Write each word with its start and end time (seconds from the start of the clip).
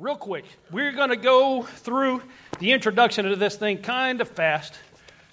real 0.00 0.16
quick, 0.16 0.46
we're 0.70 0.92
going 0.92 1.10
to 1.10 1.16
go 1.16 1.62
through 1.62 2.22
the 2.58 2.72
introduction 2.72 3.26
to 3.26 3.36
this 3.36 3.56
thing 3.56 3.76
kind 3.82 4.22
of 4.22 4.28
fast 4.28 4.74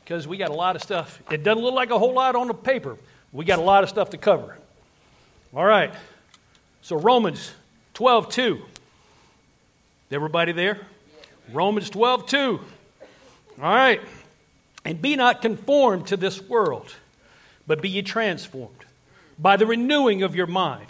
because 0.04 0.28
we 0.28 0.36
got 0.36 0.50
a 0.50 0.54
lot 0.54 0.76
of 0.76 0.84
stuff. 0.84 1.22
It 1.32 1.42
doesn't 1.42 1.64
look 1.64 1.74
like 1.74 1.90
a 1.90 1.98
whole 1.98 2.14
lot 2.14 2.36
on 2.36 2.48
the 2.48 2.54
paper. 2.54 2.98
We 3.32 3.46
got 3.46 3.60
a 3.60 3.64
lot 3.64 3.84
of 3.84 3.90
stuff 3.90 4.10
to 4.10 4.18
cover. 4.18 4.58
All 5.56 5.64
right. 5.64 5.94
So 6.82 6.98
Romans 6.98 7.54
12 7.94 8.30
2. 8.30 8.62
Everybody 10.12 10.52
there? 10.52 10.80
Romans 11.54 11.90
12 11.90 12.28
2. 12.28 12.60
All 13.62 13.64
right. 13.64 14.02
And 14.84 15.02
be 15.02 15.16
not 15.16 15.42
conformed 15.42 16.08
to 16.08 16.18
this 16.18 16.42
world, 16.42 16.94
but 17.66 17.82
be 17.82 17.90
ye 17.90 18.02
transformed 18.02 18.74
by 19.40 19.56
the 19.56 19.66
renewing 19.66 20.24
of 20.24 20.36
your 20.36 20.48
mind, 20.48 20.88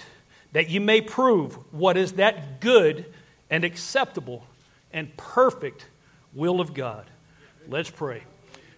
that 0.54 0.70
ye 0.70 0.80
may 0.80 1.02
prove 1.02 1.54
what 1.72 1.96
is 1.96 2.14
that 2.14 2.60
good 2.60 3.06
and 3.50 3.64
acceptable 3.64 4.46
and 4.92 5.16
perfect 5.18 5.86
will 6.34 6.60
of 6.62 6.74
God. 6.74 7.06
Let's 7.68 7.90
pray. 7.90 8.24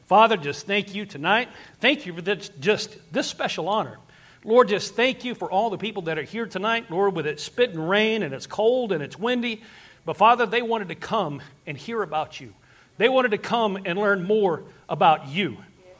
Father, 0.07 0.37
just 0.37 0.65
thank 0.65 0.95
you 0.95 1.05
tonight. 1.05 1.49
Thank 1.79 2.05
you 2.05 2.13
for 2.13 2.21
this, 2.21 2.49
just 2.59 2.97
this 3.13 3.27
special 3.27 3.69
honor. 3.69 3.97
Lord, 4.43 4.69
just 4.69 4.95
thank 4.95 5.25
you 5.25 5.35
for 5.35 5.51
all 5.51 5.69
the 5.69 5.77
people 5.77 6.03
that 6.03 6.17
are 6.17 6.23
here 6.23 6.45
tonight. 6.45 6.89
Lord, 6.89 7.15
with 7.15 7.27
it 7.27 7.39
spitting 7.39 7.79
rain 7.79 8.23
and 8.23 8.33
it's 8.33 8.47
cold 8.47 8.91
and 8.91 9.03
it's 9.03 9.19
windy. 9.19 9.61
But 10.05 10.17
Father, 10.17 10.45
they 10.45 10.61
wanted 10.61 10.87
to 10.87 10.95
come 10.95 11.41
and 11.67 11.77
hear 11.77 12.01
about 12.01 12.39
you. 12.39 12.53
They 12.97 13.09
wanted 13.09 13.31
to 13.31 13.37
come 13.37 13.77
and 13.85 13.99
learn 13.99 14.23
more 14.23 14.63
about 14.87 15.27
you. 15.27 15.57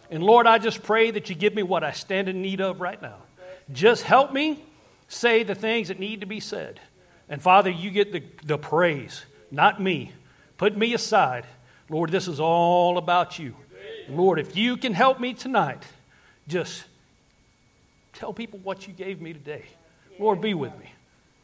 And 0.10 0.24
Lord, 0.24 0.48
I 0.48 0.58
just 0.58 0.82
pray 0.82 1.12
that 1.12 1.30
you 1.30 1.36
give 1.36 1.54
me 1.54 1.64
what 1.64 1.84
I 1.84 1.92
stand 1.92 2.30
in 2.30 2.42
need 2.42 2.62
of 2.62 2.82
right 2.82 3.00
now. 3.02 3.18
Just 3.72 4.04
help 4.04 4.34
me 4.34 4.60
say 5.08 5.44
the 5.44 5.54
things 5.54 5.90
that 5.90 6.00
need 6.00 6.22
to 6.22 6.26
be 6.26 6.40
said. 6.40 6.80
And 7.30 7.42
Father, 7.42 7.70
you 7.70 7.92
get 7.92 8.12
the, 8.12 8.24
the 8.44 8.58
praise, 8.58 9.24
not 9.52 9.80
me. 9.80 10.12
Put 10.58 10.76
me 10.76 10.94
aside. 10.94 11.46
Lord, 11.90 12.12
this 12.12 12.28
is 12.28 12.40
all 12.40 12.98
about 12.98 13.40
you. 13.40 13.56
Lord, 14.10 14.40
if 14.40 14.56
you 14.58 14.78
can 14.78 14.94
help 14.94 15.20
me 15.20 15.34
tonight, 15.34 15.84
just 16.48 16.84
tell 18.14 18.34
people 18.34 18.60
what 18.64 18.88
you 18.88 18.94
gave 18.94 19.22
me 19.22 19.34
today. 19.34 19.66
Lord, 20.18 20.42
be 20.42 20.54
with 20.54 20.78
me. 20.80 20.92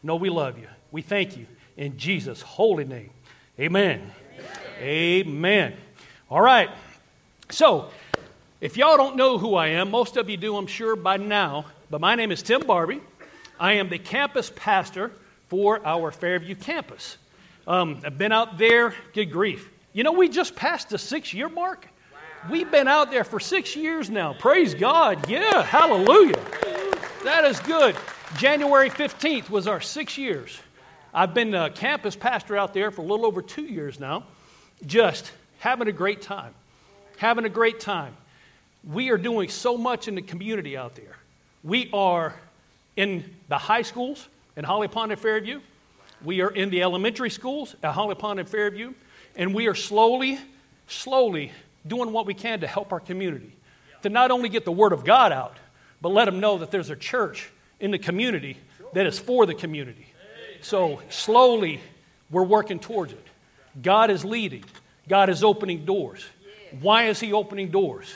No, 0.01 0.15
we 0.15 0.29
love 0.29 0.57
you. 0.57 0.67
We 0.91 1.01
thank 1.01 1.37
you 1.37 1.45
in 1.77 1.97
Jesus' 1.97 2.41
holy 2.41 2.85
name. 2.85 3.11
Amen. 3.59 4.11
Amen. 4.81 5.27
Amen. 5.27 5.73
All 6.29 6.41
right. 6.41 6.69
So, 7.49 7.89
if 8.59 8.77
y'all 8.77 8.97
don't 8.97 9.15
know 9.15 9.37
who 9.37 9.55
I 9.55 9.67
am, 9.67 9.91
most 9.91 10.17
of 10.17 10.29
you 10.29 10.37
do, 10.37 10.57
I'm 10.57 10.67
sure, 10.67 10.95
by 10.95 11.17
now, 11.17 11.65
but 11.89 12.01
my 12.01 12.15
name 12.15 12.31
is 12.31 12.41
Tim 12.41 12.61
Barbee. 12.61 13.01
I 13.59 13.73
am 13.73 13.89
the 13.89 13.99
campus 13.99 14.51
pastor 14.55 15.11
for 15.49 15.85
our 15.85 16.11
Fairview 16.11 16.55
campus. 16.55 17.17
Um, 17.67 18.01
I've 18.05 18.17
been 18.17 18.31
out 18.31 18.57
there, 18.57 18.93
good 19.13 19.31
grief. 19.31 19.69
You 19.93 20.03
know, 20.03 20.11
we 20.11 20.29
just 20.29 20.55
passed 20.55 20.89
the 20.89 20.97
six 20.97 21.33
year 21.33 21.49
mark. 21.49 21.87
We've 22.49 22.69
been 22.69 22.87
out 22.87 23.09
there 23.09 23.23
for 23.23 23.39
six 23.39 23.75
years 23.75 24.09
now. 24.09 24.33
Praise 24.33 24.75
God. 24.75 25.29
Yeah, 25.29 25.63
hallelujah. 25.63 26.39
That 27.23 27.45
is 27.45 27.59
good. 27.61 27.95
January 28.37 28.89
15th 28.89 29.49
was 29.49 29.67
our 29.67 29.81
six 29.81 30.17
years. 30.17 30.59
I've 31.13 31.33
been 31.33 31.55
a 31.55 31.69
campus 31.69 32.15
pastor 32.15 32.57
out 32.57 32.73
there 32.73 32.91
for 32.91 33.01
a 33.01 33.05
little 33.05 33.25
over 33.25 33.41
two 33.41 33.63
years 33.63 33.99
now, 33.99 34.25
just 34.85 35.31
having 35.59 35.87
a 35.87 35.91
great 35.91 36.21
time. 36.21 36.53
Having 37.17 37.45
a 37.45 37.49
great 37.49 37.79
time. 37.79 38.13
We 38.83 39.09
are 39.09 39.17
doing 39.17 39.49
so 39.49 39.77
much 39.77 40.07
in 40.07 40.15
the 40.15 40.21
community 40.21 40.77
out 40.77 40.95
there. 40.95 41.15
We 41.63 41.89
are 41.93 42.35
in 42.95 43.23
the 43.47 43.57
high 43.57 43.81
schools 43.81 44.27
in 44.55 44.63
Holly 44.63 44.87
Pond 44.87 45.11
and 45.11 45.19
Fairview. 45.19 45.59
We 46.23 46.41
are 46.41 46.49
in 46.49 46.69
the 46.69 46.81
elementary 46.81 47.29
schools 47.29 47.75
at 47.83 47.93
Holly 47.93 48.15
Pond 48.15 48.39
and 48.39 48.47
Fairview. 48.47 48.93
And 49.35 49.53
we 49.53 49.67
are 49.67 49.75
slowly, 49.75 50.39
slowly 50.87 51.51
doing 51.85 52.11
what 52.11 52.25
we 52.25 52.33
can 52.33 52.61
to 52.61 52.67
help 52.67 52.93
our 52.93 52.99
community. 52.99 53.51
To 54.03 54.09
not 54.09 54.31
only 54.31 54.49
get 54.49 54.65
the 54.65 54.71
Word 54.71 54.93
of 54.93 55.03
God 55.03 55.31
out, 55.31 55.57
but 56.01 56.09
let 56.09 56.25
them 56.25 56.39
know 56.39 56.59
that 56.59 56.71
there's 56.71 56.89
a 56.89 56.95
church 56.95 57.49
in 57.79 57.91
the 57.91 57.99
community 57.99 58.57
that 58.93 59.05
is 59.05 59.19
for 59.19 59.45
the 59.45 59.53
community. 59.53 60.07
So 60.61 61.01
slowly, 61.09 61.81
we're 62.31 62.43
working 62.43 62.79
towards 62.79 63.11
it. 63.11 63.27
God 63.81 64.09
is 64.09 64.23
leading, 64.23 64.63
God 65.07 65.29
is 65.29 65.43
opening 65.43 65.85
doors. 65.85 66.25
Why 66.81 67.05
is 67.07 67.19
He 67.19 67.33
opening 67.33 67.69
doors? 67.69 68.15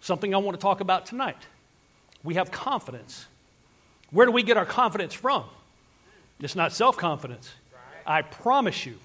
Something 0.00 0.34
I 0.34 0.38
want 0.38 0.56
to 0.56 0.62
talk 0.62 0.80
about 0.80 1.06
tonight. 1.06 1.36
We 2.24 2.34
have 2.34 2.50
confidence 2.50 3.26
where 4.12 4.26
do 4.26 4.32
we 4.32 4.42
get 4.42 4.56
our 4.56 4.66
confidence 4.66 5.14
from? 5.14 5.44
It's 6.40 6.54
not 6.54 6.72
self 6.72 6.96
confidence. 6.96 7.50
I 8.06 8.22
promise 8.22 8.86
you. 8.86 8.98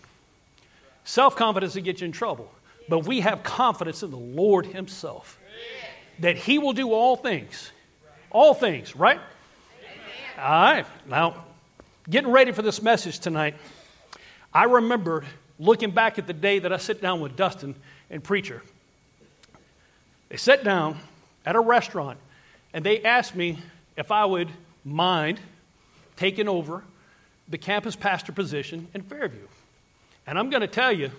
Self 1.06 1.36
confidence 1.36 1.76
will 1.76 1.84
get 1.84 2.02
you 2.02 2.06
in 2.06 2.12
trouble. 2.12 2.52
But 2.90 3.06
we 3.06 3.22
have 3.22 3.44
confidence 3.44 4.04
in 4.04 4.12
the 4.12 4.18
Lord 4.18 4.66
Himself 4.66 5.40
that 6.20 6.36
He 6.38 6.60
will 6.60 6.74
do 6.74 6.92
all 6.94 7.16
things. 7.16 7.72
All 8.30 8.54
things, 8.54 8.96
right? 8.96 9.20
All 10.38 10.74
right. 10.74 10.86
Now, 11.08 11.44
getting 12.10 12.32
ready 12.32 12.52
for 12.52 12.62
this 12.62 12.82
message 12.82 13.20
tonight, 13.20 13.56
I 14.54 14.66
remember 14.66 15.24
looking 15.60 15.92
back 15.92 16.20
at 16.20 16.28
the 16.28 16.34
day 16.34 16.60
that 16.60 16.72
I 16.72 16.78
sit 16.78 17.02
down 17.02 17.22
with 17.22 17.36
Dustin 17.36 17.76
and 18.10 18.24
Preacher. 18.24 18.62
They 20.30 20.38
sat 20.38 20.64
down 20.64 20.98
at 21.46 21.56
a 21.56 21.60
restaurant 21.60 22.20
and 22.74 22.84
they 22.84 23.04
asked 23.04 23.36
me 23.36 23.60
if 23.96 24.12
I 24.12 24.26
would 24.26 24.50
mind 24.88 25.40
taking 26.16 26.48
over 26.48 26.84
the 27.50 27.58
campus 27.58 27.96
pastor 27.96 28.32
position 28.32 28.88
in 28.94 29.02
Fairview. 29.02 29.48
And 30.26 30.38
I'm 30.38 30.50
going 30.50 30.62
to 30.62 30.68
tell 30.68 30.92
you, 30.92 31.12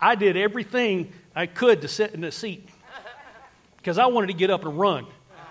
I 0.00 0.14
did 0.14 0.36
everything 0.36 1.12
I 1.34 1.46
could 1.46 1.82
to 1.82 1.88
sit 1.88 2.12
in 2.12 2.22
the 2.22 2.32
seat 2.32 2.68
because 3.76 3.98
I 3.98 4.06
wanted 4.06 4.28
to 4.28 4.32
get 4.34 4.50
up 4.50 4.64
and 4.64 4.78
run. 4.78 5.06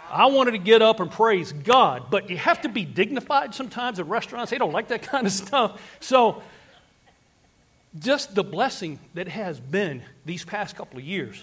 I 0.10 0.26
wanted 0.26 0.52
to 0.52 0.58
get 0.58 0.82
up 0.82 1.00
and 1.00 1.10
praise 1.10 1.54
God, 1.54 2.08
but 2.10 2.30
you 2.30 2.38
have 2.38 2.62
to 2.62 2.70
be 2.70 2.84
dignified 2.84 3.56
sometimes 3.56 3.98
at 4.00 4.08
restaurants. 4.08 4.52
They 4.52 4.58
don't 4.58 4.74
like 4.74 4.90
that 4.90 5.04
kind 5.04 5.26
of 5.26 5.32
stuff. 5.32 5.82
So, 6.00 6.42
just 8.00 8.36
the 8.36 8.44
blessing 8.44 9.00
that 9.16 9.28
has 9.28 9.60
been 9.60 10.02
these 10.26 10.46
past 10.46 10.76
couple 10.76 10.98
of 10.98 11.04
years 11.04 11.42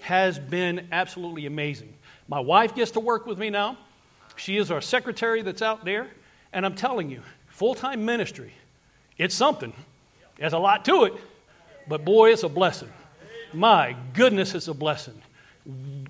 has 0.00 0.38
been 0.38 0.88
absolutely 0.90 1.46
amazing. 1.46 1.92
My 2.28 2.40
wife 2.40 2.74
gets 2.74 2.92
to 2.92 3.00
work 3.00 3.26
with 3.26 3.38
me 3.38 3.50
now. 3.50 3.78
She 4.36 4.56
is 4.56 4.70
our 4.70 4.80
secretary 4.80 5.42
that's 5.42 5.62
out 5.62 5.84
there. 5.84 6.08
And 6.52 6.64
I'm 6.64 6.74
telling 6.74 7.10
you, 7.10 7.20
full 7.50 7.74
time 7.74 8.04
ministry, 8.04 8.52
it's 9.18 9.34
something. 9.34 9.72
There's 10.36 10.52
a 10.52 10.58
lot 10.58 10.84
to 10.86 11.04
it, 11.04 11.14
but 11.88 12.04
boy, 12.04 12.32
it's 12.32 12.42
a 12.42 12.48
blessing. 12.48 12.90
My 13.52 13.96
goodness, 14.14 14.54
it's 14.54 14.68
a 14.68 14.74
blessing. 14.74 15.20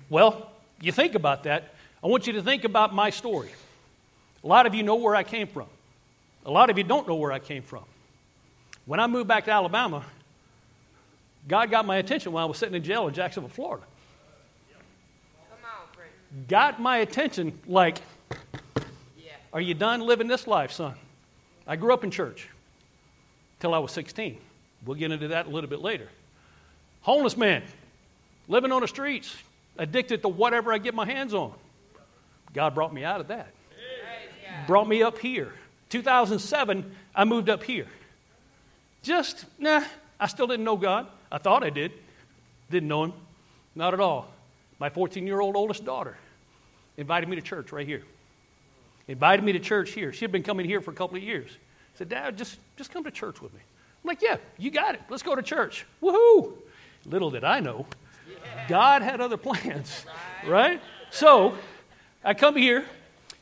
Well, 0.09 0.51
you 0.81 0.91
think 0.91 1.15
about 1.15 1.43
that. 1.43 1.73
I 2.03 2.07
want 2.07 2.27
you 2.27 2.33
to 2.33 2.41
think 2.41 2.63
about 2.63 2.93
my 2.93 3.09
story. 3.09 3.49
A 4.43 4.47
lot 4.47 4.65
of 4.65 4.75
you 4.75 4.83
know 4.83 4.95
where 4.95 5.15
I 5.15 5.23
came 5.23 5.47
from. 5.47 5.67
A 6.45 6.51
lot 6.51 6.69
of 6.69 6.77
you 6.77 6.83
don't 6.83 7.07
know 7.07 7.15
where 7.15 7.31
I 7.31 7.39
came 7.39 7.63
from. 7.63 7.83
When 8.85 8.99
I 8.99 9.07
moved 9.07 9.27
back 9.27 9.45
to 9.45 9.51
Alabama, 9.51 10.03
God 11.47 11.71
got 11.71 11.85
my 11.85 11.97
attention 11.97 12.31
while 12.31 12.45
I 12.45 12.47
was 12.47 12.57
sitting 12.57 12.75
in 12.75 12.83
jail 12.83 13.07
in 13.07 13.13
Jacksonville, 13.13 13.49
Florida. 13.49 13.83
Got 16.47 16.81
my 16.81 16.97
attention 16.97 17.57
like 17.65 18.01
are 19.55 19.61
you 19.61 19.73
done 19.73 20.01
living 20.01 20.27
this 20.27 20.47
life, 20.47 20.73
son? 20.73 20.95
I 21.65 21.77
grew 21.77 21.93
up 21.93 22.03
in 22.03 22.11
church 22.11 22.49
till 23.61 23.73
I 23.73 23.79
was 23.79 23.93
16. 23.93 24.37
We'll 24.85 24.97
get 24.97 25.11
into 25.11 25.29
that 25.29 25.45
a 25.45 25.49
little 25.49 25.69
bit 25.69 25.79
later. 25.79 26.09
Homeless 27.03 27.37
man, 27.37 27.63
living 28.49 28.73
on 28.73 28.81
the 28.81 28.87
streets, 28.89 29.33
addicted 29.77 30.23
to 30.23 30.27
whatever 30.27 30.73
I 30.73 30.77
get 30.77 30.93
my 30.93 31.05
hands 31.05 31.33
on. 31.33 31.53
God 32.53 32.75
brought 32.75 32.93
me 32.93 33.05
out 33.05 33.21
of 33.21 33.29
that. 33.29 33.47
Brought 34.67 34.89
me 34.89 35.01
up 35.01 35.19
here. 35.19 35.53
2007, 35.87 36.93
I 37.15 37.23
moved 37.23 37.47
up 37.49 37.63
here. 37.63 37.87
Just, 39.03 39.45
nah, 39.57 39.85
I 40.19 40.27
still 40.27 40.47
didn't 40.47 40.65
know 40.65 40.75
God. 40.75 41.07
I 41.31 41.37
thought 41.37 41.63
I 41.63 41.69
did. 41.69 41.93
Didn't 42.69 42.89
know 42.89 43.05
Him. 43.05 43.13
Not 43.73 43.93
at 43.93 44.01
all. 44.01 44.27
My 44.79 44.89
14 44.89 45.25
year 45.25 45.39
old 45.39 45.55
oldest 45.55 45.85
daughter 45.85 46.17
invited 46.97 47.29
me 47.29 47.37
to 47.37 47.41
church 47.41 47.71
right 47.71 47.87
here 47.87 48.03
invited 49.07 49.43
me 49.43 49.53
to 49.53 49.59
church 49.59 49.91
here. 49.91 50.11
She 50.13 50.21
had 50.25 50.31
been 50.31 50.43
coming 50.43 50.65
here 50.65 50.81
for 50.81 50.91
a 50.91 50.95
couple 50.95 51.17
of 51.17 51.23
years. 51.23 51.49
said, 51.97 52.09
Dad, 52.09 52.37
just, 52.37 52.57
just 52.77 52.91
come 52.91 53.03
to 53.03 53.11
church 53.11 53.41
with 53.41 53.53
me. 53.53 53.59
I'm 54.03 54.07
like, 54.07 54.21
yeah, 54.21 54.37
you 54.57 54.71
got 54.71 54.95
it. 54.95 55.01
Let's 55.09 55.23
go 55.23 55.35
to 55.35 55.41
church. 55.41 55.85
Woohoo! 56.01 56.53
Little 57.05 57.29
did 57.29 57.43
I 57.43 57.59
know, 57.59 57.85
God 58.67 59.01
had 59.01 59.21
other 59.21 59.37
plans, 59.37 60.05
right? 60.47 60.81
So 61.11 61.55
I 62.23 62.33
come 62.33 62.55
here 62.55 62.85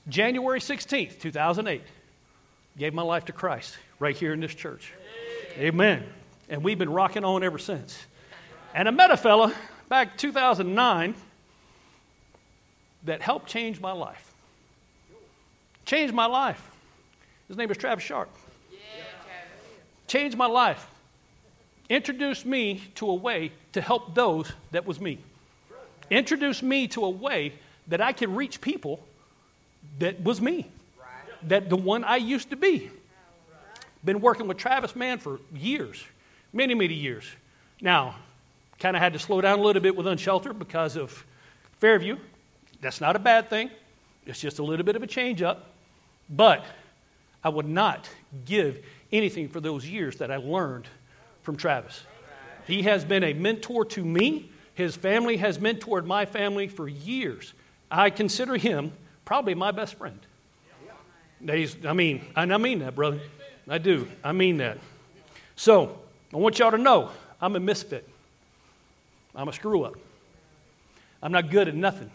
January 0.10 0.60
16th, 0.60 1.20
2008. 1.20 1.82
Gave 2.78 2.94
my 2.94 3.04
life 3.04 3.26
to 3.26 3.32
Christ 3.32 3.78
right 4.00 4.16
here 4.16 4.34
in 4.34 4.40
this 4.40 4.54
church. 4.54 4.92
Amen. 5.58 6.04
And 6.50 6.64
we've 6.64 6.78
been 6.78 6.92
rocking 6.92 7.24
on 7.24 7.44
ever 7.44 7.60
since. 7.60 8.04
And 8.74 8.88
I 8.88 8.92
met 8.92 9.12
a 9.12 9.18
fella 9.18 9.54
back 9.88 10.18
2009 10.18 11.14
that 13.06 13.22
helped 13.22 13.48
change 13.48 13.80
my 13.80 13.92
life. 13.92 14.33
Changed 15.86 16.14
my 16.14 16.26
life. 16.26 16.62
His 17.48 17.58
name 17.58 17.70
is 17.72 17.78
Travis 17.78 18.04
Sharp. 18.04 18.30
changed 20.08 20.38
my 20.38 20.46
life, 20.46 20.88
introduced 21.90 22.46
me 22.46 22.84
to 22.96 23.10
a 23.10 23.16
way 23.16 23.52
to 23.72 23.82
help 23.82 24.14
those 24.14 24.52
that 24.72 24.86
was 24.86 25.02
me, 25.02 25.18
introduced 26.12 26.62
me 26.62 26.88
to 26.90 27.04
a 27.04 27.10
way 27.10 27.54
that 27.88 28.00
I 28.00 28.14
could 28.14 28.30
reach 28.30 28.62
people 28.62 29.00
that 30.00 30.24
was 30.24 30.40
me, 30.40 30.68
that 31.44 31.70
the 31.70 31.76
one 31.76 32.04
I 32.04 32.18
used 32.18 32.52
to 32.52 32.56
be. 32.56 32.92
Been 34.06 34.22
working 34.22 34.48
with 34.48 34.58
Travis 34.58 34.96
Mann 34.96 35.18
for 35.18 35.40
years, 35.54 36.04
many, 36.52 36.76
many 36.76 36.94
years. 36.94 37.26
Now, 37.82 38.16
kind 38.80 38.96
of 38.96 39.02
had 39.02 39.14
to 39.14 39.20
slow 39.20 39.42
down 39.42 39.60
a 39.60 39.62
little 39.62 39.82
bit 39.82 39.96
with 39.96 40.06
Unsheltered 40.08 40.60
because 40.60 40.96
of 40.96 41.26
Fairview. 41.80 42.18
That's 42.82 43.02
not 43.02 43.16
a 43.16 43.20
bad 43.20 43.50
thing. 43.50 43.72
It's 44.26 44.40
just 44.40 44.60
a 44.60 44.64
little 44.64 44.86
bit 44.86 44.96
of 44.96 45.04
a 45.04 45.08
change 45.08 45.42
up. 45.42 45.73
But 46.36 46.66
I 47.44 47.50
would 47.50 47.68
not 47.68 48.10
give 48.46 48.84
anything 49.12 49.48
for 49.48 49.60
those 49.60 49.88
years 49.88 50.18
that 50.18 50.32
I 50.32 50.38
learned 50.38 50.86
from 51.44 51.56
Travis. 51.56 52.04
He 52.66 52.84
has 52.84 53.06
been 53.06 53.24
a 53.24 53.34
mentor 53.34 53.86
to 53.86 54.04
me. 54.04 54.50
His 54.74 54.96
family 54.96 55.38
has 55.38 55.60
mentored 55.60 56.06
my 56.06 56.26
family 56.26 56.68
for 56.68 56.88
years. 56.88 57.54
I 57.92 58.10
consider 58.10 58.56
him 58.56 58.92
probably 59.26 59.54
my 59.54 59.72
best 59.72 59.96
friend. 59.96 60.20
He's, 61.46 61.86
I 61.86 61.94
mean, 61.94 62.26
and 62.36 62.54
I 62.54 62.58
mean 62.58 62.80
that, 62.80 62.96
brother. 62.96 63.20
I 63.70 63.78
do. 63.78 64.08
I 64.24 64.32
mean 64.32 64.58
that. 64.58 64.78
So, 65.56 65.98
I 66.34 66.38
want 66.38 66.58
y'all 66.58 66.72
to 66.72 66.78
know 66.78 67.12
I'm 67.40 67.56
a 67.56 67.60
misfit. 67.60 68.08
I'm 69.36 69.48
a 69.48 69.54
screw 69.54 69.84
up. 69.84 69.96
I'm 71.22 71.32
not 71.32 71.50
good 71.50 71.68
at 71.68 71.76
nothing. 71.76 72.10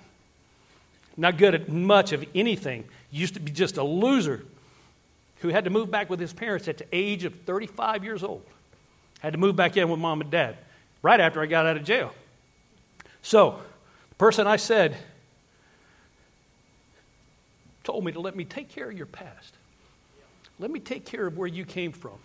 Not 1.18 1.36
good 1.36 1.54
at 1.54 1.68
much 1.68 2.12
of 2.12 2.24
anything. 2.34 2.84
Used 3.10 3.34
to 3.34 3.40
be 3.40 3.50
just 3.50 3.76
a 3.76 3.82
loser 3.82 4.44
who 5.40 5.48
had 5.48 5.64
to 5.64 5.70
move 5.70 5.90
back 5.90 6.08
with 6.08 6.20
his 6.20 6.32
parents 6.32 6.68
at 6.68 6.78
the 6.78 6.86
age 6.92 7.24
of 7.24 7.34
35 7.40 8.04
years 8.04 8.22
old. 8.22 8.44
Had 9.20 9.32
to 9.32 9.38
move 9.38 9.56
back 9.56 9.76
in 9.76 9.88
with 9.88 9.98
mom 9.98 10.20
and 10.20 10.30
dad 10.30 10.56
right 11.02 11.18
after 11.20 11.42
I 11.42 11.46
got 11.46 11.66
out 11.66 11.76
of 11.76 11.84
jail. 11.84 12.12
So, 13.22 13.58
the 14.10 14.14
person 14.14 14.46
I 14.46 14.56
said 14.56 14.96
told 17.82 18.04
me 18.04 18.12
to 18.12 18.20
let 18.20 18.36
me 18.36 18.44
take 18.44 18.68
care 18.68 18.88
of 18.88 18.96
your 18.96 19.06
past. 19.06 19.54
Let 20.60 20.70
me 20.70 20.80
take 20.80 21.04
care 21.04 21.26
of 21.26 21.36
where 21.36 21.48
you 21.48 21.64
came 21.64 21.92
from. 21.92 22.18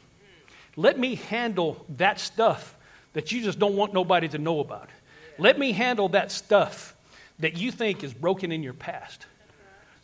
Let 0.75 1.00
me 1.00 1.16
handle 1.16 1.86
that 1.98 2.19
stuff 2.19 2.75
that 3.13 3.31
you 3.31 3.42
just 3.44 3.60
don't 3.60 3.75
want 3.75 3.94
nobody 3.94 4.28
to 4.30 4.38
know 4.38 4.60
about. 4.60 4.89
Let 5.38 5.57
me 5.57 5.72
handle 5.72 6.10
that 6.10 6.31
stuff 6.31 6.96
that 7.40 7.58
you 7.58 7.72
think 7.72 8.04
is 8.04 8.14
broken 8.14 8.52
in 8.52 8.64
your 8.64 8.74
past. 8.74 9.26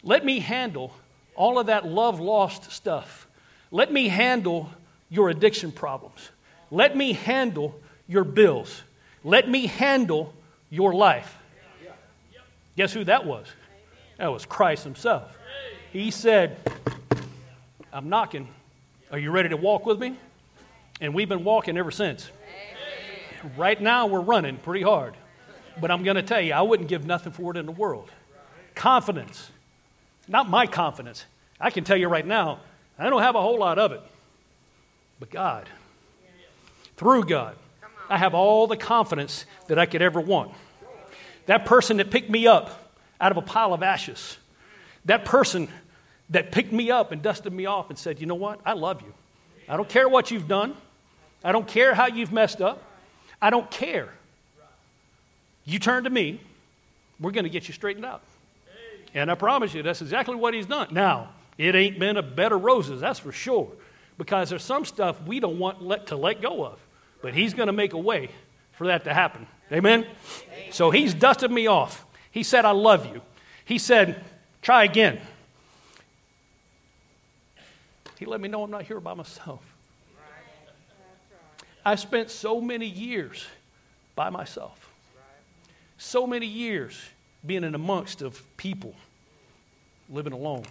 Let 0.03 0.25
me 0.25 0.39
handle 0.39 0.93
all 1.35 1.59
of 1.59 1.67
that 1.67 1.85
love 1.85 2.19
lost 2.19 2.71
stuff. 2.71 3.27
Let 3.71 3.91
me 3.91 4.07
handle 4.07 4.69
your 5.09 5.29
addiction 5.29 5.71
problems. 5.71 6.29
Let 6.71 6.95
me 6.95 7.13
handle 7.13 7.79
your 8.07 8.23
bills. 8.23 8.81
Let 9.23 9.49
me 9.49 9.67
handle 9.67 10.33
your 10.69 10.93
life. 10.93 11.35
Guess 12.75 12.93
who 12.93 13.03
that 13.05 13.25
was? 13.25 13.47
That 14.17 14.31
was 14.31 14.45
Christ 14.45 14.83
Himself. 14.83 15.23
He 15.91 16.11
said, 16.11 16.57
I'm 17.91 18.09
knocking. 18.09 18.47
Are 19.11 19.17
you 19.17 19.31
ready 19.31 19.49
to 19.49 19.57
walk 19.57 19.85
with 19.85 19.99
me? 19.99 20.15
And 21.01 21.13
we've 21.13 21.29
been 21.29 21.43
walking 21.43 21.77
ever 21.77 21.91
since. 21.91 22.29
Right 23.57 23.79
now, 23.81 24.07
we're 24.07 24.19
running 24.19 24.57
pretty 24.57 24.83
hard. 24.83 25.13
But 25.79 25.91
I'm 25.91 26.03
going 26.03 26.15
to 26.15 26.23
tell 26.23 26.41
you, 26.41 26.53
I 26.53 26.61
wouldn't 26.61 26.89
give 26.89 27.05
nothing 27.05 27.31
for 27.31 27.51
it 27.51 27.57
in 27.57 27.65
the 27.65 27.71
world. 27.71 28.09
Confidence. 28.75 29.49
Not 30.27 30.49
my 30.49 30.67
confidence. 30.67 31.25
I 31.59 31.69
can 31.69 31.83
tell 31.83 31.97
you 31.97 32.07
right 32.07 32.25
now, 32.25 32.59
I 32.97 33.09
don't 33.09 33.21
have 33.21 33.35
a 33.35 33.41
whole 33.41 33.59
lot 33.59 33.79
of 33.79 33.91
it. 33.91 34.01
But 35.19 35.29
God, 35.29 35.67
through 36.97 37.25
God, 37.25 37.55
I 38.09 38.17
have 38.17 38.33
all 38.33 38.67
the 38.67 38.77
confidence 38.77 39.45
that 39.67 39.77
I 39.77 39.85
could 39.85 40.01
ever 40.01 40.19
want. 40.19 40.51
That 41.45 41.65
person 41.65 41.97
that 41.97 42.11
picked 42.11 42.29
me 42.29 42.47
up 42.47 42.93
out 43.19 43.31
of 43.31 43.37
a 43.37 43.41
pile 43.41 43.73
of 43.73 43.83
ashes, 43.83 44.37
that 45.05 45.25
person 45.25 45.67
that 46.29 46.51
picked 46.51 46.71
me 46.71 46.91
up 46.91 47.11
and 47.11 47.21
dusted 47.21 47.51
me 47.51 47.65
off 47.65 47.89
and 47.89 47.97
said, 47.97 48.19
You 48.19 48.27
know 48.27 48.35
what? 48.35 48.59
I 48.65 48.73
love 48.73 49.01
you. 49.01 49.13
I 49.67 49.77
don't 49.77 49.89
care 49.89 50.07
what 50.07 50.31
you've 50.31 50.47
done. 50.47 50.75
I 51.43 51.51
don't 51.51 51.67
care 51.67 51.93
how 51.93 52.07
you've 52.07 52.31
messed 52.31 52.61
up. 52.61 52.83
I 53.41 53.49
don't 53.49 53.69
care. 53.69 54.09
You 55.65 55.79
turn 55.79 56.05
to 56.05 56.09
me, 56.09 56.39
we're 57.19 57.31
going 57.31 57.43
to 57.43 57.49
get 57.49 57.67
you 57.67 57.73
straightened 57.73 58.05
out. 58.05 58.21
And 59.13 59.31
I 59.31 59.35
promise 59.35 59.73
you, 59.73 59.83
that's 59.83 60.01
exactly 60.01 60.35
what 60.35 60.53
he's 60.53 60.65
done. 60.65 60.87
Now, 60.91 61.29
it 61.57 61.75
ain't 61.75 61.99
been 61.99 62.17
a 62.17 62.21
bed 62.21 62.51
of 62.51 62.63
roses, 62.63 63.01
that's 63.01 63.19
for 63.19 63.31
sure, 63.31 63.69
because 64.17 64.49
there's 64.49 64.63
some 64.63 64.85
stuff 64.85 65.21
we 65.25 65.39
don't 65.39 65.59
want 65.59 65.81
let, 65.81 66.07
to 66.07 66.15
let 66.15 66.41
go 66.41 66.63
of. 66.65 66.79
But 67.21 67.33
he's 67.33 67.53
going 67.53 67.67
to 67.67 67.73
make 67.73 67.93
a 67.93 67.97
way 67.97 68.29
for 68.73 68.87
that 68.87 69.03
to 69.03 69.13
happen. 69.13 69.45
Amen? 69.71 70.05
So 70.71 70.89
he's 70.89 71.13
dusted 71.13 71.51
me 71.51 71.67
off. 71.67 72.05
He 72.31 72.43
said, 72.43 72.65
I 72.65 72.71
love 72.71 73.05
you. 73.07 73.21
He 73.65 73.77
said, 73.77 74.23
try 74.61 74.83
again. 74.83 75.19
He 78.17 78.25
let 78.25 78.39
me 78.41 78.47
know 78.47 78.63
I'm 78.63 78.71
not 78.71 78.83
here 78.83 78.99
by 78.99 79.13
myself. 79.13 79.61
I 81.85 81.95
spent 81.95 82.29
so 82.29 82.59
many 82.59 82.85
years 82.85 83.45
by 84.15 84.29
myself. 84.29 84.88
So 85.99 86.25
many 86.25 86.47
years 86.47 86.99
being 87.45 87.63
in 87.63 87.75
amongst 87.75 88.23
of 88.23 88.41
people 88.57 88.95
living 90.09 90.33
alone. 90.33 90.63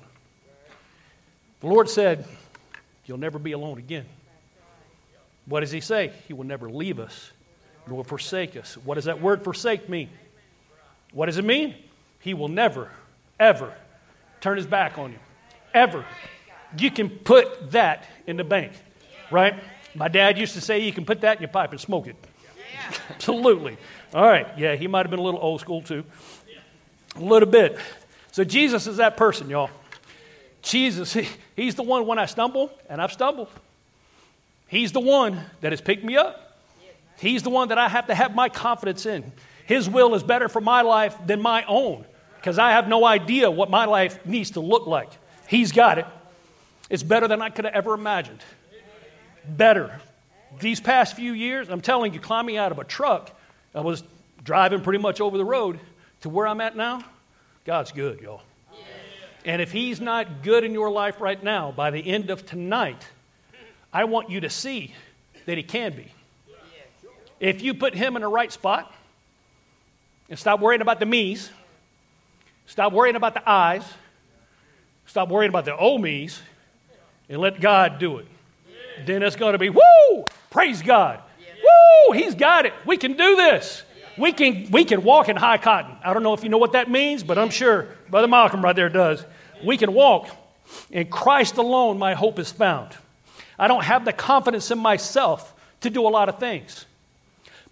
The 1.60 1.66
Lord 1.68 1.88
said, 1.88 2.26
You'll 3.06 3.18
never 3.18 3.38
be 3.38 3.52
alone 3.52 3.78
again. 3.78 4.04
What 5.46 5.60
does 5.60 5.70
He 5.70 5.80
say? 5.80 6.12
He 6.26 6.34
will 6.34 6.44
never 6.44 6.68
leave 6.68 6.98
us 6.98 7.30
nor 7.86 8.04
forsake 8.04 8.56
us. 8.56 8.76
What 8.78 8.96
does 8.96 9.04
that 9.04 9.22
word 9.22 9.44
forsake 9.44 9.88
mean? 9.88 10.10
What 11.12 11.26
does 11.26 11.38
it 11.38 11.44
mean? 11.44 11.74
He 12.20 12.34
will 12.34 12.48
never, 12.48 12.90
ever 13.38 13.72
turn 14.40 14.56
His 14.56 14.66
back 14.66 14.98
on 14.98 15.12
you. 15.12 15.18
Ever 15.72 16.04
you 16.76 16.90
can 16.90 17.08
put 17.08 17.72
that 17.72 18.04
in 18.26 18.36
the 18.36 18.44
bank, 18.44 18.72
right? 19.30 19.54
My 19.94 20.08
dad 20.08 20.38
used 20.38 20.54
to 20.54 20.60
say 20.60 20.80
you 20.80 20.92
can 20.92 21.04
put 21.04 21.22
that 21.22 21.36
in 21.36 21.42
your 21.42 21.50
pipe 21.50 21.70
and 21.70 21.80
smoke 21.80 22.06
it. 22.06 22.16
Absolutely. 23.10 23.76
All 24.14 24.24
right. 24.24 24.46
Yeah, 24.56 24.76
he 24.76 24.86
might 24.86 25.04
have 25.04 25.10
been 25.10 25.20
a 25.20 25.22
little 25.22 25.40
old 25.40 25.60
school 25.60 25.82
too. 25.82 26.04
A 27.16 27.20
little 27.20 27.48
bit. 27.48 27.78
So 28.32 28.44
Jesus 28.44 28.86
is 28.86 28.98
that 28.98 29.16
person, 29.16 29.50
y'all. 29.50 29.70
Jesus, 30.62 31.12
he, 31.14 31.28
he's 31.56 31.74
the 31.74 31.82
one 31.82 32.06
when 32.06 32.18
I 32.18 32.26
stumble, 32.26 32.70
and 32.88 33.00
I've 33.00 33.12
stumbled. 33.12 33.48
He's 34.68 34.92
the 34.92 35.00
one 35.00 35.40
that 35.60 35.72
has 35.72 35.80
picked 35.80 36.04
me 36.04 36.16
up. 36.16 36.44
He's 37.18 37.42
the 37.42 37.50
one 37.50 37.68
that 37.68 37.78
I 37.78 37.88
have 37.88 38.06
to 38.08 38.14
have 38.14 38.34
my 38.34 38.48
confidence 38.48 39.06
in. 39.06 39.32
His 39.66 39.88
will 39.88 40.14
is 40.14 40.22
better 40.22 40.48
for 40.48 40.60
my 40.60 40.82
life 40.82 41.16
than 41.26 41.42
my 41.42 41.64
own 41.64 42.04
because 42.36 42.58
I 42.58 42.72
have 42.72 42.88
no 42.88 43.04
idea 43.04 43.50
what 43.50 43.70
my 43.70 43.86
life 43.86 44.24
needs 44.24 44.52
to 44.52 44.60
look 44.60 44.86
like. 44.86 45.10
He's 45.48 45.72
got 45.72 45.98
it. 45.98 46.06
It's 46.88 47.02
better 47.02 47.28
than 47.28 47.42
I 47.42 47.50
could 47.50 47.64
have 47.64 47.74
ever 47.74 47.94
imagined. 47.94 48.40
Better. 49.46 50.00
These 50.60 50.80
past 50.80 51.14
few 51.14 51.32
years, 51.32 51.68
I'm 51.68 51.80
telling 51.80 52.14
you, 52.14 52.20
climbing 52.20 52.56
out 52.56 52.72
of 52.72 52.78
a 52.78 52.84
truck, 52.84 53.30
I 53.74 53.80
was 53.80 54.02
driving 54.42 54.80
pretty 54.80 54.98
much 54.98 55.20
over 55.20 55.36
the 55.36 55.44
road 55.44 55.78
to 56.22 56.28
where 56.28 56.46
I'm 56.46 56.60
at 56.60 56.76
now. 56.76 57.04
God's 57.64 57.92
good, 57.92 58.20
y'all. 58.20 58.42
And 59.44 59.62
if 59.62 59.70
He's 59.70 60.00
not 60.00 60.42
good 60.42 60.64
in 60.64 60.72
your 60.72 60.90
life 60.90 61.20
right 61.20 61.42
now, 61.42 61.70
by 61.70 61.90
the 61.90 62.00
end 62.00 62.30
of 62.30 62.46
tonight, 62.46 63.06
I 63.92 64.04
want 64.04 64.30
you 64.30 64.40
to 64.40 64.50
see 64.50 64.94
that 65.46 65.56
He 65.56 65.62
can 65.62 65.92
be. 65.92 66.06
If 67.40 67.62
you 67.62 67.74
put 67.74 67.94
Him 67.94 68.16
in 68.16 68.22
the 68.22 68.28
right 68.28 68.50
spot 68.50 68.92
and 70.28 70.38
stop 70.38 70.60
worrying 70.60 70.82
about 70.82 70.98
the 70.98 71.06
me's, 71.06 71.50
stop 72.66 72.92
worrying 72.92 73.16
about 73.16 73.34
the 73.34 73.48
I's, 73.48 73.84
stop 75.06 75.28
worrying 75.28 75.50
about 75.50 75.64
the 75.64 75.76
oh 75.76 75.98
me's, 75.98 76.40
and 77.28 77.40
let 77.40 77.60
God 77.60 77.98
do 77.98 78.18
it. 78.18 78.26
Then 79.06 79.22
it's 79.22 79.36
going 79.36 79.52
to 79.52 79.58
be, 79.58 79.70
woo, 79.70 80.24
praise 80.50 80.82
God. 80.82 81.20
Woo, 81.40 82.14
He's 82.14 82.34
got 82.34 82.66
it. 82.66 82.72
We 82.86 82.96
can 82.96 83.12
do 83.12 83.36
this. 83.36 83.82
We 84.16 84.32
can, 84.32 84.70
we 84.70 84.84
can 84.84 85.02
walk 85.02 85.28
in 85.28 85.36
high 85.36 85.58
cotton. 85.58 85.96
I 86.02 86.12
don't 86.12 86.22
know 86.22 86.34
if 86.34 86.42
you 86.42 86.48
know 86.48 86.58
what 86.58 86.72
that 86.72 86.90
means, 86.90 87.22
but 87.22 87.38
I'm 87.38 87.50
sure 87.50 87.88
Brother 88.10 88.26
Malcolm 88.26 88.62
right 88.62 88.74
there 88.74 88.88
does. 88.88 89.24
We 89.64 89.76
can 89.76 89.92
walk. 89.92 90.28
In 90.90 91.06
Christ 91.06 91.56
alone, 91.56 91.98
my 91.98 92.14
hope 92.14 92.38
is 92.38 92.50
found. 92.50 92.96
I 93.58 93.68
don't 93.68 93.84
have 93.84 94.04
the 94.04 94.12
confidence 94.12 94.70
in 94.70 94.78
myself 94.78 95.54
to 95.80 95.90
do 95.90 96.06
a 96.06 96.10
lot 96.10 96.28
of 96.28 96.38
things, 96.38 96.84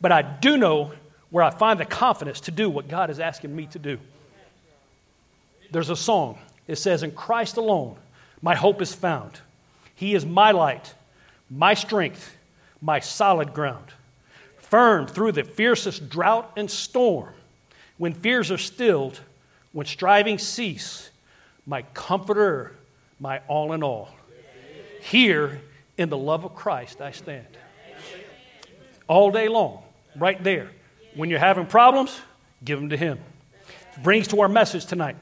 but 0.00 0.12
I 0.12 0.23
do 0.23 0.56
know 0.56 0.92
where 1.30 1.45
I 1.45 1.50
find 1.50 1.78
the 1.78 1.85
confidence 1.85 2.40
to 2.42 2.50
do 2.50 2.71
what 2.71 2.88
God 2.88 3.11
is 3.11 3.21
asking 3.21 3.54
me 3.54 3.66
to 3.66 3.78
do. 3.78 3.99
There's 5.71 5.90
a 5.90 5.97
song. 5.97 6.38
It 6.68 6.76
says, 6.76 7.02
In 7.02 7.11
Christ 7.12 7.56
alone, 7.56 7.97
my 8.40 8.54
hope 8.54 8.80
is 8.80 8.95
found. 8.95 9.40
He 9.95 10.14
is 10.14 10.25
my 10.25 10.52
light, 10.52 10.95
my 11.50 11.75
strength, 11.75 12.37
my 12.81 13.00
solid 13.00 13.55
ground. 13.55 13.87
Firm 14.59 15.07
through 15.07 15.33
the 15.33 15.45
fiercest 15.45 16.09
drought 16.09 16.53
and 16.57 16.71
storm. 16.71 17.33
When 17.99 18.12
fears 18.12 18.50
are 18.50 18.59
stilled, 18.59 19.21
when 19.73 19.87
striving 19.87 20.38
cease, 20.38 21.11
my 21.67 21.83
comforter, 21.95 22.73
my 23.21 23.41
all 23.49 23.73
in 23.73 23.83
all. 23.83 24.11
Here 25.00 25.61
In 25.99 26.11
the 26.11 26.19
love 26.19 26.45
of 26.45 26.55
Christ 26.55 27.00
I 27.00 27.12
stand. 27.12 27.47
All 29.09 29.31
day 29.31 29.49
long, 29.49 29.83
right 30.15 30.43
there. 30.43 30.69
When 31.15 31.31
you're 31.31 31.38
having 31.38 31.67
problems, 31.67 32.21
give 32.62 32.79
them 32.79 32.91
to 32.91 32.97
Him. 32.97 33.19
Brings 34.03 34.29
to 34.29 34.41
our 34.43 34.49
message 34.49 34.85
tonight. 34.85 35.17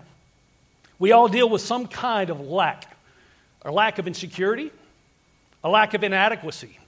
We 0.98 1.12
all 1.12 1.28
deal 1.28 1.48
with 1.48 1.62
some 1.62 1.86
kind 1.86 2.30
of 2.30 2.40
lack 2.40 2.90
a 3.64 3.72
lack 3.72 3.98
of 3.98 4.06
insecurity, 4.06 4.70
a 5.64 5.68
lack 5.68 5.94
of 5.94 6.04
inadequacy, 6.04 6.78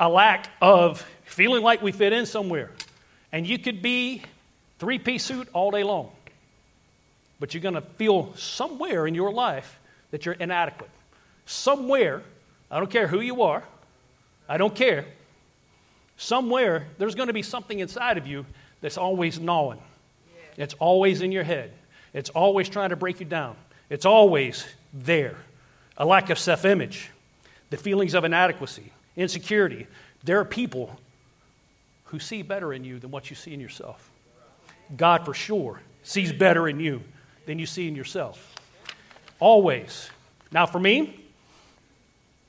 a 0.00 0.08
lack 0.08 0.48
of 0.60 1.06
feeling 1.24 1.62
like 1.62 1.82
we 1.82 1.92
fit 1.92 2.12
in 2.12 2.26
somewhere. 2.26 2.70
And 3.30 3.46
you 3.46 3.58
could 3.58 3.82
be 3.82 4.22
three 4.78 4.98
piece 4.98 5.22
suit 5.24 5.48
all 5.52 5.70
day 5.70 5.82
long, 5.82 6.10
but 7.38 7.52
you're 7.52 7.62
going 7.62 7.74
to 7.74 7.82
feel 7.82 8.34
somewhere 8.34 9.06
in 9.06 9.14
your 9.14 9.30
life 9.30 9.78
that 10.10 10.24
you're 10.24 10.34
inadequate. 10.34 10.90
Somewhere, 11.44 12.22
I 12.70 12.78
don't 12.78 12.90
care 12.90 13.06
who 13.06 13.20
you 13.20 13.42
are, 13.42 13.62
I 14.48 14.56
don't 14.56 14.74
care. 14.74 15.04
Somewhere, 16.18 16.86
there's 16.96 17.14
going 17.14 17.26
to 17.26 17.34
be 17.34 17.42
something 17.42 17.78
inside 17.78 18.16
of 18.16 18.26
you 18.26 18.46
that's 18.80 18.96
always 18.96 19.38
gnawing. 19.38 19.80
It's 20.56 20.72
always 20.74 21.20
in 21.20 21.30
your 21.30 21.44
head. 21.44 21.70
It's 22.14 22.30
always 22.30 22.70
trying 22.70 22.90
to 22.90 22.96
break 22.96 23.20
you 23.20 23.26
down. 23.26 23.56
It's 23.90 24.06
always 24.06 24.64
there. 24.94 25.36
A 25.98 26.06
lack 26.06 26.30
of 26.30 26.38
self 26.38 26.64
image, 26.64 27.10
the 27.70 27.76
feelings 27.76 28.14
of 28.14 28.24
inadequacy, 28.24 28.92
insecurity. 29.16 29.86
There 30.24 30.40
are 30.40 30.44
people 30.44 30.98
who 32.06 32.18
see 32.18 32.42
better 32.42 32.72
in 32.72 32.84
you 32.84 32.98
than 32.98 33.10
what 33.10 33.30
you 33.30 33.36
see 33.36 33.52
in 33.52 33.60
yourself. 33.60 34.10
God, 34.96 35.24
for 35.24 35.34
sure, 35.34 35.80
sees 36.02 36.32
better 36.32 36.68
in 36.68 36.78
you 36.78 37.02
than 37.46 37.58
you 37.58 37.66
see 37.66 37.88
in 37.88 37.96
yourself. 37.96 38.54
Always. 39.40 40.10
Now, 40.52 40.66
for 40.66 40.78
me, 40.78 41.20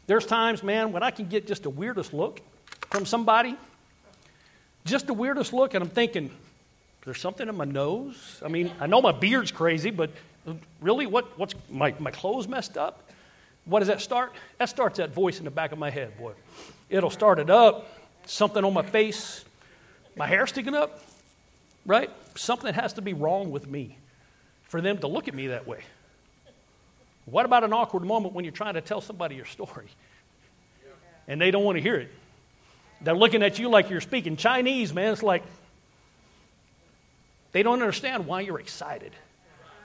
there's 0.06 0.26
times, 0.26 0.64
man, 0.64 0.92
when 0.92 1.04
I 1.04 1.12
can 1.12 1.28
get 1.28 1.48
just 1.48 1.64
the 1.64 1.70
weirdest 1.70 2.14
look 2.14 2.40
from 2.92 3.06
somebody, 3.06 3.58
just 4.86 5.08
the 5.08 5.14
weirdest 5.14 5.52
look, 5.52 5.74
and 5.74 5.84
I'm 5.84 5.90
thinking, 5.90 6.32
there's 7.04 7.20
something 7.20 7.48
in 7.48 7.56
my 7.56 7.66
nose. 7.66 8.42
I 8.44 8.48
mean, 8.48 8.72
I 8.80 8.88
know 8.88 9.02
my 9.02 9.12
beard's 9.12 9.52
crazy, 9.52 9.92
but 9.92 10.12
really, 10.82 11.06
what, 11.06 11.38
what's 11.38 11.56
my, 11.70 11.94
my 12.00 12.12
clothes 12.12 12.48
messed 12.48 12.78
up? 12.78 13.10
What 13.68 13.80
does 13.80 13.90
that 13.90 14.02
start? 14.02 14.34
That 14.58 14.70
starts 14.70 14.98
that 14.98 15.12
voice 15.14 15.40
in 15.40 15.46
the 15.46 15.52
back 15.52 15.72
of 15.72 15.78
my 15.78 15.90
head, 15.90 16.18
boy. 16.18 16.34
It'll 16.90 17.10
start 17.10 17.38
it 17.38 17.50
up, 17.50 17.90
something 18.26 18.64
on 18.64 18.74
my 18.74 18.82
face, 18.82 19.44
my 20.16 20.26
hair 20.26 20.48
sticking 20.48 20.74
up, 20.74 21.04
right? 21.86 22.10
Something 22.36 22.74
has 22.74 22.94
to 22.94 23.02
be 23.02 23.14
wrong 23.14 23.52
with 23.52 23.68
me 23.68 23.98
for 24.64 24.82
them 24.82 24.98
to 25.00 25.08
look 25.08 25.28
at 25.28 25.34
me 25.34 25.48
that 25.48 25.68
way. 25.68 25.82
What 27.26 27.46
about 27.46 27.66
an 27.66 27.74
awkward 27.74 28.04
moment 28.04 28.34
when 28.34 28.46
you're 28.46 28.54
trying 28.54 28.76
to 28.76 28.82
tell 28.82 29.02
somebody 29.02 29.36
your 29.36 29.46
story 29.46 29.88
and 31.28 31.42
they 31.42 31.52
don't 31.52 31.66
want 31.66 31.78
to 31.78 31.82
hear 31.82 31.96
it? 31.96 32.12
They're 33.02 33.14
looking 33.14 33.44
at 33.44 33.60
you 33.60 33.70
like 33.70 33.90
you're 33.90 34.02
speaking 34.02 34.38
Chinese, 34.38 34.94
man. 34.94 35.12
It's 35.12 35.22
like 35.22 35.44
they 37.52 37.64
don't 37.64 37.82
understand 37.82 38.28
why 38.28 38.42
you're 38.42 38.60
excited. 38.60 39.12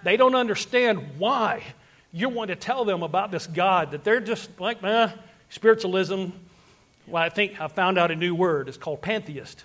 They 0.04 0.16
don't 0.16 0.36
understand 0.36 1.18
why 1.18 1.64
you 2.12 2.28
want 2.28 2.48
to 2.48 2.56
tell 2.56 2.84
them 2.84 3.02
about 3.02 3.30
this 3.30 3.46
God 3.46 3.92
that 3.92 4.04
they're 4.04 4.20
just 4.20 4.60
like, 4.60 4.82
eh, 4.82 5.08
spiritualism. 5.50 6.26
Well, 7.06 7.22
I 7.22 7.28
think 7.28 7.60
I 7.60 7.68
found 7.68 7.98
out 7.98 8.10
a 8.10 8.16
new 8.16 8.34
word. 8.34 8.68
It's 8.68 8.76
called 8.76 9.00
pantheist. 9.00 9.64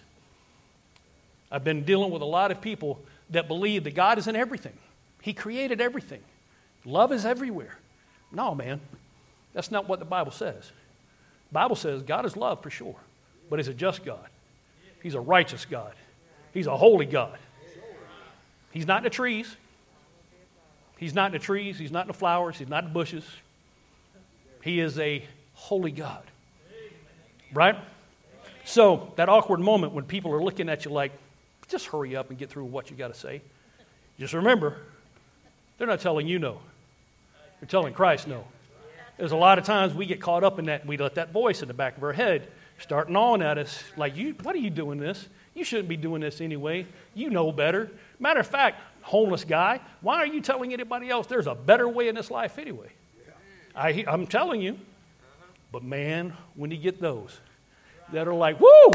I've 1.52 1.64
been 1.64 1.84
dealing 1.84 2.12
with 2.12 2.22
a 2.22 2.26
lot 2.26 2.52
of 2.52 2.62
people 2.62 3.00
that 3.30 3.48
believe 3.48 3.84
that 3.84 3.96
God 3.96 4.18
is 4.18 4.28
in 4.28 4.36
everything. 4.36 4.74
He 5.22 5.34
created 5.34 5.82
everything. 5.82 6.22
Love 6.86 7.12
is 7.12 7.26
everywhere. 7.26 7.78
No, 8.32 8.56
man. 8.56 8.80
That's 9.54 9.72
not 9.72 9.88
what 9.88 10.00
the 10.00 10.06
Bible 10.06 10.32
says. 10.32 10.72
The 11.50 11.54
Bible 11.54 11.76
says 11.76 12.02
God 12.02 12.26
is 12.26 12.38
love 12.38 12.62
for 12.62 12.70
sure, 12.70 12.96
but 13.50 13.60
He's 13.60 13.68
a 13.68 13.74
just 13.74 14.06
God. 14.06 14.28
He's 15.02 15.16
a 15.16 15.20
righteous 15.20 15.66
God. 15.66 15.94
He's 16.54 16.68
a 16.68 16.76
holy 16.76 17.06
God. 17.06 17.38
He's 18.72 18.88
not 18.88 19.00
in 19.00 19.04
the 19.04 19.10
trees. 19.10 19.56
He's 20.98 21.14
not 21.14 21.28
in 21.28 21.32
the 21.34 21.40
trees. 21.40 21.78
He's 21.78 21.92
not 21.92 22.02
in 22.02 22.08
the 22.08 22.14
flowers. 22.14 22.58
He's 22.58 22.70
not 22.70 22.84
in 22.84 22.90
the 22.90 22.94
bushes. 22.94 23.26
He 24.64 24.80
is 24.80 24.98
a 25.00 25.24
holy 25.54 25.92
God. 25.92 26.24
Right? 27.54 27.76
So, 28.66 29.14
that 29.16 29.30
awkward 29.30 29.60
moment 29.60 29.94
when 29.94 30.04
people 30.04 30.34
are 30.34 30.44
looking 30.44 30.68
at 30.68 30.84
you 30.86 30.92
like, 30.92 31.12
just 31.70 31.88
hurry 31.88 32.16
up 32.16 32.30
and 32.30 32.38
get 32.38 32.50
through 32.50 32.66
what 32.66 32.90
you 32.90 32.98
got 32.98 33.14
to 33.14 33.20
say. 33.20 33.42
Just 34.20 34.34
remember, 34.34 34.78
they're 35.78 35.88
not 35.88 36.00
telling 36.00 36.28
you 36.28 36.40
no, 36.40 36.60
they're 37.60 37.68
telling 37.68 37.94
Christ 37.94 38.28
no. 38.28 38.44
There's 39.18 39.32
a 39.32 39.38
lot 39.38 39.58
of 39.58 39.66
times 39.66 39.94
we 39.94 40.06
get 40.06 40.22
caught 40.22 40.44
up 40.44 40.60
in 40.60 40.66
that, 40.66 40.82
and 40.82 40.90
we 40.90 40.98
let 40.98 41.16
that 41.16 41.32
voice 41.32 41.62
in 41.62 41.68
the 41.68 41.74
back 41.74 41.98
of 41.98 42.04
our 42.04 42.14
head 42.14 42.48
start 42.80 43.10
gnawing 43.10 43.42
at 43.42 43.58
us 43.58 43.84
like, 43.96 44.16
you, 44.16 44.36
what 44.44 44.56
are 44.56 44.60
you 44.60 44.70
doing 44.70 45.00
this? 45.00 45.28
You 45.56 45.64
shouldn't 45.64 45.90
be 45.90 45.98
doing 45.98 46.22
this 46.22 46.40
anyway. 46.40 46.86
You 47.16 47.30
know 47.30 47.52
better. 47.52 47.90
Matter 48.20 48.42
of 48.42 48.48
fact, 48.48 48.80
homeless 49.08 49.46
guy, 49.46 49.80
why 50.02 50.18
are 50.18 50.28
you 50.28 50.42
telling 50.42 50.74
anybody 50.74 51.10
else 51.10 51.28
there's 51.28 51.48
a 51.48 51.56
better 51.56 51.88
way 51.88 52.10
in 52.10 52.16
this 52.16 52.30
life 52.30 52.60
anyway? 52.60 52.90
I, 53.74 54.04
I'm 54.06 54.28
telling 54.28 54.62
you. 54.62 54.78
But 55.72 55.84
man, 55.84 56.34
when 56.56 56.72
you 56.72 56.78
get 56.78 57.00
those 57.00 57.38
that 58.12 58.28
are 58.28 58.34
like, 58.34 58.60
whoo, 58.60 58.94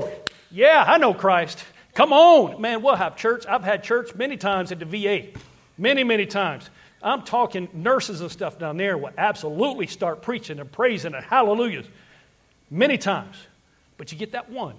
yeah, 0.50 0.84
I 0.86 0.98
know 0.98 1.14
Christ. 1.14 1.64
Come 1.94 2.12
on. 2.12 2.60
Man, 2.60 2.82
we'll 2.82 2.94
have 2.94 3.16
church. 3.16 3.46
I've 3.46 3.64
had 3.64 3.84
church 3.84 4.14
many 4.14 4.36
times 4.36 4.70
at 4.70 4.78
the 4.78 4.84
VA. 4.84 5.28
Many, 5.78 6.04
many 6.04 6.26
times. 6.26 6.68
I'm 7.02 7.22
talking 7.22 7.68
nurses 7.72 8.20
and 8.20 8.30
stuff 8.30 8.58
down 8.58 8.76
there 8.76 8.98
will 8.98 9.12
absolutely 9.16 9.86
start 9.86 10.22
preaching 10.22 10.58
and 10.58 10.70
praising 10.70 11.14
and 11.14 11.24
hallelujahs 11.24 11.86
many 12.70 12.98
times. 12.98 13.36
But 13.96 14.12
you 14.12 14.18
get 14.18 14.32
that 14.32 14.50
one. 14.50 14.74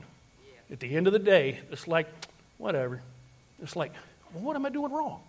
At 0.71 0.79
the 0.79 0.95
end 0.95 1.07
of 1.07 1.13
the 1.13 1.19
day, 1.19 1.59
it's 1.71 1.87
like, 1.87 2.07
whatever. 2.57 3.01
It's 3.61 3.75
like, 3.75 3.91
what 4.33 4.55
am 4.55 4.65
I 4.65 4.69
doing 4.69 4.91
wrong? 4.91 5.19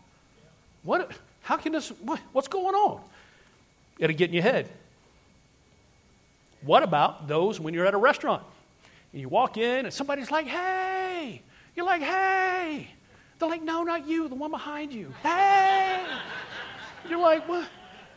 What, 0.82 1.10
how 1.42 1.56
can 1.56 1.72
this, 1.72 1.90
what, 2.00 2.20
what's 2.32 2.48
going 2.48 2.74
on? 2.74 3.00
It'll 3.98 4.16
get 4.16 4.28
in 4.28 4.34
your 4.34 4.42
head. 4.42 4.68
What 6.62 6.82
about 6.82 7.28
those 7.28 7.60
when 7.60 7.74
you're 7.74 7.86
at 7.86 7.94
a 7.94 7.98
restaurant 7.98 8.42
and 9.12 9.20
you 9.20 9.28
walk 9.28 9.56
in 9.56 9.84
and 9.84 9.92
somebody's 9.92 10.30
like, 10.30 10.46
hey, 10.46 11.42
you're 11.76 11.86
like, 11.86 12.02
hey. 12.02 12.88
They're 13.38 13.48
like, 13.48 13.62
no, 13.62 13.82
not 13.82 14.06
you, 14.06 14.28
the 14.28 14.34
one 14.34 14.50
behind 14.50 14.92
you. 14.92 15.12
Hey. 15.22 16.04
You're 17.08 17.20
like, 17.20 17.46
what? 17.48 17.68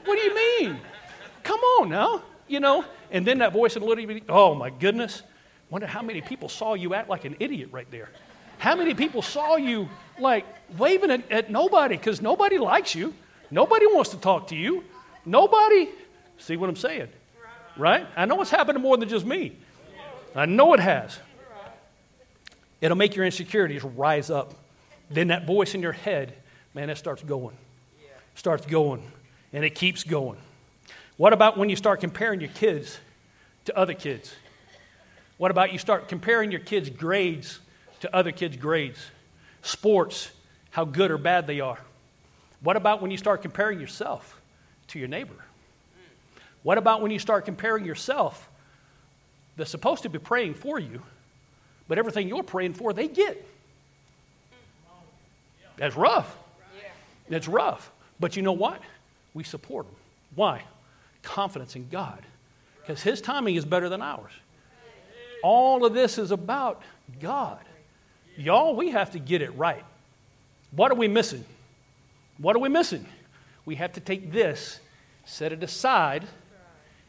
What 0.05 0.15
do 0.15 0.21
you 0.21 0.35
mean? 0.35 0.79
Come 1.43 1.59
on 1.59 1.89
now, 1.89 2.21
you 2.47 2.59
know. 2.59 2.85
And 3.11 3.25
then 3.25 3.39
that 3.39 3.51
voice 3.51 3.75
in 3.75 3.81
the 3.81 3.87
little, 3.87 4.19
oh 4.29 4.55
my 4.55 4.69
goodness. 4.69 5.23
Wonder 5.69 5.87
how 5.87 6.01
many 6.01 6.21
people 6.21 6.47
saw 6.47 6.75
you 6.75 6.93
act 6.93 7.09
like 7.09 7.25
an 7.25 7.35
idiot 7.39 7.69
right 7.71 7.89
there. 7.91 8.09
How 8.57 8.75
many 8.75 8.93
people 8.93 9.21
saw 9.21 9.57
you 9.57 9.89
like 10.19 10.45
waving 10.77 11.11
at, 11.11 11.31
at 11.31 11.51
nobody 11.51 11.97
because 11.97 12.21
nobody 12.21 12.57
likes 12.57 12.95
you. 12.95 13.13
Nobody 13.51 13.85
wants 13.87 14.09
to 14.11 14.17
talk 14.17 14.47
to 14.49 14.55
you. 14.55 14.83
Nobody, 15.25 15.89
see 16.37 16.57
what 16.57 16.69
I'm 16.69 16.75
saying? 16.75 17.07
Right? 17.77 18.05
I 18.15 18.25
know 18.25 18.41
it's 18.41 18.51
happened 18.51 18.75
to 18.75 18.81
more 18.81 18.97
than 18.97 19.07
just 19.09 19.25
me. 19.25 19.53
I 20.35 20.45
know 20.45 20.73
it 20.73 20.79
has. 20.79 21.19
It'll 22.81 22.97
make 22.97 23.15
your 23.15 23.25
insecurities 23.25 23.83
rise 23.83 24.29
up. 24.29 24.53
Then 25.09 25.29
that 25.29 25.45
voice 25.47 25.73
in 25.73 25.81
your 25.81 25.93
head, 25.93 26.33
man, 26.73 26.89
it 26.89 26.97
starts 26.97 27.23
going. 27.23 27.55
Starts 28.35 28.65
going. 28.65 29.03
And 29.53 29.63
it 29.63 29.75
keeps 29.75 30.03
going. 30.03 30.37
What 31.17 31.33
about 31.33 31.57
when 31.57 31.69
you 31.69 31.75
start 31.75 31.99
comparing 32.01 32.39
your 32.39 32.49
kids 32.49 32.99
to 33.65 33.75
other 33.75 33.93
kids? 33.93 34.35
What 35.37 35.51
about 35.51 35.73
you 35.73 35.79
start 35.79 36.07
comparing 36.07 36.51
your 36.51 36.59
kids' 36.59 36.89
grades 36.89 37.59
to 38.01 38.15
other 38.15 38.31
kids' 38.31 38.57
grades? 38.57 38.99
Sports, 39.67 40.31
how 40.71 40.85
good 40.85 41.11
or 41.11 41.17
bad 41.17 41.45
they 41.45 41.59
are. 41.59 41.77
What 42.61 42.77
about 42.77 43.01
when 43.01 43.11
you 43.11 43.17
start 43.17 43.41
comparing 43.41 43.81
yourself 43.81 44.39
to 44.87 44.97
your 44.97 45.09
neighbor? 45.09 45.35
What 46.63 46.77
about 46.77 47.01
when 47.01 47.11
you 47.11 47.19
start 47.19 47.43
comparing 47.43 47.83
yourself 47.83 48.49
that's 49.57 49.69
supposed 49.69 50.03
to 50.03 50.09
be 50.09 50.19
praying 50.19 50.53
for 50.53 50.79
you, 50.79 51.01
but 51.89 51.97
everything 51.97 52.29
you're 52.29 52.43
praying 52.43 52.75
for, 52.75 52.93
they 52.93 53.09
get? 53.09 53.45
That's 55.75 55.97
rough. 55.97 56.33
That's 57.27 57.49
rough. 57.49 57.91
But 58.21 58.37
you 58.37 58.43
know 58.43 58.53
what? 58.53 58.81
We 59.33 59.43
support 59.43 59.85
them. 59.85 59.95
Why? 60.35 60.63
Confidence 61.23 61.75
in 61.75 61.89
God. 61.89 62.21
Because 62.79 63.03
His 63.03 63.19
timing 63.19 63.55
is 63.55 63.65
better 63.65 63.89
than 63.89 64.01
ours. 64.01 64.31
All 65.43 65.85
of 65.85 65.93
this 65.93 66.17
is 66.17 66.31
about 66.31 66.81
God. 67.19 67.59
Y'all, 68.37 68.75
we 68.75 68.91
have 68.91 69.11
to 69.11 69.19
get 69.19 69.41
it 69.41 69.55
right. 69.57 69.83
What 70.71 70.91
are 70.91 70.95
we 70.95 71.07
missing? 71.07 71.43
What 72.37 72.55
are 72.55 72.59
we 72.59 72.69
missing? 72.69 73.05
We 73.65 73.75
have 73.75 73.93
to 73.93 73.99
take 73.99 74.31
this, 74.31 74.79
set 75.25 75.51
it 75.51 75.63
aside, 75.63 76.23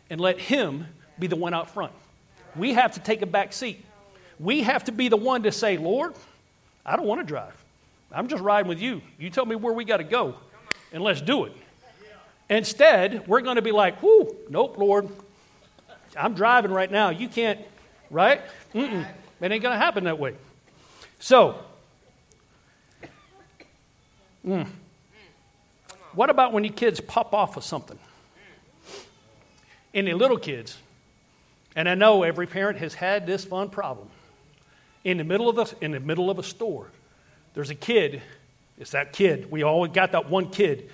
and 0.09 0.21
let 0.21 0.39
Him 0.39 0.87
be 1.19 1.27
the 1.27 1.37
one 1.37 1.53
out 1.53 1.71
front. 1.71 1.93
We 2.57 2.73
have 2.75 2.93
to 2.95 3.01
take 3.01 3.21
a 3.21 3.27
back 3.27 3.53
seat. 3.53 3.85
We 4.41 4.63
have 4.63 4.85
to 4.85 4.93
be 4.93 5.09
the 5.09 5.19
one 5.19 5.43
to 5.43 5.53
say, 5.53 5.77
Lord, 5.77 6.15
I 6.87 6.97
don't 6.97 7.07
want 7.07 7.21
to 7.21 7.27
drive. 7.27 7.55
I'm 8.11 8.29
just 8.29 8.43
riding 8.43 8.69
with 8.69 8.81
you. 8.81 9.03
You 9.19 9.29
tell 9.29 9.45
me 9.45 9.55
where 9.55 9.75
we 9.75 9.85
got 9.85 9.99
to 9.99 10.05
go, 10.05 10.35
and 10.93 11.03
let's 11.03 11.21
do 11.21 11.45
it. 11.45 11.53
Instead, 12.49 13.29
we're 13.29 13.43
going 13.43 13.57
to 13.57 13.63
be 13.63 13.73
like, 13.73 14.03
whoo, 14.03 14.35
nope, 14.49 14.79
Lord. 14.79 15.09
I'm 16.17 16.33
driving 16.33 16.71
right 16.71 16.91
now. 16.91 17.11
You 17.11 17.29
can't, 17.29 17.61
right? 18.11 18.41
Mm-mm. 18.75 19.07
It 19.41 19.53
ain't 19.53 19.63
going 19.63 19.75
to 19.75 19.79
happen 19.79 20.05
that 20.05 20.19
way. 20.19 20.35
So, 21.19 21.59
mm, 24.47 24.67
what 26.15 26.31
about 26.31 26.53
when 26.53 26.65
you 26.65 26.71
kids 26.71 27.01
pop 27.01 27.35
off 27.35 27.57
of 27.57 27.65
something? 27.65 27.99
Any 29.93 30.15
little 30.15 30.39
kids, 30.39 30.79
and 31.75 31.89
I 31.89 31.95
know 31.95 32.23
every 32.23 32.47
parent 32.47 32.79
has 32.79 32.95
had 32.95 33.27
this 33.27 33.45
fun 33.45 33.71
problem. 33.71 34.09
In 35.05 35.17
the 35.19 35.25
middle 35.25 35.49
of 35.49 35.57
the, 35.57 35.85
in 35.85 35.93
the 35.93 36.01
middle 36.01 36.31
of 36.31 36.39
a 36.39 36.43
store, 36.43 36.87
there's 37.55 37.71
a 37.71 37.75
kid. 37.75 38.23
It's 38.79 38.93
that 38.93 39.13
kid. 39.13 39.51
We 39.51 39.63
always 39.63 39.93
got 39.93 40.13
that 40.13 40.29
one 40.29 40.51
kid 40.51 40.91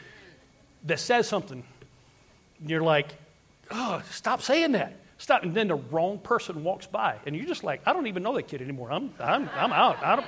that 0.85 1.00
says 1.00 1.28
something. 1.28 1.64
You're 2.64 2.83
like, 2.83 3.09
oh, 3.71 4.02
stop 4.11 4.40
saying 4.40 4.73
that. 4.73 4.95
Stop. 5.25 5.43
And 5.43 5.54
then 5.54 5.69
the 5.69 5.76
wrong 5.76 6.19
person 6.19 6.62
walks 6.64 6.87
by, 6.87 7.16
and 7.25 7.35
you're 7.35 7.47
just 7.47 7.64
like, 7.64 7.81
I 7.87 7.95
don't 7.95 8.09
even 8.09 8.23
know 8.23 8.35
that 8.35 8.43
kid 8.43 8.61
anymore. 8.61 8.93
I'm, 8.93 9.11
I'm, 9.19 9.49
I'm 9.54 9.73
out. 9.73 9.97
I 10.04 10.16
don't, 10.16 10.26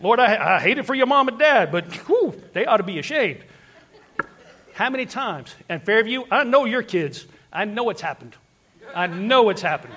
Lord, 0.00 0.20
I, 0.20 0.56
I 0.56 0.58
hate 0.58 0.78
it 0.78 0.86
for 0.86 0.94
your 0.94 1.04
mom 1.04 1.28
and 1.28 1.38
dad, 1.38 1.70
but 1.70 1.84
whew, 2.06 2.32
they 2.54 2.64
ought 2.64 2.78
to 2.78 2.82
be 2.82 2.98
ashamed. 2.98 3.44
How 4.72 4.88
many 4.88 5.04
times? 5.04 5.54
And 5.68 5.82
Fairview, 5.82 6.24
I 6.30 6.44
know 6.44 6.64
your 6.64 6.82
kids. 6.82 7.26
I 7.52 7.66
know 7.66 7.90
it's 7.90 8.00
happened. 8.00 8.34
I 8.94 9.06
know 9.06 9.50
it's 9.50 9.60
happened. 9.60 9.96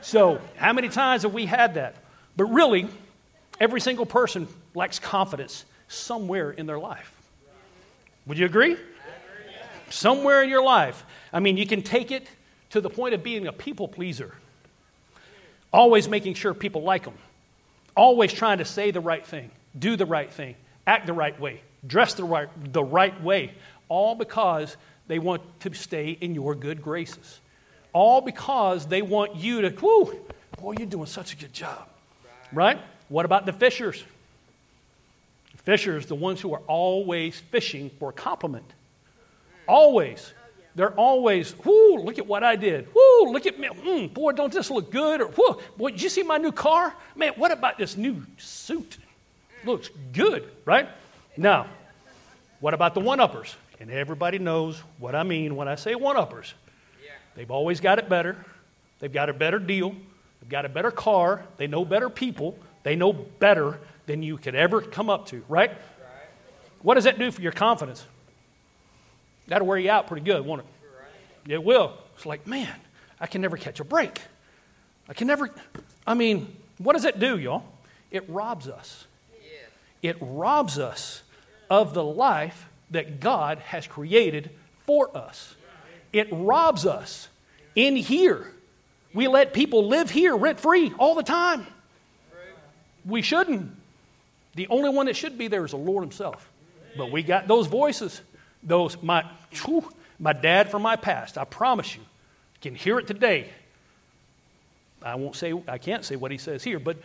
So, 0.00 0.40
how 0.56 0.72
many 0.72 0.88
times 0.88 1.24
have 1.24 1.34
we 1.34 1.44
had 1.44 1.74
that? 1.74 1.96
But 2.34 2.46
really, 2.46 2.88
every 3.60 3.82
single 3.82 4.06
person 4.06 4.48
lacks 4.74 4.98
confidence 4.98 5.66
somewhere 5.88 6.50
in 6.50 6.64
their 6.64 6.78
life. 6.78 7.14
Would 8.24 8.38
you 8.38 8.46
agree? 8.46 8.78
Somewhere 9.90 10.42
in 10.42 10.48
your 10.48 10.64
life. 10.64 11.04
I 11.30 11.40
mean, 11.40 11.58
you 11.58 11.66
can 11.66 11.82
take 11.82 12.10
it 12.10 12.26
to 12.70 12.80
the 12.80 12.90
point 12.90 13.14
of 13.14 13.22
being 13.22 13.46
a 13.46 13.52
people 13.52 13.88
pleaser, 13.88 14.34
always 15.72 16.08
making 16.08 16.34
sure 16.34 16.54
people 16.54 16.82
like 16.82 17.04
them, 17.04 17.14
always 17.96 18.32
trying 18.32 18.58
to 18.58 18.64
say 18.64 18.90
the 18.90 19.00
right 19.00 19.26
thing, 19.26 19.50
do 19.78 19.96
the 19.96 20.06
right 20.06 20.32
thing, 20.32 20.54
act 20.86 21.06
the 21.06 21.12
right 21.12 21.38
way, 21.40 21.60
dress 21.86 22.14
the 22.14 22.24
right, 22.24 22.48
the 22.72 22.84
right 22.84 23.20
way, 23.22 23.52
all 23.88 24.14
because 24.14 24.76
they 25.08 25.18
want 25.18 25.42
to 25.60 25.72
stay 25.74 26.10
in 26.20 26.34
your 26.34 26.54
good 26.54 26.82
graces. 26.82 27.40
All 27.92 28.20
because 28.20 28.86
they 28.86 29.02
want 29.02 29.36
you 29.36 29.62
to, 29.62 29.70
whoo, 29.70 30.14
boy, 30.60 30.74
you're 30.78 30.86
doing 30.86 31.06
such 31.06 31.32
a 31.32 31.36
good 31.36 31.52
job. 31.52 31.88
Right? 32.52 32.78
What 33.08 33.24
about 33.24 33.46
the 33.46 33.52
fishers? 33.52 34.04
Fishers, 35.58 36.06
the 36.06 36.14
ones 36.14 36.40
who 36.40 36.54
are 36.54 36.62
always 36.66 37.38
fishing 37.38 37.90
for 37.98 38.10
a 38.10 38.12
compliment. 38.12 38.66
Always. 39.66 40.32
They're 40.76 40.92
always, 40.92 41.52
whoo, 41.64 41.96
look 41.96 42.18
at 42.18 42.26
what 42.26 42.44
I 42.44 42.54
did. 42.54 42.86
Whoo, 42.94 43.32
look 43.32 43.46
at 43.46 43.58
me. 43.58 43.68
Mm, 43.68 44.12
boy, 44.12 44.32
don't 44.32 44.52
this 44.52 44.70
look 44.70 44.92
good? 44.92 45.22
Or, 45.22 45.28
whoo, 45.28 45.58
boy, 45.78 45.90
did 45.90 46.02
you 46.02 46.10
see 46.10 46.22
my 46.22 46.36
new 46.36 46.52
car? 46.52 46.94
Man, 47.16 47.32
what 47.36 47.50
about 47.50 47.78
this 47.78 47.96
new 47.96 48.22
suit? 48.36 48.98
Looks 49.64 49.88
good, 50.12 50.46
right? 50.66 50.86
Now, 51.34 51.66
what 52.60 52.74
about 52.74 52.92
the 52.92 53.00
one 53.00 53.20
uppers? 53.20 53.56
And 53.80 53.90
everybody 53.90 54.38
knows 54.38 54.78
what 54.98 55.14
I 55.14 55.22
mean 55.22 55.56
when 55.56 55.66
I 55.66 55.76
say 55.76 55.94
one 55.94 56.18
uppers. 56.18 56.52
They've 57.34 57.50
always 57.50 57.80
got 57.80 57.98
it 57.98 58.08
better. 58.08 58.36
They've 59.00 59.12
got 59.12 59.30
a 59.30 59.34
better 59.34 59.58
deal. 59.58 59.94
They've 60.40 60.50
got 60.50 60.66
a 60.66 60.68
better 60.68 60.90
car. 60.90 61.42
They 61.56 61.66
know 61.66 61.86
better 61.86 62.10
people. 62.10 62.58
They 62.82 62.96
know 62.96 63.14
better 63.14 63.78
than 64.04 64.22
you 64.22 64.36
could 64.36 64.54
ever 64.54 64.82
come 64.82 65.08
up 65.08 65.26
to, 65.28 65.42
right? 65.48 65.70
right. 65.70 65.78
What 66.82 66.94
does 66.94 67.04
that 67.04 67.18
do 67.18 67.30
for 67.30 67.40
your 67.40 67.52
confidence? 67.52 68.04
That'll 69.48 69.66
wear 69.66 69.78
you 69.78 69.90
out 69.90 70.06
pretty 70.06 70.24
good, 70.24 70.44
won't 70.44 70.62
it? 70.62 71.52
It 71.52 71.62
will. 71.62 71.92
It's 72.16 72.26
like, 72.26 72.46
man, 72.46 72.74
I 73.20 73.26
can 73.26 73.40
never 73.40 73.56
catch 73.56 73.80
a 73.80 73.84
break. 73.84 74.20
I 75.08 75.14
can 75.14 75.26
never. 75.26 75.50
I 76.06 76.14
mean, 76.14 76.54
what 76.78 76.94
does 76.94 77.04
it 77.04 77.18
do, 77.18 77.38
y'all? 77.38 77.64
It 78.10 78.24
robs 78.28 78.68
us. 78.68 79.06
It 80.02 80.16
robs 80.20 80.78
us 80.78 81.22
of 81.70 81.94
the 81.94 82.04
life 82.04 82.66
that 82.90 83.20
God 83.20 83.58
has 83.58 83.86
created 83.86 84.50
for 84.84 85.16
us. 85.16 85.54
It 86.12 86.28
robs 86.30 86.86
us 86.86 87.28
in 87.74 87.96
here. 87.96 88.52
We 89.12 89.28
let 89.28 89.52
people 89.52 89.86
live 89.86 90.10
here 90.10 90.36
rent 90.36 90.60
free 90.60 90.92
all 90.98 91.14
the 91.14 91.22
time. 91.22 91.66
We 93.04 93.22
shouldn't. 93.22 93.72
The 94.54 94.68
only 94.68 94.90
one 94.90 95.06
that 95.06 95.16
should 95.16 95.38
be 95.38 95.48
there 95.48 95.64
is 95.64 95.70
the 95.70 95.76
Lord 95.76 96.02
Himself. 96.02 96.48
But 96.96 97.10
we 97.10 97.22
got 97.22 97.46
those 97.46 97.66
voices, 97.66 98.20
those 98.66 99.00
my 99.02 99.24
whew, 99.64 99.88
my 100.18 100.32
dad 100.32 100.70
from 100.70 100.82
my 100.82 100.96
past. 100.96 101.38
I 101.38 101.44
promise 101.44 101.94
you, 101.94 102.02
you 102.02 102.60
can 102.60 102.74
hear 102.74 102.98
it 102.98 103.06
today. 103.06 103.48
I 105.02 105.14
won't 105.14 105.36
say 105.36 105.54
I 105.68 105.78
can't 105.78 106.04
say 106.04 106.16
what 106.16 106.30
he 106.30 106.38
says 106.38 106.64
here, 106.64 106.78
but 106.78 106.96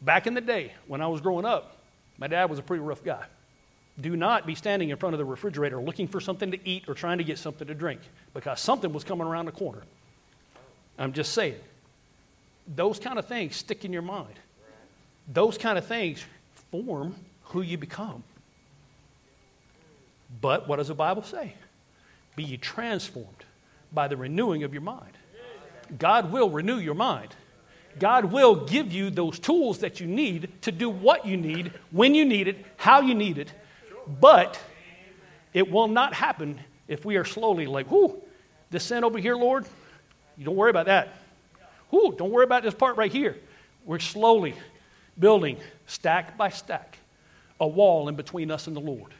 back 0.00 0.26
in 0.26 0.34
the 0.34 0.40
day 0.40 0.72
when 0.86 1.00
I 1.00 1.06
was 1.06 1.20
growing 1.20 1.44
up, 1.44 1.76
my 2.18 2.26
dad 2.26 2.50
was 2.50 2.58
a 2.58 2.62
pretty 2.62 2.82
rough 2.82 3.04
guy. 3.04 3.24
Do 4.00 4.16
not 4.16 4.46
be 4.46 4.54
standing 4.54 4.88
in 4.88 4.96
front 4.96 5.14
of 5.14 5.18
the 5.18 5.24
refrigerator 5.24 5.78
looking 5.78 6.08
for 6.08 6.20
something 6.20 6.50
to 6.52 6.68
eat 6.68 6.88
or 6.88 6.94
trying 6.94 7.18
to 7.18 7.24
get 7.24 7.38
something 7.38 7.66
to 7.68 7.74
drink 7.74 8.00
because 8.32 8.60
something 8.60 8.92
was 8.92 9.04
coming 9.04 9.26
around 9.26 9.46
the 9.46 9.52
corner. 9.52 9.82
I'm 10.98 11.12
just 11.12 11.32
saying. 11.32 11.56
Those 12.66 12.98
kind 12.98 13.18
of 13.18 13.26
things 13.26 13.56
stick 13.56 13.84
in 13.84 13.92
your 13.92 14.02
mind. 14.02 14.34
Those 15.28 15.58
kind 15.58 15.76
of 15.76 15.84
things 15.84 16.24
form 16.70 17.14
who 17.46 17.60
you 17.60 17.76
become. 17.76 18.22
But 20.40 20.68
what 20.68 20.76
does 20.76 20.88
the 20.88 20.94
Bible 20.94 21.22
say? 21.22 21.52
Be 22.36 22.44
ye 22.44 22.56
transformed 22.56 23.28
by 23.92 24.08
the 24.08 24.16
renewing 24.16 24.64
of 24.64 24.72
your 24.72 24.82
mind. 24.82 25.12
God 25.98 26.32
will 26.32 26.48
renew 26.48 26.78
your 26.78 26.94
mind. 26.94 27.34
God 27.98 28.26
will 28.26 28.54
give 28.54 28.92
you 28.92 29.10
those 29.10 29.38
tools 29.38 29.80
that 29.80 30.00
you 30.00 30.06
need 30.06 30.48
to 30.62 30.72
do 30.72 30.88
what 30.88 31.26
you 31.26 31.36
need, 31.36 31.72
when 31.90 32.14
you 32.14 32.24
need 32.24 32.48
it, 32.48 32.64
how 32.78 33.00
you 33.00 33.14
need 33.14 33.36
it, 33.36 33.52
but 34.20 34.58
it 35.52 35.70
will 35.70 35.88
not 35.88 36.14
happen 36.14 36.58
if 36.88 37.04
we 37.04 37.16
are 37.16 37.24
slowly 37.24 37.66
like, 37.66 37.90
whoo, 37.90 38.16
this 38.70 38.84
sin 38.84 39.04
over 39.04 39.18
here, 39.18 39.36
Lord, 39.36 39.66
you 40.38 40.44
don't 40.44 40.56
worry 40.56 40.70
about 40.70 40.86
that. 40.86 41.10
Whoo, 41.90 42.14
don't 42.16 42.30
worry 42.30 42.44
about 42.44 42.62
this 42.62 42.74
part 42.74 42.96
right 42.96 43.12
here. 43.12 43.36
We're 43.84 43.98
slowly 43.98 44.54
building, 45.18 45.58
stack 45.86 46.38
by 46.38 46.48
stack, 46.48 46.96
a 47.60 47.66
wall 47.66 48.08
in 48.08 48.14
between 48.14 48.50
us 48.50 48.66
and 48.66 48.74
the 48.74 48.80
Lord. 48.80 49.12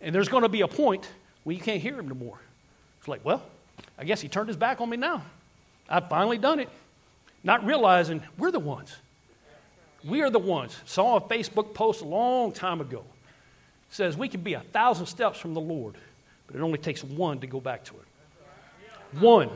And 0.00 0.14
there's 0.14 0.28
going 0.28 0.42
to 0.42 0.48
be 0.48 0.60
a 0.60 0.68
point 0.68 1.08
where 1.44 1.54
you 1.54 1.62
can't 1.62 1.80
hear 1.80 1.98
him 1.98 2.08
no 2.08 2.14
more. 2.14 2.38
It's 2.98 3.08
like, 3.08 3.24
well, 3.24 3.42
I 3.98 4.04
guess 4.04 4.20
he 4.20 4.28
turned 4.28 4.48
his 4.48 4.56
back 4.56 4.80
on 4.80 4.88
me 4.88 4.96
now. 4.96 5.22
I've 5.88 6.08
finally 6.08 6.38
done 6.38 6.60
it. 6.60 6.68
Not 7.42 7.64
realizing 7.64 8.22
we're 8.36 8.50
the 8.50 8.58
ones. 8.58 8.94
We 10.04 10.22
are 10.22 10.30
the 10.30 10.38
ones. 10.38 10.76
Saw 10.86 11.16
a 11.16 11.20
Facebook 11.20 11.74
post 11.74 12.02
a 12.02 12.04
long 12.04 12.52
time 12.52 12.80
ago 12.80 13.04
says 13.90 14.16
we 14.16 14.28
can 14.28 14.40
be 14.40 14.54
a 14.54 14.60
thousand 14.60 15.06
steps 15.06 15.38
from 15.38 15.54
the 15.54 15.60
Lord, 15.60 15.94
but 16.46 16.56
it 16.56 16.62
only 16.62 16.78
takes 16.78 17.02
one 17.02 17.40
to 17.40 17.46
go 17.46 17.60
back 17.60 17.84
to 17.84 17.94
it. 17.94 19.18
One. 19.18 19.50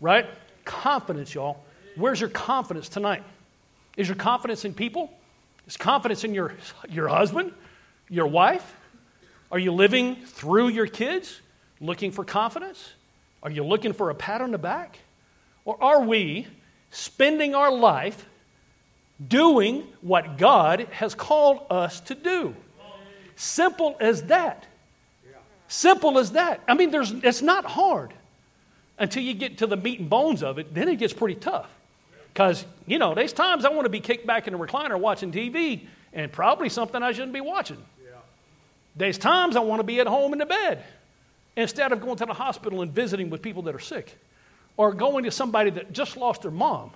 Right? 0.00 0.26
Confidence, 0.64 1.34
y'all. 1.34 1.64
Where's 1.96 2.20
your 2.20 2.30
confidence 2.30 2.88
tonight? 2.88 3.22
Is 3.96 4.08
your 4.08 4.16
confidence 4.16 4.64
in 4.64 4.74
people? 4.74 5.12
Is 5.66 5.76
confidence 5.76 6.24
in 6.24 6.34
your, 6.34 6.54
your 6.88 7.08
husband, 7.08 7.52
your 8.08 8.26
wife? 8.26 8.74
Are 9.50 9.58
you 9.58 9.72
living 9.72 10.16
through 10.16 10.68
your 10.68 10.86
kids, 10.86 11.40
looking 11.80 12.12
for 12.12 12.24
confidence? 12.24 12.92
Are 13.42 13.50
you 13.50 13.64
looking 13.64 13.92
for 13.92 14.10
a 14.10 14.14
pat 14.14 14.40
on 14.40 14.50
the 14.50 14.58
back? 14.58 14.98
Or 15.64 15.82
are 15.82 16.02
we 16.02 16.46
spending 16.90 17.54
our 17.54 17.70
life 17.70 18.26
doing 19.26 19.84
what 20.00 20.36
God 20.38 20.80
has 20.90 21.14
called 21.14 21.66
us 21.70 22.00
to 22.00 22.14
do? 22.14 22.54
Simple 23.36 23.96
as 24.00 24.24
that. 24.24 24.64
Simple 25.68 26.18
as 26.18 26.32
that. 26.32 26.60
I 26.66 26.74
mean, 26.74 26.90
there's, 26.90 27.12
it's 27.12 27.42
not 27.42 27.64
hard 27.64 28.12
until 28.98 29.22
you 29.22 29.34
get 29.34 29.58
to 29.58 29.66
the 29.66 29.76
meat 29.76 30.00
and 30.00 30.10
bones 30.10 30.42
of 30.42 30.58
it. 30.58 30.74
Then 30.74 30.88
it 30.88 30.96
gets 30.96 31.12
pretty 31.12 31.36
tough. 31.36 31.70
Because, 32.32 32.64
you 32.86 32.98
know, 32.98 33.14
there's 33.14 33.32
times 33.32 33.64
I 33.64 33.70
want 33.70 33.84
to 33.84 33.90
be 33.90 34.00
kicked 34.00 34.26
back 34.26 34.48
in 34.48 34.54
a 34.54 34.58
recliner 34.58 34.98
watching 34.98 35.32
TV 35.32 35.80
and 36.12 36.30
probably 36.30 36.68
something 36.68 37.02
I 37.02 37.12
shouldn't 37.12 37.32
be 37.32 37.40
watching. 37.40 37.78
There's 38.96 39.18
times 39.18 39.56
I 39.56 39.60
want 39.60 39.80
to 39.80 39.84
be 39.84 40.00
at 40.00 40.06
home 40.06 40.32
in 40.32 40.38
the 40.38 40.46
bed 40.46 40.82
instead 41.56 41.92
of 41.92 42.00
going 42.00 42.16
to 42.16 42.26
the 42.26 42.34
hospital 42.34 42.82
and 42.82 42.92
visiting 42.92 43.30
with 43.30 43.42
people 43.42 43.62
that 43.62 43.74
are 43.74 43.80
sick 43.80 44.16
or 44.76 44.92
going 44.92 45.24
to 45.24 45.30
somebody 45.30 45.70
that 45.70 45.92
just 45.92 46.16
lost 46.16 46.42
their 46.42 46.50
mom 46.50 46.90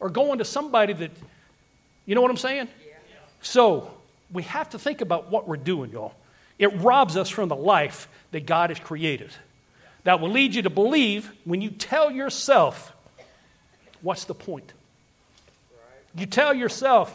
or 0.00 0.10
going 0.10 0.38
to 0.38 0.44
somebody 0.44 0.92
that, 0.92 1.10
you 2.06 2.14
know 2.14 2.20
what 2.20 2.30
I'm 2.30 2.36
saying? 2.36 2.68
Yeah. 2.86 2.94
So 3.42 3.90
we 4.32 4.42
have 4.44 4.70
to 4.70 4.78
think 4.78 5.00
about 5.00 5.30
what 5.30 5.48
we're 5.48 5.56
doing, 5.56 5.90
y'all. 5.90 6.14
It 6.58 6.68
robs 6.78 7.16
us 7.16 7.28
from 7.28 7.48
the 7.48 7.56
life 7.56 8.08
that 8.32 8.46
God 8.46 8.70
has 8.70 8.80
created. 8.80 9.30
That 10.04 10.20
will 10.20 10.30
lead 10.30 10.54
you 10.54 10.62
to 10.62 10.70
believe 10.70 11.30
when 11.44 11.60
you 11.60 11.70
tell 11.70 12.10
yourself, 12.10 12.92
what's 14.02 14.24
the 14.24 14.34
point? 14.34 14.72
You 16.14 16.26
tell 16.26 16.54
yourself, 16.54 17.14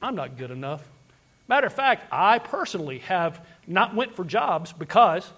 I'm 0.00 0.14
not 0.14 0.38
good 0.38 0.50
enough. 0.50 0.82
Matter 1.48 1.66
of 1.66 1.72
fact, 1.72 2.06
I 2.12 2.38
personally 2.38 3.00
have 3.00 3.44
not 3.68 3.94
went 3.94 4.14
for 4.14 4.24
jobs 4.24 4.72
because 4.72 5.30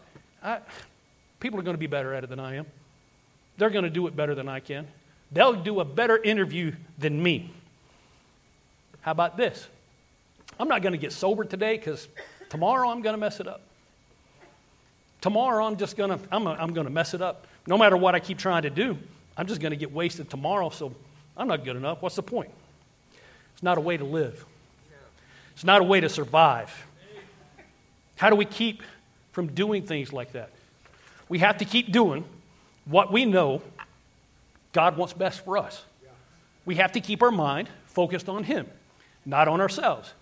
I, 0.42 0.58
people 1.40 1.58
are 1.58 1.62
going 1.62 1.74
to 1.74 1.80
be 1.80 1.86
better 1.86 2.14
at 2.14 2.24
it 2.24 2.30
than 2.30 2.40
I 2.40 2.56
am. 2.56 2.66
they're 3.58 3.70
going 3.70 3.84
to 3.84 3.90
do 3.90 4.06
it 4.06 4.16
better 4.16 4.34
than 4.34 4.48
I 4.48 4.60
can. 4.60 4.86
They'll 5.32 5.54
do 5.54 5.80
a 5.80 5.84
better 5.84 6.16
interview 6.16 6.72
than 6.98 7.22
me. 7.22 7.50
How 9.02 9.12
about 9.12 9.36
this? 9.36 9.66
I'm 10.58 10.68
not 10.68 10.82
going 10.82 10.92
to 10.92 10.98
get 10.98 11.12
sober 11.12 11.44
today 11.44 11.76
because 11.76 12.08
tomorrow 12.48 12.88
I'm 12.88 13.02
going 13.02 13.14
to 13.14 13.20
mess 13.20 13.40
it 13.40 13.46
up. 13.46 13.62
Tomorrow 15.20 15.66
I'm 15.66 15.76
just 15.76 15.96
going 15.96 16.10
to 16.10 16.18
I'm, 16.32 16.46
I'm 16.46 16.72
going 16.72 16.86
to 16.86 16.92
mess 16.92 17.14
it 17.14 17.22
up. 17.22 17.46
No 17.66 17.76
matter 17.76 17.96
what 17.96 18.14
I 18.14 18.20
keep 18.20 18.38
trying 18.38 18.62
to 18.62 18.70
do, 18.70 18.96
I'm 19.36 19.46
just 19.46 19.60
going 19.60 19.70
to 19.70 19.76
get 19.76 19.92
wasted 19.92 20.30
tomorrow. 20.30 20.70
So 20.70 20.94
I'm 21.36 21.48
not 21.48 21.64
good 21.64 21.76
enough. 21.76 22.02
What's 22.02 22.16
the 22.16 22.22
point? 22.22 22.50
It's 23.54 23.62
not 23.62 23.78
a 23.78 23.80
way 23.80 23.96
to 23.96 24.04
live. 24.04 24.44
It's 25.54 25.64
not 25.64 25.80
a 25.80 25.84
way 25.84 26.00
to 26.00 26.08
survive. 26.08 26.86
How 28.20 28.28
do 28.28 28.37
we 28.37 28.44
keep 28.44 28.83
from 29.33 29.46
doing 29.46 29.87
things 29.87 30.12
like 30.12 30.33
that? 30.33 30.50
We 31.30 31.38
have 31.38 31.56
to 31.56 31.64
keep 31.64 31.90
doing 31.90 32.22
what 32.85 33.11
we 33.11 33.24
know 33.24 33.62
God 34.74 34.98
wants 34.98 35.14
best 35.14 35.42
for 35.42 35.56
us. 35.56 35.83
We 36.66 36.74
have 36.74 36.92
to 36.92 37.00
keep 37.00 37.22
our 37.22 37.30
mind 37.30 37.70
focused 37.87 38.28
on 38.28 38.44
Him, 38.44 38.66
not 39.24 39.48
on 39.48 39.62
ourselves. 39.62 40.12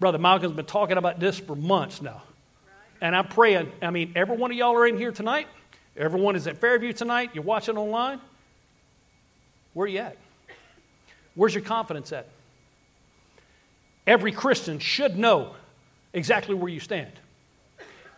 Brother 0.00 0.18
Malcolm's 0.18 0.56
been 0.56 0.64
talking 0.64 0.96
about 0.96 1.20
this 1.20 1.38
for 1.38 1.54
months 1.54 2.02
now. 2.02 2.24
And 3.00 3.14
I'm 3.14 3.28
praying, 3.28 3.70
I 3.80 3.90
mean, 3.90 4.10
every 4.16 4.36
one 4.36 4.50
of 4.50 4.56
y'all 4.56 4.74
are 4.74 4.84
in 4.88 4.98
here 4.98 5.12
tonight. 5.12 5.46
Everyone 5.96 6.34
is 6.34 6.48
at 6.48 6.58
Fairview 6.58 6.92
tonight. 6.92 7.30
You're 7.34 7.44
watching 7.44 7.76
online. 7.76 8.20
Where 9.74 9.84
are 9.84 9.88
you 9.88 10.00
at? 10.00 10.16
Where's 11.36 11.54
your 11.54 11.62
confidence 11.62 12.10
at? 12.10 12.26
Every 14.08 14.32
Christian 14.32 14.80
should 14.80 15.16
know 15.16 15.54
exactly 16.16 16.54
where 16.54 16.70
you 16.70 16.80
stand. 16.80 17.12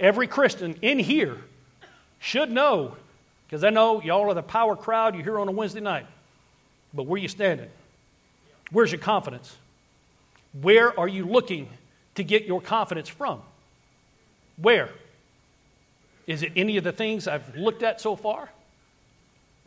Every 0.01 0.29
Christian 0.29 0.77
in 0.81 0.99
here 0.99 1.37
should 2.21 2.51
know, 2.51 2.97
because 3.47 3.65
I 3.65 3.71
know 3.71 4.01
y'all 4.01 4.31
are 4.31 4.35
the 4.35 4.43
power 4.43 4.77
crowd, 4.77 5.15
you're 5.15 5.25
here 5.25 5.39
on 5.39 5.49
a 5.49 5.53
Wednesday 5.53 5.81
night. 5.81 6.07
But 6.95 7.03
where 7.05 7.19
are 7.19 7.23
you 7.23 7.29
standing? 7.29 7.69
Where's 8.71 8.93
your 8.93 9.01
confidence? 9.01 9.55
Where 10.63 10.99
are 10.99 11.09
you 11.09 11.27
looking 11.27 11.69
to 12.15 12.25
get 12.25 12.45
your 12.45 12.61
confidence 12.61 13.09
from? 13.09 13.43
Where? 14.57 14.89
Is 16.27 16.43
it 16.43 16.53
any 16.55 16.77
of 16.77 16.85
the 16.85 16.93
things 16.93 17.27
I've 17.27 17.57
looked 17.57 17.83
at 17.83 18.01
so 18.01 18.15
far? 18.15 18.49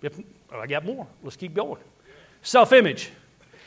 If 0.02 0.17
I 0.54 0.67
got 0.67 0.86
more, 0.86 1.06
let's 1.22 1.36
keep 1.36 1.54
going. 1.54 1.82
Self 2.44 2.72
image. 2.72 3.12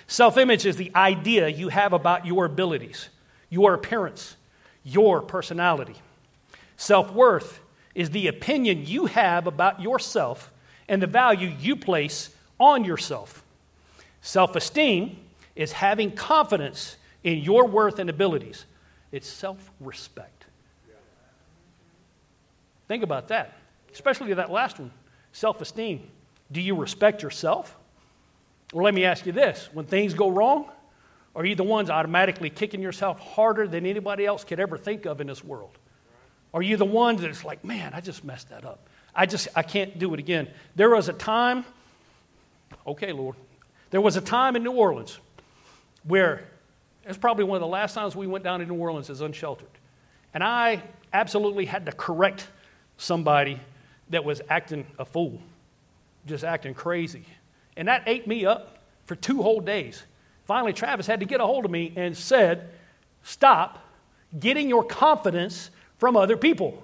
Self 0.07 0.39
image 0.39 0.65
is 0.65 0.77
the 0.77 0.91
idea 0.95 1.49
you 1.49 1.69
have 1.69 1.93
about 1.93 2.27
your 2.27 2.47
abilities, 2.47 3.09
your 3.51 3.75
appearance, 3.75 4.37
your 4.85 5.23
personality. 5.23 5.97
Self 6.77 7.13
worth 7.13 7.61
is 7.95 8.11
the 8.11 8.29
opinion 8.29 8.87
you 8.87 9.07
have 9.07 9.47
about 9.47 9.81
yourself 9.81 10.53
and 10.89 11.01
the 11.03 11.07
value 11.07 11.53
you 11.59 11.77
place 11.77 12.31
on 12.61 12.85
yourself. 12.85 13.43
Self 14.21 14.55
esteem 14.57 15.19
is 15.57 15.73
having 15.73 16.13
confidence 16.13 16.97
in 17.23 17.39
your 17.39 17.67
worth 17.67 17.99
and 17.99 18.11
abilities, 18.11 18.67
it's 19.11 19.27
self 19.27 19.71
respect. 19.81 20.45
Think 22.87 23.03
about 23.03 23.29
that, 23.29 23.55
especially 23.93 24.35
that 24.35 24.51
last 24.51 24.79
one 24.79 24.91
self 25.33 25.61
esteem. 25.61 26.09
Do 26.53 26.61
you 26.61 26.77
respect 26.77 27.23
yourself? 27.23 27.77
Well, 28.73 28.85
let 28.85 28.95
me 28.95 29.05
ask 29.05 29.25
you 29.25 29.33
this 29.33 29.69
when 29.73 29.87
things 29.87 30.15
go 30.15 30.29
wrong, 30.29 30.71
are 31.37 31.45
you 31.45 31.55
the 31.55 31.65
ones 31.65 31.91
automatically 31.91 32.51
kicking 32.51 32.81
yourself 32.81 33.19
harder 33.19 33.67
than 33.67 33.87
anybody 33.87 34.25
else 34.25 34.45
could 34.45 34.61
ever 34.61 34.79
think 34.79 35.05
of 35.05 35.21
in 35.21 35.27
this 35.27 35.43
world? 35.43 35.77
Are 36.53 36.63
you 36.63 36.77
the 36.77 36.85
ones 36.85 37.23
that's 37.23 37.45
like, 37.45 37.65
man, 37.65 37.93
I 37.95 38.01
just 38.01 38.25
messed 38.25 38.51
that 38.51 38.65
up? 38.65 38.89
I 39.15 39.27
just, 39.27 39.49
I 39.57 39.63
can't 39.63 39.99
do 39.99 40.15
it 40.15 40.21
again. 40.21 40.49
There 40.77 40.91
was 40.91 41.09
a 41.09 41.13
time, 41.13 41.65
okay, 42.87 43.13
Lord, 43.13 43.37
there 43.91 44.01
was 44.01 44.17
a 44.17 44.21
time 44.21 44.55
in 44.55 44.63
New 44.63 44.73
Orleans 44.73 45.19
where 46.05 46.45
it's 47.05 47.19
probably 47.19 47.45
one 47.45 47.57
of 47.57 47.61
the 47.61 47.67
last 47.67 47.95
times 47.95 48.15
we 48.15 48.27
went 48.27 48.45
down 48.45 48.61
to 48.61 48.67
New 48.67 48.75
Orleans 48.75 49.11
as 49.11 49.21
unsheltered. 49.21 49.69
And 50.33 50.43
I 50.43 50.83
absolutely 51.13 51.67
had 51.67 51.87
to 51.87 51.93
correct 51.93 52.47
somebody 52.97 53.61
that 54.11 54.25
was 54.25 54.41
acting 54.49 54.87
a 54.99 55.05
fool, 55.05 55.41
just 56.27 56.45
acting 56.45 56.75
crazy. 56.75 57.25
And 57.77 57.89
that 57.89 58.03
ate 58.07 58.27
me 58.27 58.47
up 58.47 58.79
for 59.07 59.17
two 59.17 59.43
whole 59.43 59.61
days. 59.61 60.03
Finally, 60.45 60.73
Travis 60.73 61.07
had 61.07 61.21
to 61.21 61.27
get 61.27 61.41
a 61.41 61.47
hold 61.47 61.65
of 61.65 61.71
me 61.71 61.93
and 61.97 62.17
said, 62.17 62.71
Stop 63.23 63.83
getting 64.39 64.69
your 64.69 64.85
confidence 64.85 65.71
from 65.99 66.17
other 66.17 66.37
people. 66.37 66.83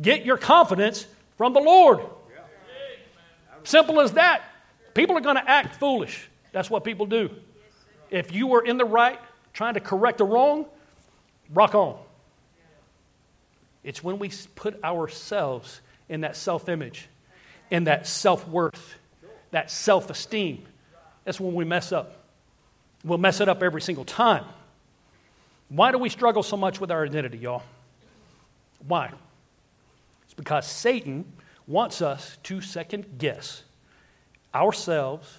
Get 0.00 0.24
your 0.24 0.36
confidence 0.36 1.06
from 1.38 1.54
the 1.54 1.60
Lord. 1.60 2.00
Simple 3.64 4.00
as 4.00 4.12
that. 4.12 4.42
People 4.94 5.16
are 5.16 5.20
going 5.20 5.36
to 5.36 5.50
act 5.50 5.76
foolish. 5.76 6.28
That's 6.52 6.70
what 6.70 6.84
people 6.84 7.06
do. 7.06 7.30
If 8.10 8.32
you 8.32 8.54
are 8.54 8.64
in 8.64 8.76
the 8.76 8.84
right, 8.84 9.18
trying 9.52 9.74
to 9.74 9.80
correct 9.80 10.20
a 10.20 10.24
wrong, 10.24 10.66
rock 11.52 11.74
on. 11.74 11.98
It's 13.82 14.02
when 14.02 14.18
we 14.18 14.30
put 14.54 14.82
ourselves 14.84 15.80
in 16.08 16.22
that 16.22 16.36
self 16.36 16.68
image, 16.68 17.08
in 17.70 17.84
that 17.84 18.06
self 18.06 18.46
worth, 18.46 18.96
that 19.50 19.70
self 19.70 20.10
esteem. 20.10 20.66
That's 21.24 21.40
when 21.40 21.54
we 21.54 21.64
mess 21.64 21.92
up. 21.92 22.25
We'll 23.06 23.18
mess 23.18 23.40
it 23.40 23.48
up 23.48 23.62
every 23.62 23.80
single 23.80 24.04
time. 24.04 24.44
Why 25.68 25.92
do 25.92 25.98
we 25.98 26.08
struggle 26.08 26.42
so 26.42 26.56
much 26.56 26.80
with 26.80 26.90
our 26.90 27.04
identity, 27.04 27.38
y'all? 27.38 27.62
Why? 28.86 29.12
It's 30.24 30.34
because 30.34 30.66
Satan 30.66 31.24
wants 31.68 32.02
us 32.02 32.36
to 32.42 32.60
second 32.60 33.18
guess 33.18 33.62
ourselves 34.52 35.38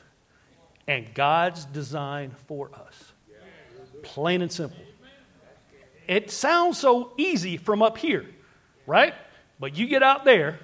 and 0.87 1.13
God's 1.13 1.65
design 1.65 2.31
for 2.47 2.71
us. 2.73 3.11
Plain 4.01 4.41
and 4.41 4.51
simple. 4.51 4.79
It 6.07 6.31
sounds 6.31 6.77
so 6.77 7.11
easy 7.17 7.57
from 7.57 7.81
up 7.81 7.97
here, 7.97 8.25
right? 8.85 9.13
But 9.59 9.75
you 9.75 9.87
get 9.87 10.03
out 10.03 10.23
there, 10.23 10.59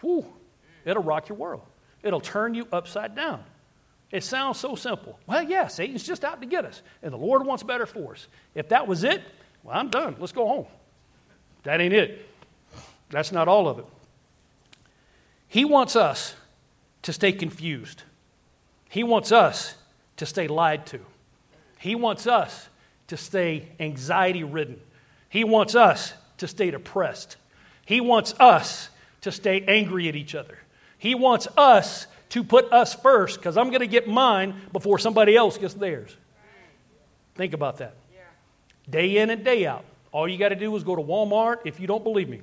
whew, 0.00 0.26
it'll 0.84 1.02
rock 1.02 1.30
your 1.30 1.38
world. 1.38 1.62
It'll 2.02 2.20
turn 2.20 2.52
you 2.54 2.66
upside 2.70 3.14
down. 3.14 3.42
It 4.10 4.24
sounds 4.24 4.58
so 4.58 4.74
simple. 4.74 5.18
Well, 5.26 5.42
yeah, 5.42 5.68
Satan's 5.68 6.02
just 6.02 6.24
out 6.24 6.40
to 6.40 6.46
get 6.46 6.64
us, 6.64 6.82
and 7.02 7.12
the 7.12 7.16
Lord 7.16 7.46
wants 7.46 7.62
better 7.62 7.86
for 7.86 8.12
us. 8.12 8.26
If 8.54 8.68
that 8.70 8.86
was 8.86 9.04
it, 9.04 9.22
well, 9.62 9.76
I'm 9.76 9.88
done. 9.88 10.16
Let's 10.18 10.32
go 10.32 10.46
home. 10.46 10.66
That 11.62 11.80
ain't 11.80 11.94
it. 11.94 12.26
That's 13.10 13.32
not 13.32 13.48
all 13.48 13.68
of 13.68 13.78
it. 13.78 13.86
He 15.46 15.64
wants 15.64 15.96
us 15.96 16.34
to 17.02 17.12
stay 17.12 17.32
confused. 17.32 18.02
He 18.88 19.02
wants 19.02 19.32
us 19.32 19.74
to 20.16 20.26
stay 20.26 20.48
lied 20.48 20.86
to. 20.86 21.00
He 21.78 21.94
wants 21.94 22.26
us 22.26 22.68
to 23.08 23.16
stay 23.16 23.68
anxiety 23.78 24.44
ridden. 24.44 24.80
He 25.28 25.44
wants 25.44 25.74
us 25.74 26.12
to 26.38 26.48
stay 26.48 26.70
depressed. 26.70 27.36
He 27.84 28.00
wants 28.00 28.34
us 28.38 28.90
to 29.22 29.32
stay 29.32 29.64
angry 29.66 30.08
at 30.08 30.16
each 30.16 30.34
other. 30.34 30.58
He 30.98 31.14
wants 31.14 31.48
us 31.56 32.06
to 32.30 32.44
put 32.44 32.72
us 32.72 32.94
first 32.94 33.38
because 33.38 33.56
I'm 33.56 33.68
going 33.68 33.80
to 33.80 33.86
get 33.86 34.08
mine 34.08 34.54
before 34.72 34.98
somebody 34.98 35.36
else 35.36 35.58
gets 35.58 35.74
theirs. 35.74 36.16
Think 37.34 37.52
about 37.52 37.78
that. 37.78 37.94
Day 38.88 39.18
in 39.18 39.30
and 39.30 39.44
day 39.44 39.66
out. 39.66 39.84
All 40.12 40.26
you 40.26 40.38
got 40.38 40.48
to 40.48 40.56
do 40.56 40.74
is 40.74 40.82
go 40.82 40.96
to 40.96 41.02
Walmart 41.02 41.58
if 41.64 41.78
you 41.78 41.86
don't 41.86 42.02
believe 42.02 42.28
me. 42.28 42.40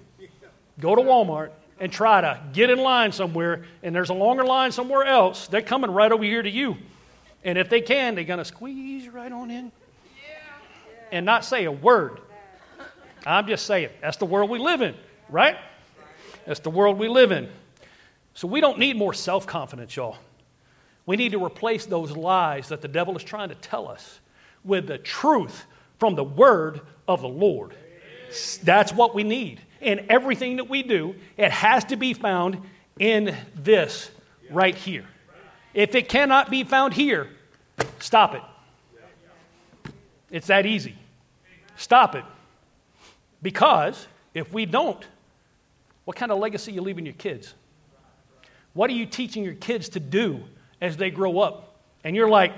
Go 0.80 0.96
to 0.96 1.02
Walmart 1.02 1.52
and 1.80 1.92
try 1.92 2.22
to 2.22 2.40
get 2.54 2.70
in 2.70 2.80
line 2.80 3.12
somewhere, 3.12 3.66
and 3.84 3.94
there's 3.94 4.10
a 4.10 4.14
longer 4.14 4.46
line 4.46 4.72
somewhere 4.72 5.04
else. 5.04 5.48
They're 5.48 5.62
coming 5.62 5.92
right 5.92 6.12
over 6.12 6.24
here 6.24 6.42
to 6.42 6.50
you. 6.50 6.78
And 7.44 7.58
if 7.58 7.70
they 7.70 7.82
can, 7.82 8.16
they're 8.16 8.24
going 8.24 8.40
to 8.40 8.46
squeeze 8.46 9.08
right 9.10 9.32
on 9.32 9.52
in 9.52 9.72
and 11.12 11.26
not 11.26 11.46
say 11.46 11.66
a 11.66 11.72
word. 11.72 12.20
I'm 13.26 13.48
just 13.48 13.66
saying, 13.66 13.90
that's 14.02 14.18
the 14.18 14.26
world 14.26 14.50
we 14.50 14.60
live 14.60 14.82
in, 14.82 14.96
right? 15.30 15.58
That's 16.46 16.60
the 16.62 16.70
world 16.70 16.98
we 16.98 17.10
live 17.10 17.32
in. 17.32 17.50
So 18.38 18.48
we 18.48 18.62
don't 18.62 18.78
need 18.78 18.98
more 18.98 19.16
self 19.16 19.48
confidence, 19.48 19.96
y'all. 19.96 20.16
We 21.08 21.16
need 21.16 21.32
to 21.32 21.44
replace 21.44 21.88
those 21.88 22.12
lies 22.12 22.70
that 22.70 22.84
the 22.84 22.88
devil 22.88 23.18
is 23.18 23.24
trying 23.24 23.50
to 23.50 23.56
tell 23.56 23.88
us 23.88 24.20
with 24.64 24.86
the 24.86 25.00
truth 25.00 25.66
from 25.98 26.14
the 26.14 26.24
word 26.24 26.82
of 27.08 27.22
the 27.22 27.28
Lord. 27.28 27.74
That's 28.62 28.94
what 28.94 29.16
we 29.16 29.24
need. 29.24 29.62
In 29.82 30.06
everything 30.10 30.58
that 30.58 30.70
we 30.70 30.84
do, 30.84 31.16
it 31.36 31.50
has 31.50 31.86
to 31.86 31.96
be 31.96 32.14
found 32.14 32.62
in 33.00 33.36
this 33.56 34.12
right 34.52 34.76
here. 34.76 35.06
If 35.74 35.96
it 35.96 36.08
cannot 36.08 36.52
be 36.52 36.64
found 36.64 36.94
here, 36.94 37.30
stop 38.00 38.36
it. 38.36 38.44
It's 40.30 40.46
that 40.46 40.68
easy. 40.68 40.94
Stop 41.76 42.14
it. 42.14 42.26
Because 43.42 44.08
if 44.36 44.54
we 44.54 44.68
don't, 44.68 45.04
what 46.06 46.16
kind 46.16 46.32
of 46.32 46.38
legacy 46.38 46.74
are 46.74 46.76
you 46.76 46.82
leaving 46.82 47.04
your 47.04 47.16
kids? 47.16 47.56
What 48.78 48.92
are 48.92 48.94
you 48.94 49.08
teaching 49.08 49.44
your 49.44 49.56
kids 49.56 49.90
to 49.90 50.00
do 50.00 50.44
as 50.80 50.98
they 50.98 51.10
grow 51.10 51.40
up? 51.40 51.80
And 52.04 52.16
you're 52.16 52.30
like, 52.30 52.54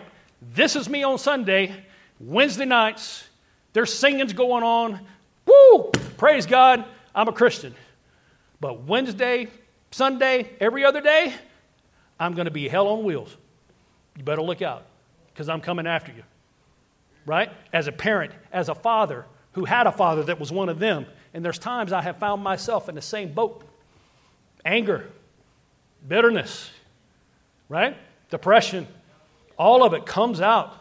this 0.53 0.75
is 0.75 0.89
me 0.89 1.01
on 1.01 1.17
Sunday, 1.17 1.73
Wednesday 2.19 2.65
nights, 2.65 3.25
there's 3.71 3.93
singings 3.93 4.34
going 4.34 4.62
on. 4.62 4.99
Woo! 5.45 5.91
Praise 6.17 6.45
God, 6.45 6.84
I'm 7.15 7.29
a 7.29 7.32
Christian. 7.32 7.73
But 8.60 8.84
Wednesday, 8.84 9.47
Sunday, 9.91 10.49
every 10.60 10.84
other 10.84 10.99
day, 10.99 11.34
I'm 12.19 12.34
going 12.34 12.47
to 12.47 12.51
be 12.51 12.67
hell 12.67 12.89
on 12.89 13.05
wheels. 13.05 13.38
You 14.17 14.25
better 14.25 14.41
look 14.41 14.62
out 14.62 14.88
because 15.34 15.47
I'm 15.47 15.62
coming 15.62 15.88
after 15.88 16.12
you. 16.12 16.23
Right? 17.25 17.49
As 17.71 17.88
a 17.88 17.93
parent, 17.93 18.34
as 18.51 18.67
a 18.67 18.75
father 18.75 19.25
who 19.53 19.63
had 19.63 19.88
a 19.88 19.91
father 19.93 20.23
that 20.23 20.38
was 20.38 20.51
one 20.51 20.67
of 20.67 20.79
them, 20.79 21.05
and 21.34 21.45
there's 21.45 21.60
times 21.60 21.93
I 21.93 22.01
have 22.01 22.17
found 22.17 22.43
myself 22.43 22.89
in 22.89 22.95
the 22.95 23.01
same 23.01 23.32
boat 23.32 23.63
anger, 24.65 25.08
bitterness, 26.07 26.71
right? 27.67 27.95
Depression. 28.29 28.88
All 29.57 29.83
of 29.83 29.93
it 29.93 30.05
comes 30.05 30.41
out 30.41 30.73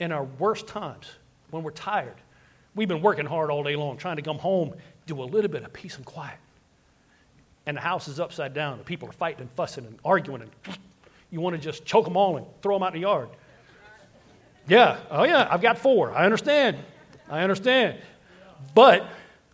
in 0.00 0.12
our 0.12 0.24
worst 0.24 0.66
times 0.66 1.10
when 1.50 1.62
we're 1.62 1.70
tired. 1.70 2.16
We've 2.74 2.88
been 2.88 3.02
working 3.02 3.26
hard 3.26 3.50
all 3.50 3.62
day 3.62 3.76
long, 3.76 3.96
trying 3.96 4.16
to 4.16 4.22
come 4.22 4.38
home, 4.38 4.74
do 5.06 5.22
a 5.22 5.24
little 5.24 5.50
bit 5.50 5.62
of 5.62 5.72
peace 5.72 5.96
and 5.96 6.04
quiet. 6.04 6.38
And 7.66 7.76
the 7.76 7.80
house 7.80 8.08
is 8.08 8.18
upside 8.20 8.52
down. 8.52 8.78
The 8.78 8.84
people 8.84 9.08
are 9.08 9.12
fighting 9.12 9.42
and 9.42 9.50
fussing 9.52 9.86
and 9.86 9.98
arguing, 10.04 10.42
and 10.42 10.78
you 11.30 11.40
want 11.40 11.56
to 11.56 11.62
just 11.62 11.84
choke 11.84 12.04
them 12.04 12.16
all 12.16 12.36
and 12.36 12.46
throw 12.62 12.76
them 12.76 12.82
out 12.82 12.94
in 12.94 13.00
the 13.00 13.06
yard. 13.06 13.28
Yeah, 14.66 14.98
oh 15.10 15.24
yeah, 15.24 15.46
I've 15.50 15.62
got 15.62 15.78
four. 15.78 16.12
I 16.12 16.24
understand. 16.24 16.78
I 17.28 17.40
understand. 17.40 17.98
But 18.74 19.06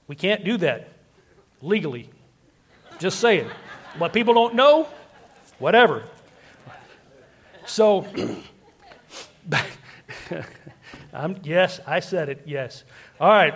we 0.06 0.16
can't 0.16 0.44
do 0.44 0.56
that 0.58 0.88
legally. 1.62 2.10
Just 2.98 3.20
saying. 3.20 3.48
What 3.98 4.12
people 4.12 4.34
don't 4.34 4.54
know, 4.54 4.88
whatever. 5.58 6.04
So, 7.66 8.06
yes, 11.42 11.80
I 11.86 12.00
said 12.00 12.28
it, 12.28 12.42
yes. 12.46 12.84
All 13.20 13.28
right. 13.28 13.54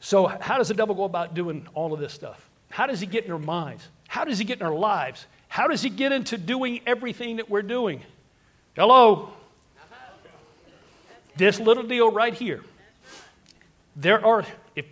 So, 0.00 0.26
how 0.26 0.58
does 0.58 0.68
the 0.68 0.74
devil 0.74 0.94
go 0.94 1.04
about 1.04 1.34
doing 1.34 1.66
all 1.74 1.92
of 1.92 2.00
this 2.00 2.12
stuff? 2.12 2.48
How 2.70 2.86
does 2.86 3.00
he 3.00 3.06
get 3.06 3.24
in 3.24 3.32
our 3.32 3.38
minds? 3.38 3.88
How 4.08 4.24
does 4.24 4.38
he 4.38 4.44
get 4.44 4.60
in 4.60 4.66
our 4.66 4.74
lives? 4.74 5.26
How 5.48 5.66
does 5.66 5.82
he 5.82 5.90
get 5.90 6.12
into 6.12 6.38
doing 6.38 6.80
everything 6.86 7.36
that 7.36 7.50
we're 7.50 7.62
doing? 7.62 8.02
Hello? 8.76 9.30
This 11.36 11.60
little 11.60 11.84
deal 11.84 12.10
right 12.10 12.34
here. 12.34 12.62
There 13.96 14.24
are, 14.24 14.44
if, 14.74 14.86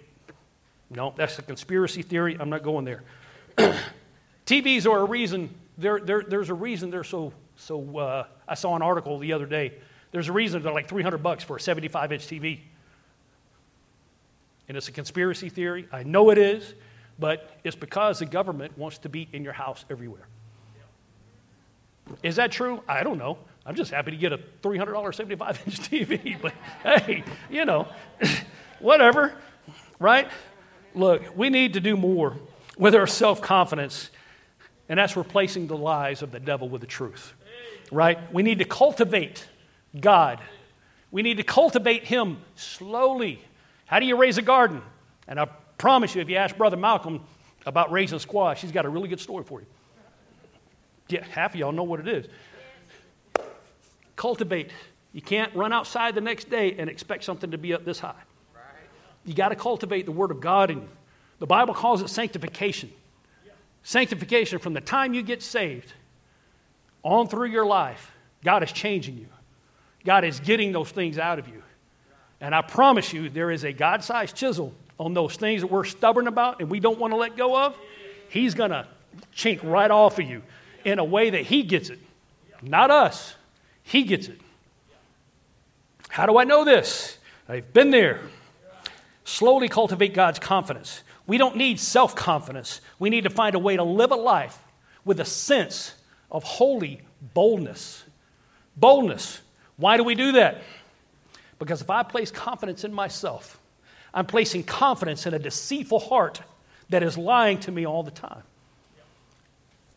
no, 0.91 1.13
that's 1.17 1.39
a 1.39 1.43
conspiracy 1.43 2.03
theory. 2.03 2.37
I'm 2.39 2.51
not 2.51 2.63
going 2.63 2.85
there. 2.85 3.03
TVs 4.47 4.87
are 4.87 5.01
a 5.01 5.05
reason, 5.05 5.55
there, 5.77 5.99
there, 6.01 6.23
there's 6.23 6.51
a 6.51 6.55
reason 6.55 6.91
they're 6.91 7.05
so, 7.05 7.33
so 7.57 7.99
uh, 7.99 8.27
I 8.47 8.55
saw 8.55 8.77
an 8.77 8.83
article 8.83 9.19
the 9.19 9.33
other 9.33 9.47
day. 9.47 9.75
There's 10.13 10.29
a 10.29 10.33
reason 10.33 10.63
they're 10.63 10.73
like 10.73 10.89
300 10.89 11.19
bucks 11.19 11.45
for 11.45 11.57
a 11.57 11.61
75 11.61 12.13
inch 12.13 12.27
TV. 12.27 12.61
And 14.69 14.77
it's 14.77 14.89
a 14.89 14.93
conspiracy 14.93 15.49
theory. 15.49 15.89
I 15.93 16.03
know 16.05 16.31
it 16.31 16.39
is, 16.39 16.75
but 17.19 17.51
it's 17.65 17.77
because 17.77 18.21
the 18.21 18.27
government 18.27 18.77
wants 18.79 18.99
to 18.99 19.09
be 19.09 19.29
in 19.33 19.45
your 19.45 19.53
house 19.53 19.85
everywhere. 19.91 20.27
Is 22.23 22.37
that 22.37 22.53
true? 22.53 22.83
I 22.89 23.03
don't 23.03 23.19
know. 23.19 23.39
I'm 23.65 23.75
just 23.75 23.91
happy 23.91 24.13
to 24.13 24.17
get 24.17 24.33
a 24.33 24.39
$300 24.63 25.15
75 25.15 25.63
inch 25.67 25.81
TV. 25.91 26.41
But 26.41 26.55
hey, 26.83 27.25
you 27.51 27.65
know, 27.65 27.89
whatever, 28.79 29.35
right? 29.99 30.29
Look, 30.95 31.37
we 31.37 31.51
need 31.51 31.73
to 31.75 31.81
do 31.81 31.97
more 31.97 32.37
with 32.79 32.95
our 32.95 33.07
self 33.07 33.41
confidence, 33.41 34.11
and 34.89 34.99
that's 34.99 35.17
replacing 35.17 35.67
the 35.67 35.77
lies 35.77 36.23
of 36.23 36.31
the 36.31 36.41
devil 36.41 36.69
with 36.69 36.81
the 36.81 36.87
truth, 36.87 37.33
right? 37.91 38.19
We 38.33 38.43
need 38.43 38.59
to 38.59 38.65
cultivate 38.65 39.47
God. 39.99 40.41
We 41.11 41.23
need 41.23 41.39
to 41.39 41.43
cultivate 41.43 42.05
Him 42.05 42.39
slowly. 42.55 43.43
How 43.87 44.01
do 44.01 44.07
you 44.07 44.17
raise 44.17 44.39
a 44.39 44.43
garden? 44.43 44.83
And 45.29 45.41
I 45.41 45.47
promise 45.79 46.15
you, 46.15 46.21
if 46.21 46.29
you 46.29 46.37
ask 46.37 46.57
Brother 46.57 46.77
Malcolm 46.77 47.23
about 47.65 47.91
raising 47.91 48.19
squash, 48.19 48.61
he's 48.61 48.73
got 48.73 48.85
a 48.85 48.89
really 48.89 49.09
good 49.09 49.21
story 49.21 49.45
for 49.45 49.61
you. 49.61 49.67
Yeah, 51.09 51.25
half 51.25 51.55
of 51.55 51.61
y'all 51.61 51.73
know 51.73 51.85
what 51.85 52.01
it 52.01 52.09
is. 52.09 52.27
Cultivate. 54.17 54.71
You 55.13 55.23
can't 55.23 55.55
run 55.55 55.73
outside 55.73 56.15
the 56.15 56.21
next 56.21 56.51
day 56.51 56.77
and 56.79 56.91
expect 56.91 57.25
something 57.25 57.51
to 57.51 57.59
be 57.59 57.73
up 57.75 57.85
this 57.85 58.01
high. 58.01 58.15
You 59.25 59.35
got 59.35 59.49
to 59.49 59.57
cultivate 59.57 60.07
the 60.07 60.13
Word 60.13 60.31
of 60.31 60.41
God 60.41 60.71
in 60.71 60.83
you. 60.83 60.89
The 61.39 61.47
Bible 61.47 61.75
calls 61.75 62.01
it 62.03 62.09
sanctification. 62.09 62.91
Sanctification 63.87 64.59
from 64.59 64.73
the 64.73 64.81
time 64.81 65.15
you 65.15 65.23
get 65.23 65.45
saved 65.45 65.93
on 67.05 67.29
through 67.29 67.51
your 67.51 67.65
life, 67.65 68.11
God 68.43 68.65
is 68.65 68.73
changing 68.73 69.17
you. 69.17 69.29
God 70.05 70.25
is 70.25 70.41
getting 70.41 70.73
those 70.73 70.91
things 70.91 71.19
out 71.19 71.39
of 71.39 71.47
you. 71.47 71.63
And 72.41 72.53
I 72.53 72.63
promise 72.63 73.13
you, 73.13 73.31
there 73.31 73.49
is 73.49 73.63
a 73.63 73.73
God 73.73 74.03
sized 74.03 74.35
chisel 74.35 74.75
on 74.99 75.15
those 75.15 75.37
things 75.37 75.61
that 75.61 75.69
we're 75.69 75.85
stubborn 75.85 76.27
about 76.27 76.61
and 76.61 76.69
we 76.69 76.81
don't 76.81 76.99
want 76.99 77.13
to 77.13 77.17
let 77.17 77.37
go 77.37 77.57
of. 77.57 77.77
He's 78.29 78.55
going 78.55 78.73
to 78.73 78.89
chink 79.33 79.63
right 79.63 79.91
off 79.93 80.19
of 80.19 80.29
you 80.29 80.43
in 80.85 80.99
a 80.99 81.05
way 81.05 81.31
that 81.31 81.43
He 81.43 81.63
gets 81.63 81.89
it, 81.89 82.01
not 82.63 82.91
us. 82.91 83.37
He 83.85 84.03
gets 84.03 84.27
it. 84.27 84.41
How 86.09 86.27
do 86.27 86.39
I 86.39 86.43
know 86.43 86.65
this? 86.65 87.19
I've 87.49 87.73
been 87.73 87.93
there. 87.93 88.21
Slowly 89.23 89.69
cultivate 89.69 90.13
God's 90.13 90.41
confidence. 90.41 91.05
We 91.27 91.39
don't 91.39 91.57
need 91.57 91.81
self 91.81 92.15
confidence. 92.15 92.81
We 92.99 93.11
need 93.11 93.25
to 93.25 93.31
find 93.31 93.55
a 93.55 93.59
way 93.59 93.77
to 93.77 93.83
live 93.83 94.13
a 94.13 94.17
life 94.17 94.59
with 95.05 95.21
a 95.21 95.25
sense 95.25 95.95
of 96.31 96.45
holy 96.45 97.01
boldness. 97.35 98.05
Boldness. 98.77 99.41
Why 99.77 99.97
do 99.97 100.05
we 100.05 100.15
do 100.15 100.33
that? 100.33 100.63
Because 101.59 101.81
if 101.81 101.91
I 101.91 102.03
place 102.03 102.31
confidence 102.31 102.85
in 102.85 102.93
myself, 102.93 103.59
I'm 104.13 104.27
placing 104.27 104.65
confidence 104.65 105.27
in 105.27 105.35
a 105.35 105.39
deceitful 105.39 106.01
heart 106.01 106.41
that 106.91 107.03
is 107.03 107.19
lying 107.19 107.59
to 107.61 107.73
me 107.73 107.87
all 107.87 108.03
the 108.03 108.11
time. 108.11 108.43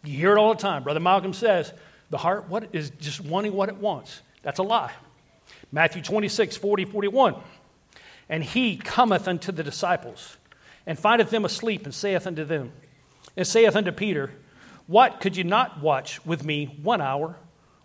You 0.04 0.18
hear 0.18 0.32
it 0.32 0.38
all 0.38 0.54
the 0.54 0.62
time. 0.62 0.84
Brother 0.84 1.00
Malcolm 1.00 1.34
says, 1.34 1.74
the 2.10 2.18
heart 2.18 2.50
what 2.50 2.70
is 2.74 2.90
just 2.92 3.22
wanting 3.22 3.54
what 3.54 3.70
it 3.70 3.76
wants. 3.76 4.22
That's 4.42 4.60
a 4.60 4.64
lie. 4.64 4.92
Matthew 5.72 6.02
26, 6.02 6.58
40, 6.58 6.86
41. 6.86 7.36
And 8.30 8.44
he 8.44 8.78
cometh 8.78 9.28
unto 9.28 9.52
the 9.52 9.64
disciples 9.64 10.38
and 10.90 10.98
findeth 10.98 11.30
them 11.30 11.46
asleep, 11.46 11.86
and 11.86 11.94
saith 11.94 12.26
unto 12.26 12.44
them, 12.44 12.72
and 13.38 13.46
saith 13.46 13.76
unto 13.76 13.92
Peter, 13.92 14.32
What 14.88 15.22
could 15.22 15.38
you 15.38 15.44
not 15.44 15.84
watch 15.84 16.26
with 16.26 16.44
me 16.44 16.80
one 16.82 17.00
hour? 17.00 17.36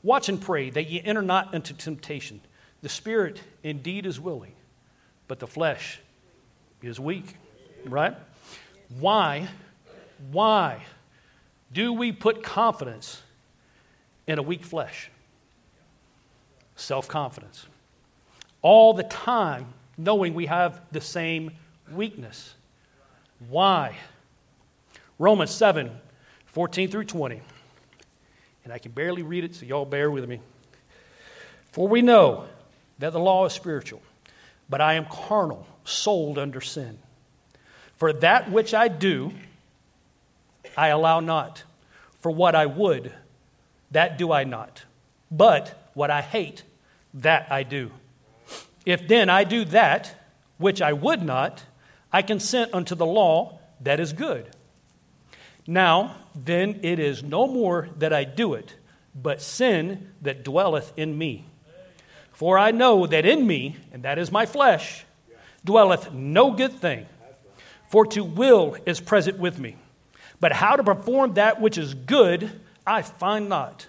Watch 0.03 0.31
and 0.31 0.41
pray 0.41 0.71
that 0.71 0.89
ye 0.89 1.03
enter 1.05 1.21
not 1.21 1.53
into 1.53 1.75
temptation. 1.75 2.41
The 2.81 2.89
spirit 2.89 3.43
indeed 3.63 4.07
is 4.07 4.19
willing, 4.19 4.55
but 5.29 5.39
the 5.39 5.47
flesh 5.47 6.01
is 6.81 6.99
weak. 6.99 7.37
Right? 7.85 8.17
Why? 8.99 9.49
Why 10.31 10.83
do 11.71 11.93
we 11.93 12.11
put 12.11 12.43
confidence 12.43 13.21
in 14.27 14.39
a 14.39 14.43
weak 14.43 14.65
flesh? 14.65 15.11
Self 16.75 17.07
confidence. 17.07 17.67
All 18.63 18.95
the 18.95 19.03
time, 19.03 19.75
knowing 19.99 20.33
we 20.33 20.47
have 20.47 20.81
the 20.91 21.03
same 21.03 21.51
weakness. 21.93 22.55
Why? 23.49 23.97
Romans 25.19 25.51
7 25.51 25.91
14 26.47 26.91
through 26.91 27.05
20. 27.05 27.41
And 28.63 28.73
I 28.73 28.79
can 28.79 28.93
barely 28.93 29.23
read 29.23 29.45
it, 29.45 29.55
so 29.57 29.67
y'all 29.67 29.85
bear 29.85 30.11
with 30.11 30.29
me. 30.29 30.41
For 31.73 31.89
we 31.89 32.01
know 32.01 32.45
that 33.01 33.13
the 33.13 33.19
law 33.19 33.45
is 33.45 33.53
spiritual, 33.53 34.01
but 34.71 34.81
I 34.81 34.95
am 34.95 35.07
carnal, 35.07 35.67
sold 35.85 36.39
under 36.39 36.61
sin. 36.61 36.99
For 37.97 38.13
that 38.13 38.51
which 38.51 38.73
I 38.73 38.89
do, 38.89 39.33
I 40.77 40.89
allow 40.89 41.21
not. 41.21 41.65
For 42.21 42.31
what 42.31 42.55
I 42.55 42.67
would, 42.67 43.13
that 43.91 44.17
do 44.17 44.33
I 44.33 44.45
not. 44.45 44.85
But 45.31 45.91
what 45.95 46.11
I 46.11 46.23
hate, 46.23 46.63
that 47.15 47.51
I 47.51 47.65
do. 47.65 47.91
If 48.87 49.09
then 49.09 49.29
I 49.29 49.45
do 49.45 49.65
that 49.67 50.15
which 50.59 50.81
I 50.81 50.93
would 50.93 51.23
not, 51.23 51.65
I 52.15 52.23
consent 52.23 52.73
unto 52.73 52.95
the 52.95 53.05
law 53.05 53.59
that 53.81 53.99
is 53.99 54.13
good. 54.13 54.49
Now, 55.67 56.15
then 56.33 56.79
it 56.85 57.01
is 57.01 57.25
no 57.25 57.49
more 57.49 57.89
that 57.99 58.13
I 58.13 58.23
do 58.23 58.55
it, 58.55 58.77
but 59.21 59.43
sin 59.43 60.13
that 60.23 60.45
dwelleth 60.45 60.93
in 60.97 61.19
me. 61.19 61.45
For 62.33 62.57
I 62.57 62.71
know 62.71 63.09
that 63.09 63.27
in 63.27 63.45
me, 63.45 63.79
and 63.93 64.05
that 64.05 64.21
is 64.21 64.31
my 64.31 64.47
flesh, 64.47 65.05
dwelleth 65.65 66.13
no 66.13 66.53
good 66.53 66.75
thing. 66.75 67.07
For 67.89 68.07
to 68.07 68.23
will 68.23 68.77
is 68.87 69.01
present 69.01 69.41
with 69.41 69.59
me. 69.59 69.75
But 70.39 70.53
how 70.53 70.77
to 70.77 70.85
perform 70.85 71.35
that 71.35 71.61
which 71.61 71.77
is 71.77 71.95
good, 71.95 72.61
I 72.87 73.03
find 73.03 73.49
not. 73.49 73.89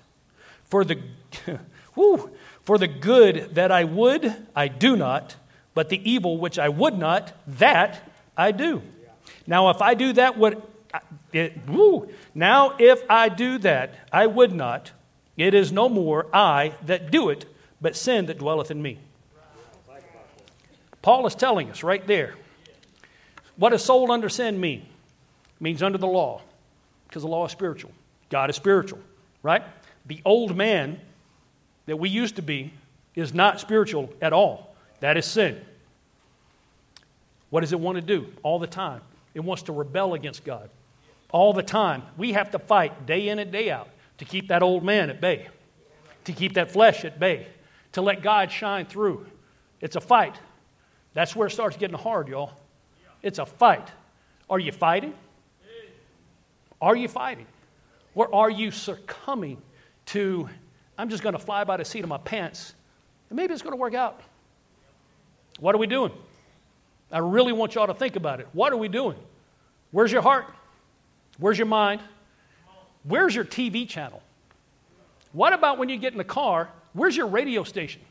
For 0.64 0.84
the, 0.84 1.00
whew, 1.94 2.32
for 2.64 2.80
the 2.80 2.88
good 2.88 3.54
that 3.54 3.72
I 3.72 3.84
would, 3.84 4.36
I 4.56 4.68
do 4.68 4.96
not, 4.96 5.36
but 5.76 5.90
the 5.90 6.10
evil 6.10 6.40
which 6.40 6.58
I 6.58 6.70
would 6.70 6.98
not, 6.98 7.32
that 7.46 8.14
I 8.38 8.52
do. 8.52 8.82
Now, 9.48 9.70
if 9.70 9.82
I 9.82 9.94
do 9.94 10.14
that, 10.14 10.38
what 10.38 10.70
it, 11.34 11.54
woo, 11.68 12.10
now 12.34 12.76
if 12.80 13.04
I 13.10 13.30
do 13.30 13.58
that, 13.60 13.96
I 14.12 14.28
would 14.28 14.54
not. 14.54 14.92
It 15.38 15.54
is 15.54 15.72
no 15.72 15.90
more 15.90 16.28
I 16.34 16.74
that 16.86 17.12
do 17.12 17.30
it, 17.30 17.46
but 17.82 17.96
sin 17.96 18.28
that 18.28 18.38
dwelleth 18.38 18.72
in 18.72 18.82
me. 18.82 19.00
Paul 21.02 21.28
is 21.28 21.36
telling 21.36 21.70
us 21.70 21.84
right 21.84 22.06
there. 22.08 22.36
What 23.58 23.70
does 23.70 23.84
soul 23.84 24.12
under 24.12 24.30
sin 24.30 24.60
mean? 24.60 24.80
It 24.80 25.62
means 25.62 25.84
under 25.84 25.98
the 25.98 26.08
law. 26.08 26.42
Because 27.08 27.22
the 27.22 27.28
law 27.30 27.46
is 27.46 27.52
spiritual. 27.52 27.92
God 28.30 28.50
is 28.50 28.56
spiritual, 28.56 29.00
right? 29.44 29.64
The 30.08 30.22
old 30.26 30.58
man 30.58 31.00
that 31.86 31.98
we 31.98 32.10
used 32.10 32.38
to 32.38 32.42
be 32.42 32.74
is 33.14 33.34
not 33.34 33.60
spiritual 33.60 34.12
at 34.22 34.34
all. 34.34 34.76
That 35.00 35.16
is 35.18 35.26
sin. 35.26 35.62
What 37.56 37.62
does 37.62 37.72
it 37.72 37.80
want 37.80 37.96
to 37.96 38.02
do 38.02 38.28
all 38.44 38.60
the 38.60 38.68
time? 38.68 39.00
It 39.34 39.40
wants 39.40 39.64
to 39.64 39.72
rebel 39.72 40.14
against 40.14 40.44
God 40.44 40.70
all 41.32 41.54
the 41.54 41.64
time. 41.64 42.04
We 42.18 42.34
have 42.34 42.52
to 42.52 42.60
fight 42.60 43.06
day 43.06 43.30
in 43.30 43.40
and 43.40 43.50
day 43.50 43.72
out 43.72 43.88
to 44.18 44.26
keep 44.26 44.50
that 44.50 44.62
old 44.62 44.84
man 44.84 45.10
at 45.10 45.22
bay, 45.22 45.48
to 46.26 46.34
keep 46.34 46.56
that 46.56 46.70
flesh 46.70 47.06
at 47.06 47.18
bay, 47.18 47.48
to 47.94 48.02
let 48.02 48.22
God 48.22 48.52
shine 48.52 48.86
through. 48.86 49.26
It's 49.80 49.96
a 49.96 50.02
fight. 50.02 50.36
That's 51.14 51.34
where 51.34 51.48
it 51.48 51.52
starts 51.52 51.78
getting 51.78 51.98
hard, 51.98 52.28
y'all. 52.28 52.52
It's 53.22 53.40
a 53.40 53.46
fight. 53.46 53.88
Are 54.50 54.60
you 54.60 54.74
fighting? 54.74 55.14
Are 56.82 56.98
you 56.98 57.08
fighting? 57.08 57.48
Or 58.16 58.36
are 58.36 58.50
you 58.50 58.70
succumbing 58.70 59.62
to, 60.08 60.50
I'm 60.98 61.08
just 61.08 61.24
going 61.24 61.38
to 61.38 61.40
fly 61.40 61.64
by 61.64 61.78
the 61.78 61.86
seat 61.86 62.04
of 62.04 62.10
my 62.10 62.18
pants, 62.18 62.74
and 63.30 63.38
maybe 63.38 63.54
it's 63.54 63.64
going 63.64 63.72
to 63.72 63.80
work 63.80 63.94
out? 63.94 64.20
What 65.62 65.74
are 65.74 65.78
we 65.78 65.88
doing? 65.88 66.12
I 67.12 67.20
really 67.20 67.54
want 67.54 67.76
y'all 67.76 67.88
to 67.88 67.94
think 67.94 68.16
about 68.16 68.40
it. 68.40 68.48
What 68.54 68.74
are 68.74 68.78
we 68.78 68.88
doing? 68.88 69.18
Where's 69.92 70.12
your 70.12 70.22
heart? 70.22 70.46
Where's 71.38 71.58
your 71.58 71.68
mind? 71.68 72.02
Where's 73.04 73.36
your 73.36 73.46
TV 73.46 73.88
channel? 73.88 74.22
What 75.34 75.54
about 75.54 75.78
when 75.78 75.90
you 75.90 75.98
get 75.98 76.14
in 76.14 76.18
the 76.18 76.24
car? 76.24 76.70
Where's 76.94 77.16
your 77.16 77.28
radio 77.28 77.64
station? 77.64 78.02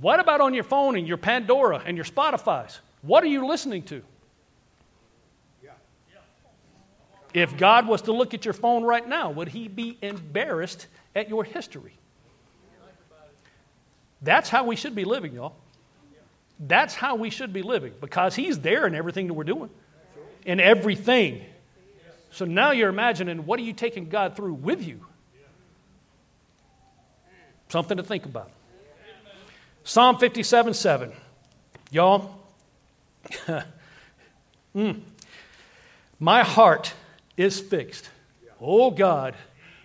What 0.00 0.20
about 0.20 0.40
on 0.40 0.54
your 0.54 0.64
phone 0.64 0.96
and 0.96 1.06
your 1.06 1.16
Pandora 1.16 1.82
and 1.84 1.96
your 1.96 2.04
Spotify's? 2.04 2.80
What 3.02 3.22
are 3.24 3.28
you 3.28 3.46
listening 3.46 3.82
to? 3.84 4.02
If 7.34 7.56
God 7.58 7.86
was 7.86 8.02
to 8.02 8.12
look 8.12 8.32
at 8.32 8.44
your 8.44 8.54
phone 8.54 8.82
right 8.82 9.06
now, 9.06 9.30
would 9.30 9.48
he 9.48 9.68
be 9.68 9.98
embarrassed 10.00 10.86
at 11.14 11.28
your 11.28 11.44
history? 11.44 11.92
That's 14.22 14.48
how 14.48 14.64
we 14.64 14.76
should 14.76 14.94
be 14.94 15.04
living, 15.04 15.34
y'all. 15.34 15.54
That's 16.58 16.94
how 16.94 17.16
we 17.16 17.30
should 17.30 17.52
be 17.52 17.62
living 17.62 17.92
because 18.00 18.34
he's 18.34 18.60
there 18.60 18.86
in 18.86 18.94
everything 18.94 19.26
that 19.26 19.34
we're 19.34 19.44
doing. 19.44 19.70
In 20.44 20.60
everything. 20.60 21.44
So 22.30 22.44
now 22.44 22.70
you're 22.70 22.88
imagining 22.88 23.46
what 23.46 23.58
are 23.58 23.62
you 23.62 23.72
taking 23.72 24.08
God 24.08 24.36
through 24.36 24.54
with 24.54 24.86
you? 24.86 25.04
Something 27.68 27.96
to 27.96 28.02
think 28.02 28.24
about. 28.24 28.50
Psalm 29.84 30.18
57 30.18 30.74
7. 30.74 31.12
Y'all, 31.90 32.40
mm. 34.74 35.00
my 36.18 36.42
heart 36.42 36.92
is 37.36 37.60
fixed. 37.60 38.10
Oh 38.60 38.90
God, 38.90 39.34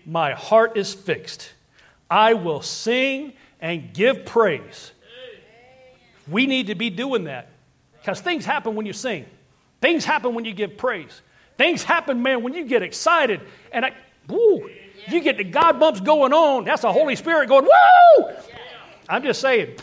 my 0.05 0.33
heart 0.33 0.77
is 0.77 0.93
fixed. 0.93 1.51
I 2.09 2.33
will 2.33 2.61
sing 2.61 3.33
and 3.59 3.93
give 3.93 4.25
praise. 4.25 4.91
We 6.31 6.47
need 6.47 6.67
to 6.67 6.75
be 6.75 6.89
doing 6.89 7.25
that 7.25 7.49
because 7.99 8.21
things 8.21 8.45
happen 8.45 8.73
when 8.73 8.85
you 8.85 8.93
sing, 8.93 9.25
things 9.81 10.05
happen 10.05 10.33
when 10.33 10.45
you 10.45 10.53
give 10.53 10.77
praise, 10.77 11.21
things 11.57 11.83
happen, 11.83 12.23
man, 12.23 12.41
when 12.41 12.53
you 12.53 12.65
get 12.65 12.81
excited. 12.81 13.41
And 13.71 13.85
I, 13.85 13.93
woo, 14.27 14.69
you 15.09 15.19
get 15.21 15.37
the 15.37 15.43
God 15.43 15.79
bumps 15.79 15.99
going 15.99 16.33
on. 16.33 16.63
That's 16.63 16.83
the 16.83 16.91
Holy 16.91 17.15
Spirit 17.15 17.49
going, 17.49 17.65
woo! 17.65 18.29
I'm 19.09 19.23
just 19.23 19.41
saying. 19.41 19.75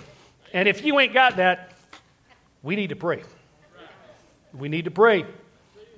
And 0.54 0.66
if 0.66 0.84
you 0.84 0.98
ain't 0.98 1.12
got 1.12 1.36
that, 1.36 1.72
we 2.62 2.76
need 2.76 2.88
to 2.88 2.96
pray. 2.96 3.22
We 4.54 4.68
need 4.68 4.86
to 4.86 4.90
pray 4.90 5.26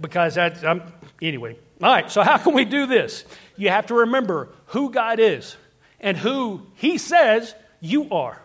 because 0.00 0.34
that's, 0.34 0.64
um, 0.64 0.82
anyway. 1.22 1.56
All 1.82 1.90
right, 1.90 2.10
so 2.10 2.22
how 2.22 2.36
can 2.38 2.54
we 2.54 2.64
do 2.64 2.86
this? 2.86 3.24
You 3.56 3.68
have 3.70 3.86
to 3.86 3.94
remember 3.94 4.48
who 4.66 4.90
God 4.90 5.20
is 5.20 5.56
and 6.00 6.16
who 6.16 6.66
He 6.74 6.98
says 6.98 7.54
you 7.80 8.10
are. 8.10 8.42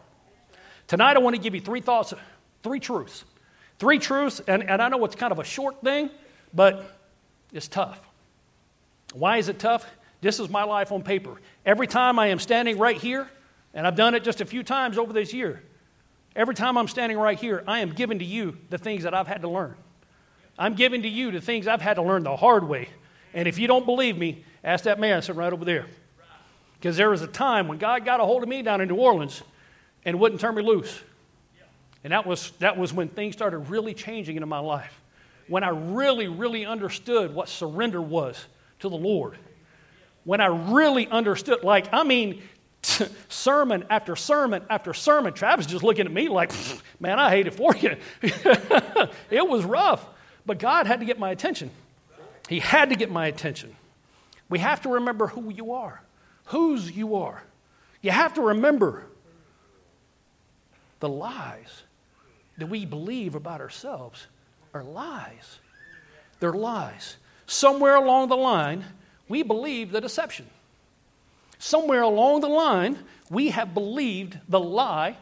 Tonight, 0.87 1.15
I 1.15 1.19
want 1.19 1.35
to 1.35 1.41
give 1.41 1.55
you 1.55 1.61
three 1.61 1.81
thoughts, 1.81 2.13
three 2.63 2.79
truths. 2.79 3.25
Three 3.79 3.99
truths, 3.99 4.41
and, 4.47 4.69
and 4.69 4.81
I 4.81 4.89
know 4.89 5.03
it's 5.05 5.15
kind 5.15 5.31
of 5.31 5.39
a 5.39 5.43
short 5.43 5.81
thing, 5.81 6.09
but 6.53 6.97
it's 7.51 7.67
tough. 7.67 7.99
Why 9.13 9.37
is 9.37 9.49
it 9.49 9.59
tough? 9.59 9.85
This 10.21 10.39
is 10.39 10.49
my 10.49 10.63
life 10.63 10.91
on 10.91 11.03
paper. 11.03 11.35
Every 11.65 11.87
time 11.87 12.19
I 12.19 12.27
am 12.27 12.39
standing 12.39 12.77
right 12.77 12.97
here, 12.97 13.29
and 13.73 13.85
I've 13.85 13.95
done 13.95 14.15
it 14.15 14.23
just 14.23 14.41
a 14.41 14.45
few 14.45 14.63
times 14.63 14.97
over 14.97 15.11
this 15.11 15.33
year, 15.33 15.61
every 16.35 16.55
time 16.55 16.77
I'm 16.77 16.87
standing 16.87 17.17
right 17.17 17.37
here, 17.37 17.63
I 17.67 17.79
am 17.79 17.91
giving 17.91 18.19
to 18.19 18.25
you 18.25 18.57
the 18.69 18.77
things 18.77 19.03
that 19.03 19.13
I've 19.13 19.27
had 19.27 19.41
to 19.41 19.49
learn. 19.49 19.75
I'm 20.57 20.75
giving 20.75 21.01
to 21.01 21.09
you 21.09 21.31
the 21.31 21.41
things 21.41 21.67
I've 21.67 21.81
had 21.81 21.95
to 21.95 22.01
learn 22.01 22.23
the 22.23 22.35
hard 22.35 22.67
way. 22.67 22.89
And 23.33 23.47
if 23.47 23.59
you 23.59 23.67
don't 23.67 23.85
believe 23.85 24.17
me, 24.17 24.45
ask 24.63 24.85
that 24.85 24.99
man 24.99 25.21
sitting 25.21 25.39
right 25.39 25.51
over 25.51 25.65
there. 25.65 25.85
Because 26.79 26.95
there 26.95 27.09
was 27.09 27.21
a 27.21 27.27
time 27.27 27.67
when 27.67 27.77
God 27.77 28.05
got 28.05 28.21
a 28.21 28.25
hold 28.25 28.43
of 28.43 28.49
me 28.49 28.61
down 28.61 28.79
in 28.79 28.87
New 28.87 28.95
Orleans 28.95 29.43
and 30.05 30.19
wouldn't 30.19 30.39
turn 30.39 30.55
me 30.55 30.61
loose. 30.61 31.01
And 32.03 32.13
that 32.13 32.25
was, 32.25 32.51
that 32.59 32.77
was 32.77 32.93
when 32.93 33.09
things 33.09 33.35
started 33.35 33.57
really 33.57 33.95
changing 33.95 34.37
in 34.37 34.47
my 34.47 34.59
life. 34.59 35.01
When 35.47 35.63
I 35.63 35.69
really, 35.69 36.27
really 36.27 36.65
understood 36.65 37.33
what 37.33 37.49
surrender 37.49 38.01
was 38.01 38.45
to 38.79 38.89
the 38.89 38.95
Lord. 38.95 39.37
When 40.23 40.39
I 40.39 40.45
really 40.45 41.07
understood, 41.07 41.63
like, 41.63 41.87
I 41.91 42.03
mean, 42.03 42.41
sermon 43.29 43.85
after 43.89 44.15
sermon 44.15 44.63
after 44.69 44.93
sermon. 44.93 45.33
Travis 45.33 45.65
just 45.65 45.83
looking 45.83 46.05
at 46.05 46.11
me 46.11 46.29
like, 46.29 46.51
man, 46.99 47.19
I 47.19 47.29
hate 47.29 47.47
it 47.47 47.55
for 47.55 47.75
you. 47.75 47.95
it 48.21 49.47
was 49.47 49.65
rough. 49.65 50.05
But 50.45 50.59
God 50.59 50.85
had 50.85 50.99
to 50.99 51.05
get 51.05 51.17
my 51.17 51.31
attention. 51.31 51.71
He 52.47 52.59
had 52.59 52.89
to 52.89 52.95
get 52.95 53.09
my 53.09 53.25
attention. 53.27 53.75
We 54.47 54.59
have 54.59 54.83
to 54.83 54.89
remember 54.89 55.25
who 55.25 55.51
you 55.51 55.73
are, 55.73 56.01
whose 56.45 56.91
you 56.91 57.15
are. 57.15 57.41
You 58.03 58.11
have 58.11 58.35
to 58.35 58.41
remember 58.41 59.07
the 61.05 61.09
lies 61.09 61.83
that 62.57 62.65
we 62.65 62.83
believe 62.83 63.35
about 63.35 63.61
ourselves 63.61 64.25
are 64.73 64.83
lies. 64.83 65.59
They're 66.39 66.51
lies. 66.51 67.17
Somewhere 67.45 67.93
along 67.93 68.29
the 68.29 68.35
line, 68.35 68.83
we 69.29 69.43
believe 69.43 69.91
the 69.91 70.01
deception. 70.01 70.47
Somewhere 71.59 72.01
along 72.01 72.41
the 72.41 72.49
line, 72.49 72.97
we 73.29 73.49
have 73.49 73.75
believed 73.75 74.39
the 74.49 74.59
lie 74.59 75.15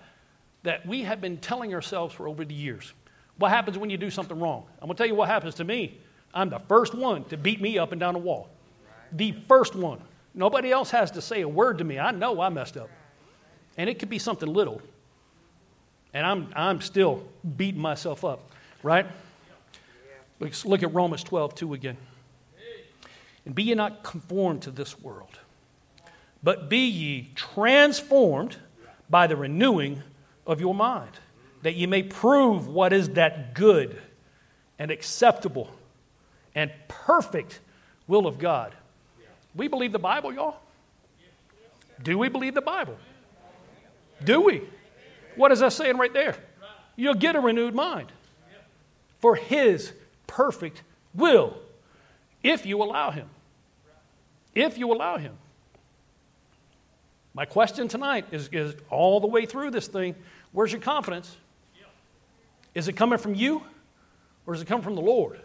that 0.63 0.85
we 0.85 1.01
have 1.01 1.19
been 1.19 1.35
telling 1.35 1.73
ourselves 1.73 2.15
for 2.15 2.29
over 2.29 2.45
the 2.45 2.53
years. 2.53 2.93
What 3.37 3.51
happens 3.51 3.77
when 3.77 3.89
you 3.89 3.97
do 3.97 4.09
something 4.09 4.39
wrong? 4.39 4.63
I'm 4.79 4.87
going 4.87 4.95
to 4.95 5.03
tell 5.03 5.07
you 5.07 5.15
what 5.15 5.27
happens 5.27 5.55
to 5.55 5.65
me. 5.65 5.99
I'm 6.33 6.49
the 6.49 6.59
first 6.59 6.95
one 6.95 7.25
to 7.25 7.35
beat 7.35 7.59
me 7.59 7.77
up 7.77 7.91
and 7.91 7.99
down 7.99 8.13
the 8.13 8.21
wall. 8.21 8.47
The 9.11 9.33
first 9.49 9.75
one. 9.75 9.99
Nobody 10.33 10.71
else 10.71 10.91
has 10.91 11.11
to 11.11 11.21
say 11.21 11.41
a 11.41 11.47
word 11.49 11.79
to 11.79 11.83
me. 11.83 11.99
I 11.99 12.11
know 12.11 12.39
I 12.39 12.47
messed 12.47 12.77
up. 12.77 12.89
And 13.75 13.89
it 13.89 13.99
could 13.99 14.09
be 14.09 14.17
something 14.17 14.47
little. 14.47 14.81
And 16.13 16.25
I'm, 16.25 16.49
I'm 16.55 16.81
still 16.81 17.23
beating 17.57 17.81
myself 17.81 18.23
up, 18.23 18.51
right? 18.83 19.05
Let's 20.39 20.65
look 20.65 20.83
at 20.83 20.93
Romans 20.93 21.23
12, 21.23 21.55
2 21.55 21.73
again. 21.73 21.97
And 23.45 23.53
be 23.55 23.63
ye 23.63 23.75
not 23.75 24.03
conformed 24.03 24.61
to 24.63 24.71
this 24.71 24.99
world, 24.99 25.39
but 26.41 26.69
be 26.69 26.85
ye 26.85 27.31
transformed 27.35 28.57
by 29.09 29.27
the 29.27 29.35
renewing 29.35 30.01
of 30.45 30.61
your 30.61 30.73
mind 30.73 31.11
that 31.63 31.75
ye 31.75 31.85
may 31.87 32.03
prove 32.03 32.67
what 32.67 32.93
is 32.93 33.09
that 33.11 33.53
good 33.53 33.99
and 34.77 34.91
acceptable 34.91 35.69
and 36.53 36.71
perfect 36.87 37.59
will 38.07 38.27
of 38.27 38.37
God. 38.37 38.73
We 39.55 39.67
believe 39.67 39.91
the 39.91 39.99
Bible, 39.99 40.33
y'all? 40.33 40.57
Do 42.01 42.17
we 42.17 42.27
believe 42.27 42.53
the 42.53 42.61
Bible? 42.61 42.97
Do 44.23 44.41
we? 44.41 44.63
What 45.35 45.51
is 45.51 45.59
that 45.59 45.73
saying 45.73 45.97
right 45.97 46.13
there? 46.13 46.35
You'll 46.95 47.15
get 47.15 47.35
a 47.35 47.39
renewed 47.39 47.73
mind 47.73 48.11
for 49.19 49.35
His 49.35 49.91
perfect 50.27 50.83
will 51.13 51.57
if 52.43 52.65
you 52.65 52.83
allow 52.83 53.11
Him. 53.11 53.29
If 54.53 54.77
you 54.77 54.91
allow 54.93 55.17
Him. 55.17 55.33
My 57.33 57.45
question 57.45 57.87
tonight 57.87 58.25
is, 58.31 58.49
is 58.51 58.75
all 58.89 59.19
the 59.19 59.27
way 59.27 59.45
through 59.45 59.71
this 59.71 59.87
thing 59.87 60.15
where's 60.51 60.71
your 60.71 60.81
confidence? 60.81 61.35
Is 62.75 62.87
it 62.87 62.93
coming 62.93 63.17
from 63.17 63.35
you 63.35 63.63
or 64.45 64.53
is 64.53 64.61
it 64.61 64.67
coming 64.67 64.83
from 64.83 64.95
the 64.95 65.01
Lord? 65.01 65.39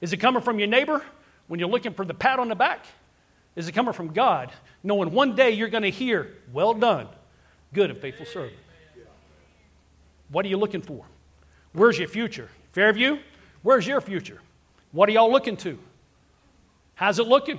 Is 0.00 0.12
it 0.12 0.18
coming 0.18 0.42
from 0.42 0.58
your 0.58 0.68
neighbor 0.68 1.02
when 1.48 1.58
you're 1.58 1.68
looking 1.68 1.92
for 1.92 2.04
the 2.04 2.14
pat 2.14 2.38
on 2.38 2.48
the 2.48 2.54
back? 2.54 2.86
Is 3.56 3.66
it 3.68 3.72
coming 3.72 3.92
from 3.92 4.12
God, 4.12 4.52
knowing 4.82 5.10
one 5.10 5.34
day 5.34 5.50
you're 5.50 5.68
going 5.68 5.82
to 5.82 5.90
hear, 5.90 6.36
Well 6.52 6.74
done, 6.74 7.08
good 7.72 7.90
and 7.90 7.98
faithful 7.98 8.26
servant? 8.26 8.56
What 10.30 10.44
are 10.44 10.48
you 10.48 10.56
looking 10.56 10.82
for? 10.82 11.04
Where's 11.72 11.98
your 11.98 12.08
future? 12.08 12.48
Fairview, 12.72 13.18
where's 13.62 13.86
your 13.86 14.00
future? 14.00 14.40
What 14.92 15.08
are 15.08 15.12
y'all 15.12 15.30
looking 15.30 15.56
to? 15.58 15.78
How's 16.94 17.18
it 17.18 17.26
looking? 17.26 17.58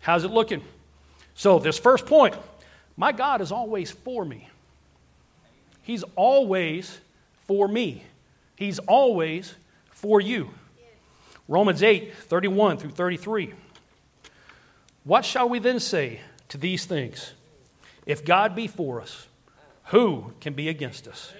How's 0.00 0.24
it 0.24 0.30
looking? 0.30 0.62
So, 1.34 1.58
this 1.58 1.78
first 1.78 2.06
point 2.06 2.34
my 2.96 3.12
God 3.12 3.40
is 3.40 3.52
always 3.52 3.90
for 3.90 4.24
me. 4.24 4.48
He's 5.82 6.04
always 6.16 7.00
for 7.46 7.66
me. 7.66 8.02
He's 8.56 8.78
always 8.80 9.54
for 9.90 10.20
you. 10.20 10.50
Romans 11.48 11.82
8, 11.82 12.14
31 12.14 12.76
through 12.76 12.90
33. 12.90 13.54
What 15.04 15.24
shall 15.24 15.48
we 15.48 15.58
then 15.58 15.80
say 15.80 16.20
to 16.48 16.58
these 16.58 16.84
things? 16.84 17.32
If 18.06 18.24
God 18.24 18.54
be 18.54 18.66
for 18.66 19.00
us, 19.00 19.26
who 19.86 20.32
can 20.40 20.54
be 20.54 20.68
against 20.68 21.08
us? 21.08 21.32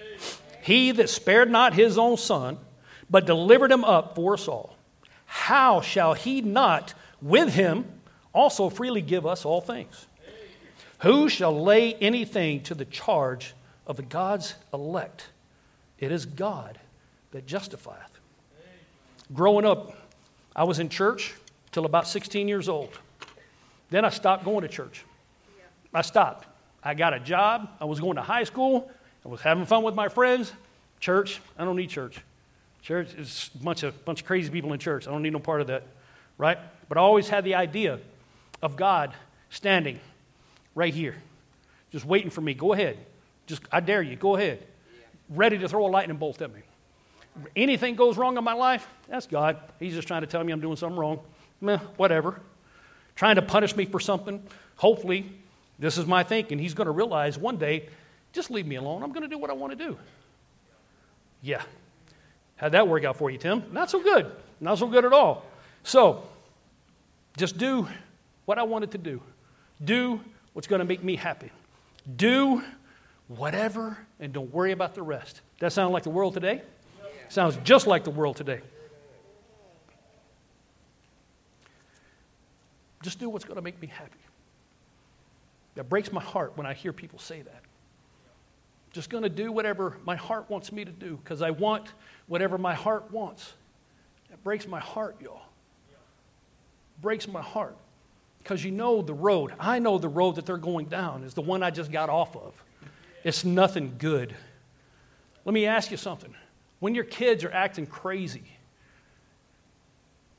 He 0.63 0.93
that 0.93 1.09
spared 1.09 1.51
not 1.51 1.75
his 1.75 1.99
own 1.99 2.17
son, 2.17 2.59
but 3.09 3.27
delivered 3.27 3.73
him 3.73 3.85
up 3.85 4.15
for 4.15 4.35
us 4.35 4.49
all, 4.49 4.77
how 5.27 5.81
shall 5.81 6.15
he 6.15 6.41
not 6.41 6.95
with 7.23 7.55
him 7.55 7.85
also 8.33 8.69
freely 8.69 9.03
give 9.03 9.27
us 9.27 9.45
all 9.45 9.61
things? 9.61 10.07
Who 11.01 11.29
shall 11.29 11.63
lay 11.63 11.95
anything 11.95 12.63
to 12.65 12.75
the 12.75 12.85
charge 12.85 13.55
of 13.87 13.97
the 13.97 14.03
God's 14.03 14.55
elect? 14.73 15.29
It 15.99 16.13
is 16.13 16.27
God 16.27 16.79
that 17.31 17.47
justifieth. 17.47 18.11
Growing 19.33 19.65
up, 19.65 19.97
I 20.55 20.65
was 20.65 20.79
in 20.79 20.89
church 20.89 21.35
till 21.73 21.87
about 21.87 22.07
16 22.07 22.49
years 22.49 22.69
old. 22.69 22.99
Then 23.91 24.05
I 24.05 24.11
stopped 24.11 24.45
going 24.45 24.63
to 24.63 24.69
church. 24.69 25.05
I 25.95 26.03
stopped. 26.03 26.47
I 26.83 26.95
got 26.95 27.15
a 27.15 27.21
job. 27.21 27.71
I 27.81 27.85
was 27.85 28.01
going 28.01 28.17
to 28.17 28.23
high 28.23 28.45
school. 28.45 28.91
I 29.25 29.29
was 29.29 29.41
having 29.41 29.67
fun 29.67 29.83
with 29.83 29.95
my 29.95 30.09
friends. 30.09 30.53
Church, 30.99 31.41
I 31.59 31.65
don't 31.65 31.77
need 31.77 31.91
church. 31.91 32.21
Church 32.83 33.15
is 33.15 33.51
a 33.55 33.63
bunch 33.63 33.83
of, 33.83 34.05
bunch 34.05 34.23
of 34.23 34.27
crazy 34.27 34.51
people 34.51 34.73
in 34.73 34.79
church. 34.79 35.07
I 35.07 35.11
don't 35.11 35.23
need 35.23 35.33
no 35.33 35.39
part 35.39 35.61
of 35.61 35.67
that, 35.67 35.85
right? 36.39 36.59
But 36.89 36.99
I 36.99 37.01
always 37.03 37.29
had 37.29 37.45
the 37.45 37.55
idea 37.55 37.99
of 38.63 38.77
God 38.77 39.13
standing 39.51 40.01
right 40.75 40.95
here, 40.95 41.17
just 41.93 42.05
waiting 42.05 42.31
for 42.31 42.41
me. 42.41 42.55
Go 42.55 42.73
ahead. 42.73 42.99
Just, 43.47 43.63
I 43.71 43.81
dare 43.81 44.03
you. 44.03 44.17
Go 44.17 44.37
ahead. 44.37 44.67
Ready 45.29 45.59
to 45.59 45.69
throw 45.69 45.87
a 45.87 45.89
lightning 45.89 46.17
bolt 46.17 46.41
at 46.41 46.53
me. 46.53 46.61
Anything 47.55 47.95
goes 47.95 48.17
wrong 48.17 48.37
in 48.37 48.45
my 48.45 48.53
life, 48.55 48.89
that's 49.09 49.27
God. 49.27 49.59
He's 49.79 49.95
just 49.95 50.09
trying 50.09 50.23
to 50.23 50.27
tell 50.27 50.43
me 50.43 50.53
I'm 50.53 50.61
doing 50.61 50.77
something 50.77 50.99
wrong. 50.99 51.21
Meh, 51.61 51.79
whatever. 51.97 52.41
Trying 53.15 53.37
to 53.37 53.43
punish 53.43 53.77
me 53.77 53.85
for 53.85 54.01
something. 54.01 54.43
Hopefully, 54.77 55.31
this 55.81 55.99
is 55.99 56.07
my 56.07 56.23
thinking. 56.23 56.59
He's 56.59 56.75
going 56.75 56.87
to 56.87 56.93
realize 56.93 57.37
one 57.37 57.57
day, 57.57 57.89
just 58.33 58.51
leave 58.51 58.67
me 58.67 58.77
alone. 58.77 59.03
I'm 59.03 59.13
going 59.13 59.23
to 59.23 59.29
do 59.29 59.39
what 59.39 59.51
I 59.51 59.55
want 59.55 59.77
to 59.77 59.85
do. 59.85 59.99
Yeah. 61.43 61.63
How'd 62.57 62.73
that 62.73 62.87
work 62.87 63.05
out 63.05 63.17
for 63.17 63.31
you, 63.31 63.39
Tim? 63.39 63.65
Not 63.73 63.91
so 63.91 64.03
good. 64.03 64.31
Not 64.61 64.79
so 64.79 64.87
good 64.87 65.07
at 65.07 65.13
all. 65.15 65.45
So, 65.83 66.23
just 67.39 67.57
do 67.57 67.89
what 68.45 68.59
I 68.59 68.63
wanted 68.63 68.91
to 68.93 68.99
do. 68.99 69.23
Do 69.83 70.21
what's 70.53 70.69
going 70.69 70.81
to 70.81 70.85
make 70.85 71.03
me 71.03 71.17
happy. 71.17 71.51
Do 72.17 72.63
whatever 73.29 73.97
and 74.19 74.33
don't 74.35 74.53
worry 74.53 74.73
about 74.73 74.95
the 74.95 75.03
rest. 75.03 75.41
That 75.61 75.73
sound 75.73 75.95
like 75.95 76.03
the 76.03 76.11
world 76.11 76.35
today? 76.35 76.63
Sounds 77.31 77.57
just 77.65 77.87
like 77.87 78.05
the 78.05 78.11
world 78.11 78.37
today. 78.37 78.61
Just 83.03 83.19
do 83.19 83.31
what's 83.31 83.47
going 83.47 83.57
to 83.57 83.63
make 83.63 83.81
me 83.81 83.89
happy. 83.89 84.19
That 85.75 85.89
breaks 85.89 86.13
my 86.13 86.21
heart 86.21 86.53
when 86.57 86.67
I 86.67 86.75
hear 86.75 86.93
people 86.93 87.19
say 87.19 87.43
that. 87.43 87.63
Just 88.93 89.09
going 89.09 89.23
to 89.23 89.29
do 89.29 89.53
whatever 89.53 89.97
my 90.05 90.17
heart 90.17 90.51
wants 90.51 90.73
me 90.73 90.85
to 90.85 90.91
do 90.91 91.19
because 91.23 91.43
I 91.43 91.51
want 91.51 91.89
whatever 92.27 92.59
my 92.59 92.75
heart 92.75 93.11
wants. 93.13 93.53
That 94.31 94.43
breaks 94.43 94.67
my 94.67 94.81
heart, 94.81 95.17
y'all. 95.21 95.43
Breaks 97.01 97.29
my 97.29 97.41
heart 97.41 97.77
because 98.43 98.65
you 98.65 98.73
know 98.73 99.01
the 99.01 99.15
road. 99.15 99.53
I 99.61 99.79
know 99.79 99.99
the 99.99 100.09
road 100.09 100.37
that 100.37 100.47
they're 100.47 100.57
going 100.57 100.87
down 100.87 101.23
is 101.25 101.35
the 101.35 101.43
one 101.43 101.63
I 101.63 101.71
just 101.71 101.93
got 101.93 102.11
off 102.11 102.37
of. 102.37 102.53
It's 103.23 103.45
nothing 103.45 103.95
good. 103.99 104.35
Let 105.45 105.55
me 105.55 105.67
ask 105.67 105.91
you 105.91 105.97
something. 105.97 106.35
When 106.81 106.95
your 106.95 107.05
kids 107.05 107.45
are 107.45 107.53
acting 107.53 107.87
crazy, 107.87 108.45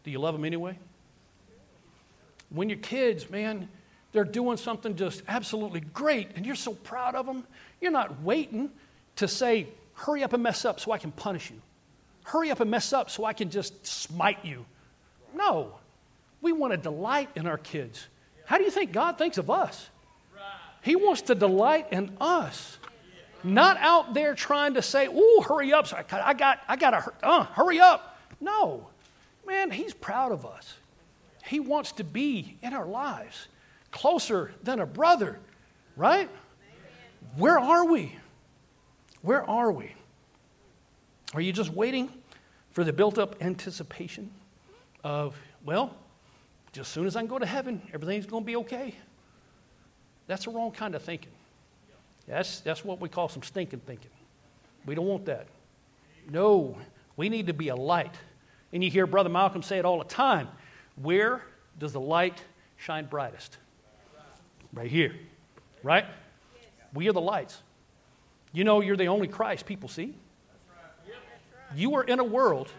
do 0.03 0.11
you 0.11 0.19
love 0.19 0.33
them 0.33 0.45
anyway? 0.45 0.77
When 2.49 2.69
your 2.69 2.79
kids, 2.79 3.29
man, 3.29 3.69
they're 4.11 4.23
doing 4.23 4.57
something 4.57 4.95
just 4.95 5.23
absolutely 5.27 5.79
great 5.79 6.29
and 6.35 6.45
you're 6.45 6.55
so 6.55 6.73
proud 6.73 7.15
of 7.15 7.25
them, 7.25 7.45
you're 7.79 7.91
not 7.91 8.21
waiting 8.21 8.69
to 9.17 9.27
say, 9.27 9.67
hurry 9.93 10.23
up 10.23 10.33
and 10.33 10.43
mess 10.43 10.65
up 10.65 10.79
so 10.79 10.91
I 10.91 10.97
can 10.97 11.11
punish 11.11 11.49
you. 11.49 11.61
Hurry 12.23 12.51
up 12.51 12.59
and 12.59 12.69
mess 12.69 12.93
up 12.93 13.09
so 13.09 13.25
I 13.25 13.33
can 13.33 13.49
just 13.49 13.85
smite 13.85 14.43
you. 14.43 14.65
No. 15.35 15.75
We 16.41 16.51
want 16.51 16.73
to 16.73 16.77
delight 16.77 17.29
in 17.35 17.47
our 17.47 17.57
kids. 17.57 18.07
How 18.45 18.57
do 18.57 18.63
you 18.63 18.71
think 18.71 18.91
God 18.91 19.17
thinks 19.17 19.37
of 19.37 19.49
us? 19.49 19.89
He 20.81 20.95
wants 20.95 21.23
to 21.23 21.35
delight 21.35 21.87
in 21.91 22.17
us. 22.19 22.77
Not 23.43 23.77
out 23.77 24.13
there 24.13 24.35
trying 24.35 24.75
to 24.75 24.81
say, 24.81 25.07
"Oh, 25.11 25.45
hurry 25.47 25.73
up! 25.73 25.87
So 25.87 25.97
I, 25.97 26.03
got, 26.03 26.21
I 26.21 26.33
got, 26.33 26.59
I 26.67 26.75
got 26.75 26.91
to, 26.91 27.27
uh, 27.27 27.43
hurry 27.45 27.79
up." 27.79 28.19
No, 28.39 28.87
man, 29.47 29.71
He's 29.71 29.93
proud 29.93 30.31
of 30.31 30.45
us. 30.45 30.75
He 31.45 31.59
wants 31.59 31.91
to 31.93 32.03
be 32.03 32.57
in 32.61 32.73
our 32.73 32.85
lives, 32.85 33.47
closer 33.91 34.51
than 34.63 34.79
a 34.79 34.85
brother, 34.85 35.39
right? 35.95 36.29
Where 37.35 37.59
are 37.59 37.85
we? 37.85 38.15
Where 39.21 39.47
are 39.49 39.71
we? 39.71 39.93
Are 41.33 41.41
you 41.41 41.53
just 41.53 41.71
waiting 41.71 42.09
for 42.71 42.83
the 42.83 42.91
built-up 42.91 43.41
anticipation 43.41 44.31
of, 45.03 45.35
well, 45.63 45.95
just 46.71 46.87
as 46.89 46.93
soon 46.93 47.05
as 47.05 47.15
I 47.15 47.19
can 47.19 47.27
go 47.27 47.39
to 47.39 47.45
heaven, 47.45 47.81
everything's 47.93 48.25
going 48.25 48.43
to 48.43 48.47
be 48.47 48.55
okay? 48.57 48.95
That's 50.27 50.45
the 50.45 50.51
wrong 50.51 50.71
kind 50.71 50.95
of 50.95 51.01
thinking. 51.01 51.31
That's, 52.27 52.61
that's 52.61 52.85
what 52.85 52.99
we 52.99 53.09
call 53.09 53.29
some 53.29 53.43
stinking 53.43 53.81
thinking. 53.81 54.11
We 54.85 54.95
don't 54.95 55.05
want 55.05 55.25
that. 55.25 55.47
No, 56.29 56.77
we 57.17 57.29
need 57.29 57.47
to 57.47 57.53
be 57.53 57.69
a 57.69 57.75
light. 57.75 58.15
And 58.71 58.83
you 58.83 58.89
hear 58.89 59.05
Brother 59.05 59.29
Malcolm 59.29 59.61
say 59.61 59.79
it 59.79 59.85
all 59.85 59.99
the 59.99 60.05
time. 60.05 60.47
Where 60.95 61.43
does 61.77 61.93
the 61.93 61.99
light 61.99 62.41
shine 62.77 63.05
brightest? 63.05 63.57
Right 64.73 64.89
here. 64.89 65.15
Right? 65.83 66.05
We 66.93 67.09
are 67.09 67.13
the 67.13 67.21
lights. 67.21 67.61
You 68.53 68.63
know, 68.63 68.81
you're 68.81 68.97
the 68.97 69.07
only 69.07 69.27
Christ 69.27 69.65
people 69.65 69.89
see. 69.89 70.13
You 71.73 71.95
are 71.95 72.03
in 72.03 72.19
a 72.19 72.23
world, 72.23 72.69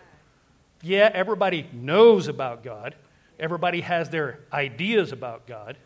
yeah, 0.82 1.10
everybody 1.14 1.66
knows 1.72 2.28
about 2.28 2.62
God, 2.62 2.94
everybody 3.40 3.80
has 3.80 4.10
their 4.10 4.40
ideas 4.52 5.12
about 5.12 5.46
God, 5.46 5.78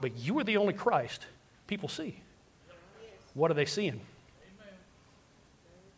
but 0.00 0.16
you 0.18 0.38
are 0.38 0.44
the 0.44 0.58
only 0.58 0.74
Christ 0.74 1.26
people 1.66 1.88
see. 1.88 2.20
What 3.32 3.50
are 3.50 3.54
they 3.54 3.64
seeing? 3.64 4.00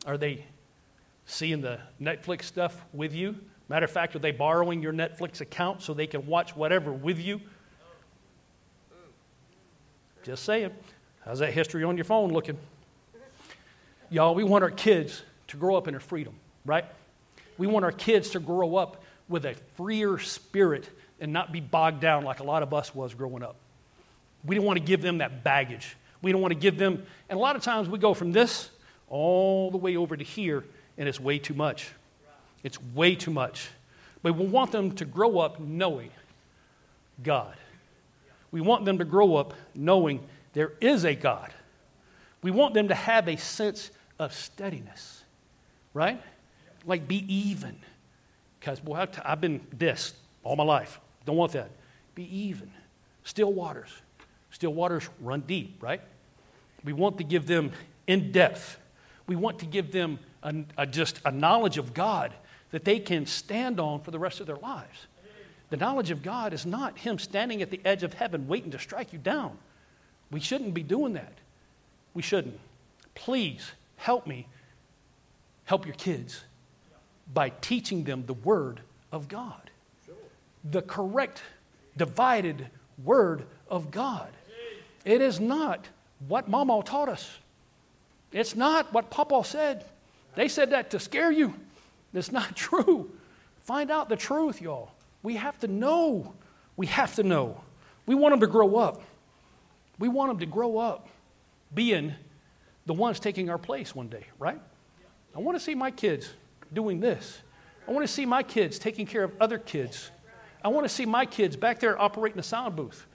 Are 0.06 0.18
they 0.18 0.44
seeing 1.26 1.62
the 1.62 1.80
Netflix 2.00 2.44
stuff 2.44 2.84
with 2.92 3.14
you? 3.14 3.36
Matter 3.68 3.84
of 3.84 3.90
fact, 3.90 4.14
are 4.14 4.20
they 4.20 4.32
borrowing 4.32 4.82
your 4.82 4.92
Netflix 4.92 5.40
account 5.40 5.82
so 5.82 5.94
they 5.94 6.06
can 6.06 6.26
watch 6.26 6.54
whatever 6.54 6.92
with 6.92 7.18
you? 7.18 7.40
Just 10.22 10.44
saying. 10.44 10.70
How's 11.24 11.40
that 11.40 11.52
history 11.52 11.82
on 11.84 11.96
your 11.96 12.04
phone 12.04 12.32
looking? 12.32 12.56
Y'all, 14.08 14.34
we 14.34 14.44
want 14.44 14.62
our 14.62 14.70
kids 14.70 15.22
to 15.48 15.56
grow 15.56 15.74
up 15.76 15.88
in 15.88 15.94
a 15.94 16.00
freedom, 16.00 16.34
right? 16.64 16.84
We 17.58 17.66
want 17.66 17.84
our 17.84 17.92
kids 17.92 18.30
to 18.30 18.40
grow 18.40 18.76
up 18.76 19.02
with 19.28 19.44
a 19.44 19.54
freer 19.76 20.18
spirit 20.18 20.88
and 21.20 21.32
not 21.32 21.52
be 21.52 21.60
bogged 21.60 22.00
down 22.00 22.24
like 22.24 22.40
a 22.40 22.44
lot 22.44 22.62
of 22.62 22.72
us 22.72 22.94
was 22.94 23.14
growing 23.14 23.42
up. 23.42 23.56
We 24.44 24.54
don't 24.54 24.64
want 24.64 24.78
to 24.78 24.84
give 24.84 25.02
them 25.02 25.18
that 25.18 25.42
baggage. 25.42 25.96
We 26.20 26.30
don't 26.30 26.40
want 26.40 26.52
to 26.52 26.58
give 26.58 26.78
them, 26.78 27.04
and 27.28 27.36
a 27.36 27.42
lot 27.42 27.56
of 27.56 27.62
times 27.62 27.88
we 27.88 27.98
go 27.98 28.14
from 28.14 28.32
this 28.32 28.70
all 29.08 29.70
the 29.70 29.78
way 29.78 29.96
over 29.96 30.16
to 30.16 30.24
here, 30.24 30.64
and 30.98 31.08
it's 31.08 31.18
way 31.18 31.38
too 31.38 31.54
much. 31.54 31.90
It's 32.62 32.78
way 32.94 33.16
too 33.16 33.32
much. 33.32 33.70
But 34.22 34.36
we 34.36 34.46
want 34.46 34.70
them 34.70 34.92
to 34.96 35.04
grow 35.04 35.38
up 35.38 35.58
knowing 35.58 36.10
God. 37.22 37.56
We 38.52 38.60
want 38.60 38.84
them 38.84 38.98
to 38.98 39.04
grow 39.04 39.34
up 39.36 39.54
knowing 39.74 40.20
there 40.52 40.74
is 40.80 41.04
a 41.04 41.14
God. 41.14 41.52
We 42.42 42.50
want 42.50 42.74
them 42.74 42.88
to 42.88 42.94
have 42.94 43.26
a 43.28 43.36
sense 43.36 43.90
of 44.18 44.34
steadiness, 44.34 45.24
right? 45.94 46.20
Like 46.84 47.08
be 47.08 47.24
even. 47.32 47.76
Because, 48.60 48.78
boy, 48.78 49.06
I've 49.24 49.40
been 49.40 49.60
this 49.72 50.14
all 50.44 50.54
my 50.54 50.64
life. 50.64 51.00
Don't 51.24 51.36
want 51.36 51.52
that. 51.52 51.70
Be 52.14 52.24
even. 52.46 52.70
Still 53.24 53.52
waters. 53.52 53.90
Still 54.50 54.74
waters 54.74 55.08
run 55.20 55.40
deep, 55.40 55.82
right? 55.82 56.00
We 56.84 56.92
want 56.92 57.18
to 57.18 57.24
give 57.24 57.46
them 57.46 57.72
in 58.06 58.32
depth. 58.32 58.78
We 59.26 59.36
want 59.36 59.60
to 59.60 59.66
give 59.66 59.92
them 59.92 60.18
a, 60.42 60.54
a, 60.76 60.86
just 60.86 61.20
a 61.24 61.30
knowledge 61.30 61.78
of 61.78 61.94
God 61.94 62.32
that 62.70 62.84
they 62.84 62.98
can 62.98 63.26
stand 63.26 63.80
on 63.80 64.00
for 64.00 64.10
the 64.10 64.18
rest 64.18 64.40
of 64.40 64.46
their 64.46 64.56
lives. 64.56 65.06
The 65.72 65.78
knowledge 65.78 66.10
of 66.10 66.22
God 66.22 66.52
is 66.52 66.66
not 66.66 66.98
Him 66.98 67.18
standing 67.18 67.62
at 67.62 67.70
the 67.70 67.80
edge 67.82 68.02
of 68.02 68.12
heaven 68.12 68.46
waiting 68.46 68.72
to 68.72 68.78
strike 68.78 69.14
you 69.14 69.18
down. 69.18 69.56
We 70.30 70.38
shouldn't 70.38 70.74
be 70.74 70.82
doing 70.82 71.14
that. 71.14 71.32
We 72.12 72.20
shouldn't. 72.20 72.60
Please 73.14 73.72
help 73.96 74.26
me 74.26 74.48
help 75.64 75.86
your 75.86 75.94
kids 75.94 76.44
by 77.32 77.48
teaching 77.62 78.04
them 78.04 78.24
the 78.26 78.34
Word 78.34 78.80
of 79.10 79.28
God, 79.28 79.70
the 80.62 80.82
correct, 80.82 81.40
divided 81.96 82.66
Word 83.02 83.46
of 83.70 83.90
God. 83.90 84.28
It 85.06 85.22
is 85.22 85.40
not 85.40 85.86
what 86.28 86.50
Mama 86.50 86.82
taught 86.84 87.08
us. 87.08 87.38
It's 88.30 88.54
not 88.54 88.92
what 88.92 89.08
Papa 89.08 89.42
said. 89.42 89.86
They 90.34 90.48
said 90.48 90.68
that 90.72 90.90
to 90.90 91.00
scare 91.00 91.32
you. 91.32 91.54
It's 92.12 92.30
not 92.30 92.54
true. 92.56 93.10
Find 93.62 93.90
out 93.90 94.10
the 94.10 94.16
truth, 94.16 94.60
y'all. 94.60 94.90
We 95.22 95.36
have 95.36 95.58
to 95.60 95.68
know. 95.68 96.34
We 96.76 96.86
have 96.86 97.14
to 97.16 97.22
know. 97.22 97.62
We 98.06 98.14
want 98.14 98.32
them 98.32 98.40
to 98.40 98.46
grow 98.46 98.76
up. 98.76 99.02
We 99.98 100.08
want 100.08 100.30
them 100.30 100.38
to 100.40 100.46
grow 100.46 100.78
up 100.78 101.08
being 101.74 102.14
the 102.86 102.92
ones 102.92 103.20
taking 103.20 103.48
our 103.50 103.58
place 103.58 103.94
one 103.94 104.08
day, 104.08 104.26
right? 104.38 104.60
I 105.34 105.38
want 105.38 105.56
to 105.56 105.62
see 105.62 105.74
my 105.74 105.90
kids 105.90 106.30
doing 106.72 107.00
this. 107.00 107.40
I 107.86 107.92
want 107.92 108.06
to 108.06 108.12
see 108.12 108.26
my 108.26 108.42
kids 108.42 108.78
taking 108.78 109.06
care 109.06 109.24
of 109.24 109.32
other 109.40 109.58
kids. 109.58 110.10
I 110.64 110.68
want 110.68 110.84
to 110.84 110.88
see 110.88 111.06
my 111.06 111.26
kids 111.26 111.56
back 111.56 111.80
there 111.80 112.00
operating 112.00 112.36
the 112.36 112.42
sound 112.42 112.76
booth. 112.76 113.06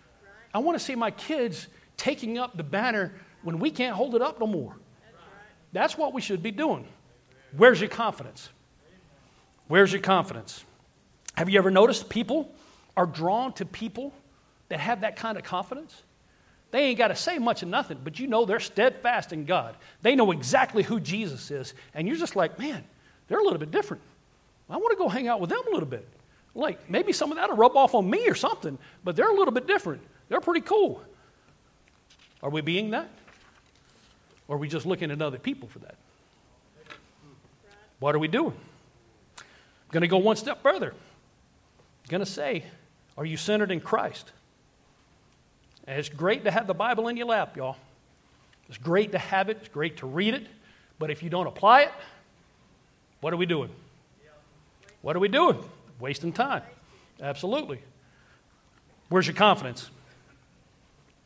I 0.54 0.60
want 0.60 0.78
to 0.78 0.84
see 0.84 0.96
my 0.96 1.12
kids 1.12 1.68
taking 1.96 2.38
up 2.38 2.58
the 2.58 2.64
banner 2.64 3.14
when 3.44 3.60
we 3.60 3.72
can't 3.72 3.96
hold 3.96 4.16
it 4.16 4.22
up 4.22 4.40
no 4.40 4.48
more. 4.48 4.76
That's 5.74 5.98
what 5.98 6.14
we 6.14 6.22
should 6.22 6.42
be 6.42 6.52
doing. 6.52 6.88
Where's 7.56 7.80
your 7.80 7.90
confidence? 7.90 8.50
Where's 9.68 9.92
your 9.92 10.02
confidence? 10.02 10.64
Have 11.38 11.52
you 11.52 11.60
ever 11.60 11.70
noticed 11.70 12.10
people 12.10 12.52
are 12.98 13.06
drawn 13.06 13.54
to 13.54 13.66
people 13.66 14.12
that 14.70 14.80
have 14.80 15.02
that 15.02 15.18
kind 15.18 15.38
of 15.38 15.44
confidence? 15.44 16.02
They 16.72 16.86
ain't 16.86 16.98
got 16.98 17.10
to 17.10 17.16
say 17.16 17.38
much 17.38 17.62
of 17.62 17.70
nothing, 17.70 18.00
but 18.04 18.18
you 18.18 18.26
know 18.26 18.44
they're 18.46 18.60
steadfast 18.60 19.32
in 19.32 19.46
God. 19.46 19.76
They 20.02 20.16
know 20.16 20.32
exactly 20.32 20.82
who 20.82 21.00
Jesus 21.00 21.52
is. 21.52 21.76
And 21.94 22.08
you're 22.08 22.18
just 22.18 22.36
like, 22.36 22.58
man, 22.58 22.84
they're 23.28 23.38
a 23.38 23.44
little 23.44 23.60
bit 23.60 23.70
different. 23.70 24.02
I 24.68 24.78
want 24.78 24.90
to 24.90 24.98
go 24.98 25.08
hang 25.08 25.28
out 25.28 25.40
with 25.40 25.52
them 25.52 25.62
a 25.68 25.70
little 25.70 25.88
bit. 25.88 26.08
Like, 26.56 26.90
maybe 26.90 27.14
some 27.14 27.32
of 27.32 27.38
that 27.38 27.52
will 27.52 27.56
rub 27.56 27.78
off 27.78 27.94
on 27.94 28.10
me 28.10 28.28
or 28.28 28.34
something, 28.34 28.80
but 29.04 29.16
they're 29.16 29.30
a 29.30 29.36
little 29.36 29.54
bit 29.54 29.68
different. 29.68 30.02
They're 30.30 30.42
pretty 30.42 30.62
cool. 30.62 31.04
Are 32.42 32.50
we 32.50 32.62
being 32.62 32.90
that? 32.90 33.12
Or 34.48 34.56
are 34.56 34.60
we 34.60 34.68
just 34.68 34.88
looking 34.88 35.12
at 35.12 35.22
other 35.22 35.38
people 35.38 35.68
for 35.68 35.78
that? 35.80 35.98
What 38.00 38.16
are 38.16 38.20
we 38.20 38.28
doing? 38.28 38.56
I'm 39.38 39.92
going 39.92 40.02
to 40.02 40.08
go 40.08 40.18
one 40.18 40.36
step 40.36 40.64
further. 40.64 40.96
Going 42.10 42.20
to 42.24 42.26
say, 42.26 42.64
are 43.18 43.26
you 43.26 43.38
centered 43.38 43.72
in 43.72 43.82
Christ? 43.82 44.32
And 45.86 46.00
it's 46.00 46.10
great 46.10 46.46
to 46.46 46.52
have 46.52 46.68
the 46.68 46.74
Bible 46.74 47.08
in 47.08 47.18
your 47.18 47.28
lap, 47.28 47.58
y'all. 47.58 47.78
It's 48.70 48.78
great 48.78 49.14
to 49.14 49.18
have 49.18 49.50
it, 49.50 49.58
it's 49.62 49.70
great 49.70 49.98
to 49.98 50.08
read 50.08 50.34
it, 50.34 50.46
but 51.00 51.10
if 51.10 51.24
you 51.24 51.30
don't 51.30 51.48
apply 51.48 51.84
it, 51.84 51.92
what 53.22 53.34
are 53.34 53.38
we 53.38 53.46
doing? 53.46 53.70
What 55.02 55.16
are 55.16 55.20
we 55.20 55.30
doing? 55.30 55.58
Wasting 56.00 56.34
time. 56.34 56.64
Absolutely. 57.22 57.80
Where's 59.10 59.26
your 59.26 59.36
confidence? 59.36 59.90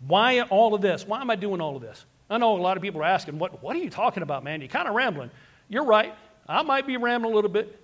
Why 0.08 0.42
all 0.42 0.74
of 0.74 0.82
this? 0.82 1.06
Why 1.06 1.22
am 1.22 1.30
I 1.30 1.36
doing 1.36 1.62
all 1.62 1.76
of 1.76 1.82
this? 1.82 2.06
I 2.30 2.38
know 2.38 2.56
a 2.56 2.62
lot 2.62 2.78
of 2.78 2.84
people 2.84 3.02
are 3.02 3.06
asking, 3.06 3.40
what, 3.40 3.62
what 3.62 3.76
are 3.76 3.80
you 3.80 3.90
talking 3.90 4.24
about, 4.24 4.44
man? 4.44 4.62
You're 4.62 4.70
kind 4.70 4.88
of 4.88 4.96
rambling. 4.96 5.32
You're 5.68 5.84
right. 5.84 6.14
I 6.48 6.62
might 6.62 6.88
be 6.88 6.98
rambling 6.98 7.34
a 7.34 7.36
little 7.36 7.52
bit, 7.52 7.78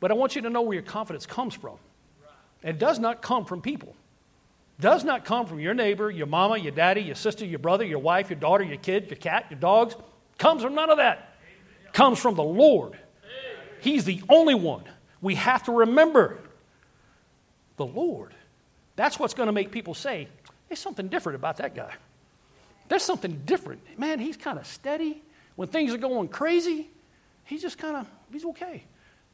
but 0.00 0.10
I 0.10 0.14
want 0.14 0.34
you 0.34 0.42
to 0.42 0.50
know 0.50 0.62
where 0.62 0.74
your 0.74 0.82
confidence 0.82 1.26
comes 1.26 1.54
from. 1.54 1.78
It 2.62 2.78
does 2.78 2.98
not 2.98 3.22
come 3.22 3.44
from 3.44 3.60
people. 3.60 3.94
Does 4.80 5.04
not 5.04 5.24
come 5.24 5.46
from 5.46 5.58
your 5.58 5.74
neighbor, 5.74 6.10
your 6.10 6.26
mama, 6.26 6.56
your 6.56 6.72
daddy, 6.72 7.00
your 7.00 7.16
sister, 7.16 7.44
your 7.44 7.58
brother, 7.58 7.84
your 7.84 7.98
wife, 7.98 8.30
your 8.30 8.38
daughter, 8.38 8.64
your 8.64 8.76
kid, 8.76 9.08
your 9.08 9.16
cat, 9.16 9.46
your 9.50 9.58
dogs. 9.58 9.96
Comes 10.38 10.62
from 10.62 10.74
none 10.74 10.90
of 10.90 10.98
that. 10.98 11.34
Comes 11.92 12.18
from 12.20 12.36
the 12.36 12.44
Lord. 12.44 12.96
He's 13.80 14.04
the 14.04 14.22
only 14.28 14.54
one. 14.54 14.84
We 15.20 15.34
have 15.34 15.64
to 15.64 15.72
remember 15.72 16.38
the 17.76 17.86
Lord. 17.86 18.34
That's 18.94 19.18
what's 19.18 19.34
going 19.34 19.48
to 19.48 19.52
make 19.52 19.72
people 19.72 19.94
say, 19.94 20.28
there's 20.68 20.80
something 20.80 21.08
different 21.08 21.36
about 21.36 21.56
that 21.58 21.74
guy. 21.74 21.92
There's 22.88 23.02
something 23.02 23.42
different. 23.44 23.80
Man, 23.98 24.18
he's 24.18 24.36
kind 24.36 24.58
of 24.58 24.66
steady. 24.66 25.22
When 25.56 25.68
things 25.68 25.92
are 25.92 25.98
going 25.98 26.28
crazy, 26.28 26.88
he's 27.44 27.62
just 27.62 27.78
kind 27.78 27.96
of, 27.96 28.08
he's 28.32 28.44
okay. 28.44 28.84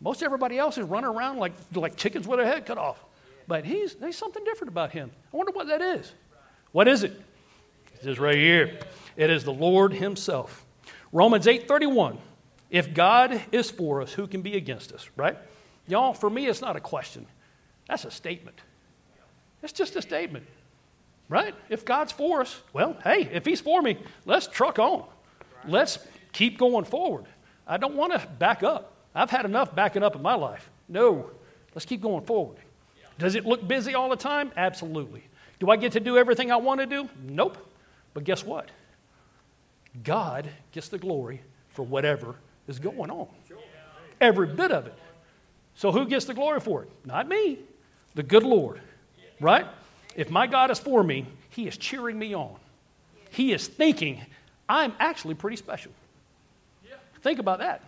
Most 0.00 0.22
everybody 0.22 0.58
else 0.58 0.78
is 0.78 0.84
running 0.84 1.10
around 1.10 1.38
like, 1.38 1.52
like 1.74 1.96
chickens 1.96 2.26
with 2.26 2.38
their 2.38 2.46
head 2.46 2.66
cut 2.66 2.78
off. 2.78 3.02
But 3.46 3.64
he's, 3.64 3.94
there's 3.94 4.16
something 4.16 4.42
different 4.44 4.70
about 4.70 4.92
him. 4.92 5.10
I 5.32 5.36
wonder 5.36 5.52
what 5.52 5.66
that 5.68 5.82
is. 5.82 6.12
What 6.72 6.88
is 6.88 7.02
it? 7.02 7.20
It 8.00 8.08
is 8.08 8.18
right 8.18 8.36
here. 8.36 8.78
It 9.16 9.30
is 9.30 9.44
the 9.44 9.52
Lord 9.52 9.92
himself. 9.92 10.64
Romans 11.12 11.46
8:31. 11.46 12.18
If 12.70 12.92
God 12.92 13.40
is 13.52 13.70
for 13.70 14.02
us, 14.02 14.12
who 14.12 14.26
can 14.26 14.42
be 14.42 14.56
against 14.56 14.92
us, 14.92 15.08
right? 15.16 15.36
Y'all, 15.86 16.12
for 16.12 16.28
me 16.28 16.46
it's 16.46 16.60
not 16.60 16.74
a 16.74 16.80
question. 16.80 17.26
That's 17.88 18.04
a 18.04 18.10
statement. 18.10 18.60
It's 19.62 19.72
just 19.72 19.94
a 19.96 20.02
statement. 20.02 20.46
Right? 21.28 21.54
If 21.70 21.84
God's 21.84 22.12
for 22.12 22.42
us, 22.42 22.60
well, 22.72 22.96
hey, 23.02 23.28
if 23.32 23.46
he's 23.46 23.60
for 23.60 23.80
me, 23.80 23.98
let's 24.26 24.46
truck 24.46 24.78
on. 24.78 25.04
Let's 25.66 25.98
keep 26.32 26.58
going 26.58 26.84
forward. 26.84 27.24
I 27.66 27.78
don't 27.78 27.94
want 27.94 28.12
to 28.12 28.26
back 28.38 28.62
up. 28.62 28.92
I've 29.14 29.30
had 29.30 29.44
enough 29.44 29.74
backing 29.74 30.02
up 30.02 30.16
in 30.16 30.22
my 30.22 30.34
life. 30.34 30.68
No, 30.88 31.30
let's 31.74 31.86
keep 31.86 32.02
going 32.02 32.24
forward. 32.24 32.58
Does 33.18 33.34
it 33.34 33.46
look 33.46 33.66
busy 33.66 33.94
all 33.94 34.08
the 34.08 34.16
time? 34.16 34.50
Absolutely. 34.56 35.24
Do 35.60 35.70
I 35.70 35.76
get 35.76 35.92
to 35.92 36.00
do 36.00 36.16
everything 36.18 36.50
I 36.50 36.56
want 36.56 36.80
to 36.80 36.86
do? 36.86 37.08
Nope. 37.22 37.56
But 38.12 38.24
guess 38.24 38.44
what? 38.44 38.70
God 40.02 40.48
gets 40.72 40.88
the 40.88 40.98
glory 40.98 41.40
for 41.68 41.84
whatever 41.84 42.36
is 42.66 42.78
going 42.78 43.10
on. 43.10 43.28
Every 44.20 44.48
bit 44.48 44.72
of 44.72 44.86
it. 44.86 44.94
So 45.74 45.92
who 45.92 46.06
gets 46.06 46.24
the 46.24 46.34
glory 46.34 46.60
for 46.60 46.82
it? 46.82 46.90
Not 47.04 47.28
me, 47.28 47.58
the 48.14 48.22
good 48.22 48.44
Lord. 48.44 48.80
Right? 49.40 49.66
If 50.16 50.30
my 50.30 50.46
God 50.46 50.70
is 50.70 50.78
for 50.78 51.02
me, 51.02 51.26
He 51.50 51.66
is 51.66 51.76
cheering 51.76 52.18
me 52.18 52.34
on. 52.34 52.56
He 53.30 53.52
is 53.52 53.66
thinking, 53.66 54.20
I'm 54.68 54.92
actually 54.98 55.34
pretty 55.34 55.56
special. 55.56 55.92
Think 57.22 57.38
about 57.38 57.60
that. 57.60 57.82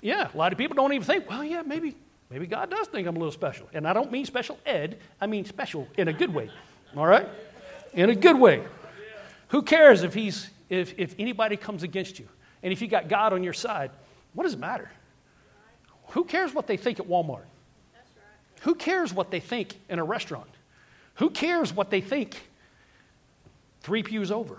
Yeah, 0.00 0.28
a 0.32 0.36
lot 0.36 0.52
of 0.52 0.58
people 0.58 0.76
don't 0.76 0.92
even 0.92 1.04
think, 1.04 1.28
well, 1.28 1.42
yeah, 1.42 1.62
maybe, 1.62 1.96
maybe 2.30 2.46
God 2.46 2.70
does 2.70 2.88
think 2.88 3.06
I'm 3.06 3.16
a 3.16 3.18
little 3.18 3.32
special. 3.32 3.68
And 3.72 3.86
I 3.86 3.92
don't 3.92 4.10
mean 4.10 4.24
special 4.24 4.58
ed, 4.66 4.98
I 5.20 5.26
mean 5.26 5.44
special 5.44 5.88
in 5.96 6.08
a 6.08 6.12
good 6.12 6.32
way. 6.32 6.50
All 6.96 7.06
right? 7.06 7.28
In 7.92 8.10
a 8.10 8.14
good 8.14 8.38
way. 8.38 8.62
Who 9.48 9.62
cares 9.62 10.02
if 10.02 10.14
he's 10.14 10.50
if, 10.68 10.94
if 10.98 11.14
anybody 11.18 11.56
comes 11.56 11.82
against 11.82 12.18
you? 12.18 12.28
And 12.62 12.72
if 12.72 12.80
you 12.80 12.88
got 12.88 13.08
God 13.08 13.32
on 13.32 13.42
your 13.42 13.52
side, 13.52 13.90
what 14.32 14.44
does 14.44 14.54
it 14.54 14.58
matter? 14.58 14.90
Who 16.08 16.24
cares 16.24 16.54
what 16.54 16.66
they 16.66 16.76
think 16.76 17.00
at 17.00 17.06
Walmart? 17.06 17.44
Who 18.62 18.74
cares 18.74 19.12
what 19.12 19.30
they 19.30 19.40
think 19.40 19.78
in 19.88 19.98
a 19.98 20.04
restaurant? 20.04 20.48
Who 21.16 21.30
cares 21.30 21.72
what 21.72 21.90
they 21.90 22.00
think 22.00 22.48
three 23.80 24.02
pews 24.02 24.32
over? 24.32 24.58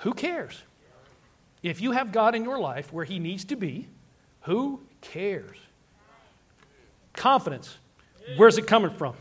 Who 0.00 0.14
cares? 0.14 0.62
If 1.62 1.82
you 1.82 1.92
have 1.92 2.10
God 2.10 2.34
in 2.34 2.42
your 2.44 2.58
life 2.58 2.92
where 2.92 3.04
He 3.04 3.18
needs 3.18 3.44
to 3.46 3.56
be, 3.56 3.86
who 4.42 4.80
cares? 5.02 5.58
Confidence. 7.14 7.76
Where's 8.36 8.58
it 8.58 8.66
coming 8.66 8.90
from? 8.90 9.14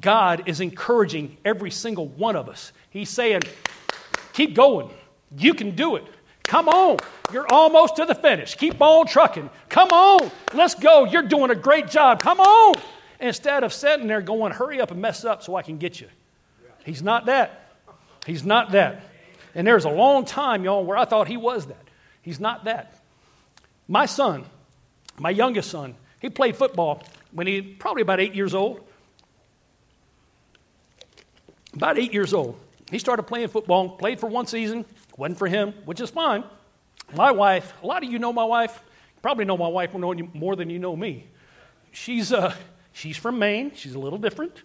God 0.00 0.48
is 0.48 0.60
encouraging 0.60 1.36
every 1.44 1.70
single 1.70 2.08
one 2.08 2.36
of 2.36 2.48
us. 2.48 2.72
He's 2.90 3.10
saying, 3.10 3.42
keep 4.32 4.54
going. 4.54 4.90
You 5.36 5.54
can 5.54 5.76
do 5.76 5.96
it. 5.96 6.04
Come 6.44 6.68
on. 6.68 6.98
You're 7.32 7.46
almost 7.52 7.96
to 7.96 8.04
the 8.04 8.14
finish. 8.14 8.54
Keep 8.54 8.80
on 8.80 9.06
trucking. 9.06 9.50
Come 9.68 9.90
on. 9.90 10.30
Let's 10.54 10.74
go. 10.74 11.04
You're 11.04 11.22
doing 11.22 11.50
a 11.50 11.54
great 11.54 11.88
job. 11.88 12.20
Come 12.20 12.40
on. 12.40 12.74
Instead 13.20 13.64
of 13.64 13.72
sitting 13.72 14.06
there 14.06 14.20
going, 14.20 14.52
hurry 14.52 14.80
up 14.80 14.90
and 14.90 15.00
mess 15.00 15.24
up 15.24 15.42
so 15.42 15.56
I 15.56 15.62
can 15.62 15.78
get 15.78 16.00
you. 16.00 16.08
He's 16.84 17.02
not 17.02 17.26
that. 17.26 17.72
He's 18.26 18.44
not 18.44 18.72
that. 18.72 19.02
And 19.54 19.66
there's 19.66 19.84
a 19.84 19.90
long 19.90 20.24
time, 20.24 20.64
y'all, 20.64 20.84
where 20.84 20.96
I 20.96 21.04
thought 21.04 21.28
he 21.28 21.36
was 21.36 21.66
that. 21.66 21.82
He's 22.22 22.38
not 22.38 22.64
that. 22.64 22.94
My 23.88 24.06
son, 24.06 24.44
my 25.18 25.30
youngest 25.30 25.70
son, 25.70 25.94
he 26.26 26.30
played 26.30 26.56
football 26.56 27.04
when 27.30 27.46
he 27.46 27.62
probably 27.62 28.02
about 28.02 28.18
eight 28.18 28.34
years 28.34 28.52
old. 28.52 28.80
About 31.72 31.98
eight 31.98 32.12
years 32.12 32.34
old. 32.34 32.58
He 32.90 32.98
started 32.98 33.22
playing 33.24 33.48
football, 33.48 33.90
played 33.90 34.18
for 34.18 34.26
one 34.26 34.46
season, 34.46 34.84
wasn't 35.16 35.38
for 35.38 35.46
him, 35.46 35.72
which 35.84 36.00
is 36.00 36.10
fine. 36.10 36.42
My 37.14 37.30
wife, 37.30 37.72
a 37.80 37.86
lot 37.86 38.02
of 38.02 38.10
you 38.10 38.18
know 38.18 38.32
my 38.32 38.44
wife, 38.44 38.82
probably 39.22 39.44
know 39.44 39.56
my 39.56 39.68
wife 39.68 39.94
more 39.94 40.56
than 40.56 40.68
you 40.68 40.80
know 40.80 40.96
me. 40.96 41.28
She's, 41.92 42.32
uh, 42.32 42.54
she's 42.92 43.16
from 43.16 43.38
Maine, 43.38 43.70
she's 43.74 43.94
a 43.94 44.00
little 44.00 44.18
different. 44.18 44.62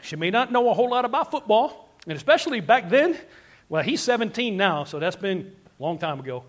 She 0.00 0.14
may 0.14 0.30
not 0.30 0.52
know 0.52 0.70
a 0.70 0.74
whole 0.74 0.90
lot 0.90 1.04
about 1.04 1.32
football, 1.32 1.88
and 2.06 2.16
especially 2.16 2.60
back 2.60 2.88
then, 2.88 3.18
well, 3.68 3.82
he's 3.82 4.00
17 4.00 4.56
now, 4.56 4.84
so 4.84 5.00
that's 5.00 5.16
been 5.16 5.50
a 5.80 5.82
long 5.82 5.98
time 5.98 6.20
ago. 6.20 6.44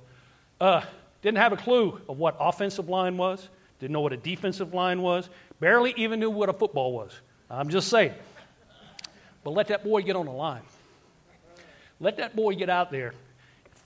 Uh, 0.61 0.81
didn't 1.23 1.39
have 1.39 1.53
a 1.53 1.57
clue 1.57 1.99
of 2.07 2.19
what 2.19 2.37
offensive 2.39 2.89
line 2.89 3.17
was, 3.17 3.49
didn't 3.79 3.93
know 3.93 4.01
what 4.01 4.13
a 4.13 4.17
defensive 4.17 4.73
line 4.73 5.01
was, 5.01 5.29
barely 5.59 5.93
even 5.97 6.19
knew 6.19 6.29
what 6.29 6.49
a 6.49 6.53
football 6.53 6.93
was. 6.93 7.11
I'm 7.49 7.69
just 7.69 7.89
saying. 7.89 8.13
But 9.43 9.51
let 9.51 9.67
that 9.67 9.83
boy 9.83 10.01
get 10.01 10.15
on 10.15 10.25
the 10.25 10.31
line. 10.31 10.63
Let 11.99 12.17
that 12.17 12.35
boy 12.35 12.55
get 12.55 12.69
out 12.69 12.91
there, 12.91 13.13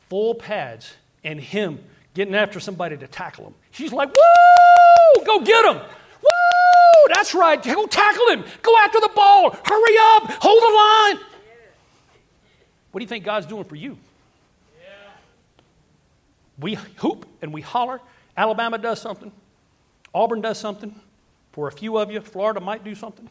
full 0.09 0.35
pads, 0.35 0.91
and 1.23 1.39
him 1.39 1.79
getting 2.13 2.33
after 2.33 2.59
somebody 2.59 2.97
to 2.97 3.07
tackle 3.07 3.47
him. 3.47 3.53
She's 3.71 3.93
like, 3.93 4.09
Woo! 4.09 5.25
Go 5.25 5.41
get 5.41 5.65
him! 5.65 5.77
Woo! 5.77 7.13
That's 7.13 7.33
right. 7.33 7.61
Go 7.61 7.85
tackle 7.85 8.27
him. 8.29 8.43
Go 8.61 8.77
after 8.77 8.99
the 8.99 9.11
ball. 9.15 9.51
Hurry 9.51 9.95
up. 9.99 10.31
Hold 10.41 10.63
the 10.63 11.17
line. 11.17 11.25
What 12.91 12.99
do 12.99 13.03
you 13.03 13.07
think 13.07 13.23
God's 13.23 13.45
doing 13.45 13.65
for 13.65 13.75
you? 13.75 13.97
Yeah. 14.81 14.87
We 16.59 16.75
hoop 16.97 17.25
and 17.41 17.53
we 17.53 17.61
holler. 17.61 18.01
Alabama 18.35 18.77
does 18.77 19.01
something. 19.01 19.31
Auburn 20.13 20.41
does 20.41 20.57
something. 20.57 20.93
For 21.51 21.67
a 21.67 21.71
few 21.71 21.97
of 21.97 22.11
you, 22.11 22.21
Florida 22.21 22.59
might 22.59 22.83
do 22.83 22.95
something. 22.95 23.29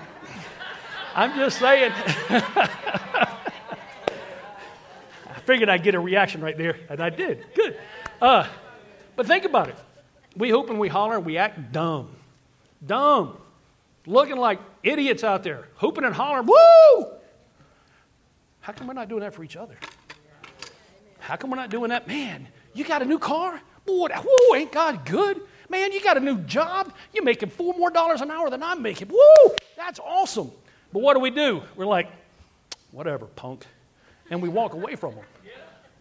I'm 1.14 1.34
just 1.36 1.58
saying. 1.58 1.92
I 1.96 3.38
figured 5.44 5.68
I'd 5.68 5.82
get 5.82 5.94
a 5.94 6.00
reaction 6.00 6.40
right 6.40 6.56
there, 6.56 6.76
and 6.88 7.00
I 7.00 7.10
did. 7.10 7.46
Good. 7.54 7.76
Uh, 8.20 8.46
but 9.16 9.26
think 9.26 9.44
about 9.44 9.68
it. 9.68 9.76
We 10.36 10.50
hoop 10.50 10.70
and 10.70 10.78
we 10.78 10.88
holler 10.88 11.16
and 11.16 11.24
we 11.24 11.36
act 11.38 11.72
dumb. 11.72 12.10
Dumb. 12.86 13.36
Looking 14.06 14.36
like 14.36 14.60
idiots 14.82 15.24
out 15.24 15.42
there, 15.42 15.68
hooping 15.76 16.04
and 16.04 16.14
hollering, 16.14 16.46
woo! 16.46 17.06
How 18.60 18.72
come 18.72 18.86
we're 18.86 18.94
not 18.94 19.08
doing 19.08 19.20
that 19.20 19.34
for 19.34 19.42
each 19.42 19.56
other? 19.56 19.76
How 21.18 21.36
come 21.36 21.50
we're 21.50 21.56
not 21.56 21.70
doing 21.70 21.90
that? 21.90 22.06
Man, 22.06 22.46
you 22.74 22.84
got 22.84 23.02
a 23.02 23.04
new 23.04 23.18
car? 23.18 23.60
Boy, 23.84 24.08
woo, 24.24 24.54
ain't 24.54 24.72
God 24.72 25.04
good? 25.04 25.42
Man, 25.70 25.92
you 25.92 26.02
got 26.02 26.16
a 26.16 26.20
new 26.20 26.38
job? 26.38 26.92
You're 27.14 27.24
making 27.24 27.50
four 27.50 27.72
more 27.74 27.90
dollars 27.90 28.20
an 28.20 28.30
hour 28.30 28.50
than 28.50 28.62
I'm 28.62 28.82
making. 28.82 29.08
Woo! 29.08 29.54
That's 29.76 30.00
awesome. 30.00 30.50
But 30.92 31.00
what 31.00 31.14
do 31.14 31.20
we 31.20 31.30
do? 31.30 31.62
We're 31.76 31.86
like, 31.86 32.10
whatever, 32.90 33.26
punk. 33.26 33.64
And 34.30 34.42
we 34.42 34.48
walk 34.48 34.74
away 34.74 34.96
from 34.96 35.14
them. 35.14 35.24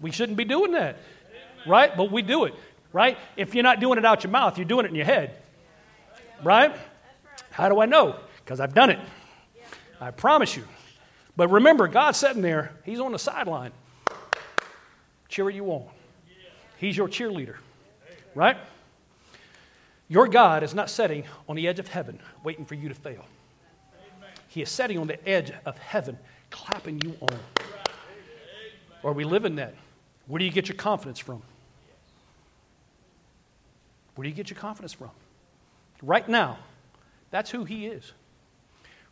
We 0.01 0.11
shouldn't 0.11 0.37
be 0.37 0.45
doing 0.45 0.71
that, 0.71 0.97
right? 1.67 1.95
But 1.95 2.11
we 2.11 2.23
do 2.23 2.45
it, 2.45 2.55
right? 2.91 3.17
If 3.37 3.53
you're 3.53 3.63
not 3.63 3.79
doing 3.79 3.99
it 3.99 4.05
out 4.05 4.23
your 4.23 4.31
mouth, 4.31 4.57
you're 4.57 4.65
doing 4.65 4.85
it 4.85 4.89
in 4.89 4.95
your 4.95 5.05
head, 5.05 5.35
right? 6.43 6.75
How 7.51 7.69
do 7.69 7.79
I 7.79 7.85
know? 7.85 8.15
Because 8.43 8.59
I've 8.59 8.73
done 8.73 8.89
it. 8.89 8.99
I 10.01 10.11
promise 10.11 10.55
you. 10.55 10.63
But 11.35 11.49
remember, 11.49 11.87
God's 11.87 12.17
sitting 12.17 12.41
there, 12.41 12.73
He's 12.85 12.99
on 12.99 13.11
the 13.11 13.19
sideline. 13.19 13.71
Cheer 15.27 15.49
you 15.49 15.65
on. 15.65 15.87
He's 16.77 16.97
your 16.97 17.07
cheerleader, 17.07 17.55
right? 18.33 18.57
Your 20.09 20.27
God 20.27 20.63
is 20.63 20.73
not 20.73 20.89
sitting 20.89 21.23
on 21.47 21.55
the 21.55 21.67
edge 21.67 21.77
of 21.77 21.87
heaven 21.87 22.19
waiting 22.43 22.65
for 22.65 22.73
you 22.73 22.89
to 22.89 22.95
fail. 22.95 23.23
He 24.47 24.63
is 24.63 24.69
sitting 24.69 24.97
on 24.97 25.05
the 25.05 25.29
edge 25.29 25.51
of 25.65 25.77
heaven, 25.77 26.17
clapping 26.49 26.99
you 27.03 27.15
on. 27.21 27.39
Or 29.03 29.13
we 29.13 29.23
live 29.23 29.45
in 29.45 29.55
that. 29.57 29.75
Where 30.25 30.39
do 30.39 30.45
you 30.45 30.51
get 30.51 30.67
your 30.67 30.75
confidence 30.75 31.19
from? 31.19 31.43
Where 34.15 34.23
do 34.23 34.29
you 34.29 34.35
get 34.35 34.49
your 34.49 34.59
confidence 34.59 34.93
from? 34.93 35.11
Right 36.01 36.27
now, 36.27 36.57
that's 37.29 37.51
who 37.51 37.63
he 37.63 37.85
is. 37.85 38.11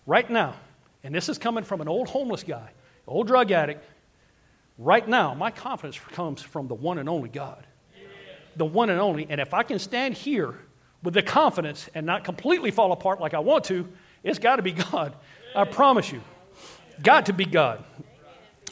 Right 0.08 0.28
now, 0.30 0.56
and 1.04 1.14
this 1.14 1.30
is 1.30 1.38
coming 1.38 1.64
from 1.64 1.80
an 1.80 1.88
old 1.88 2.10
homeless 2.10 2.43
guy, 2.43 2.72
old 3.08 3.28
drug 3.28 3.52
addict. 3.52 3.86
Right 4.80 5.08
now, 5.08 5.36
my 5.36 5.52
confidence 5.52 6.00
comes 6.12 6.41
from 6.41 6.68
the 6.68 6.76
one 6.76 6.98
and 6.98 7.08
only 7.08 7.30
God. 7.30 7.66
The 8.56 8.66
one 8.66 8.89
and 8.89 9.00
only. 9.00 9.28
And 9.30 9.39
if 9.39 9.54
I 9.54 9.62
can 9.62 9.78
stand 9.78 10.16
here 10.16 10.56
with 11.04 11.14
the 11.14 11.22
confidence 11.22 11.89
and 11.93 12.06
not 12.06 12.24
completely 12.24 12.72
fall 12.72 12.91
apart 12.91 13.20
like 13.20 13.34
I 13.34 13.39
want 13.39 13.66
to, 13.66 13.88
it's 14.24 14.39
got 14.39 14.58
to 14.58 14.62
be 14.62 14.72
God. 14.72 15.16
I 15.56 15.64
promise 15.64 16.12
you. 16.12 16.22
Got 17.02 17.28
to 17.28 17.34
be 17.34 17.45
God. 17.45 17.84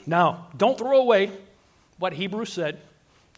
Now, 0.06 0.48
don't 0.58 0.78
throw 0.78 1.00
away 1.00 1.32
what 1.98 2.14
Hebrews 2.14 2.52
said. 2.52 2.80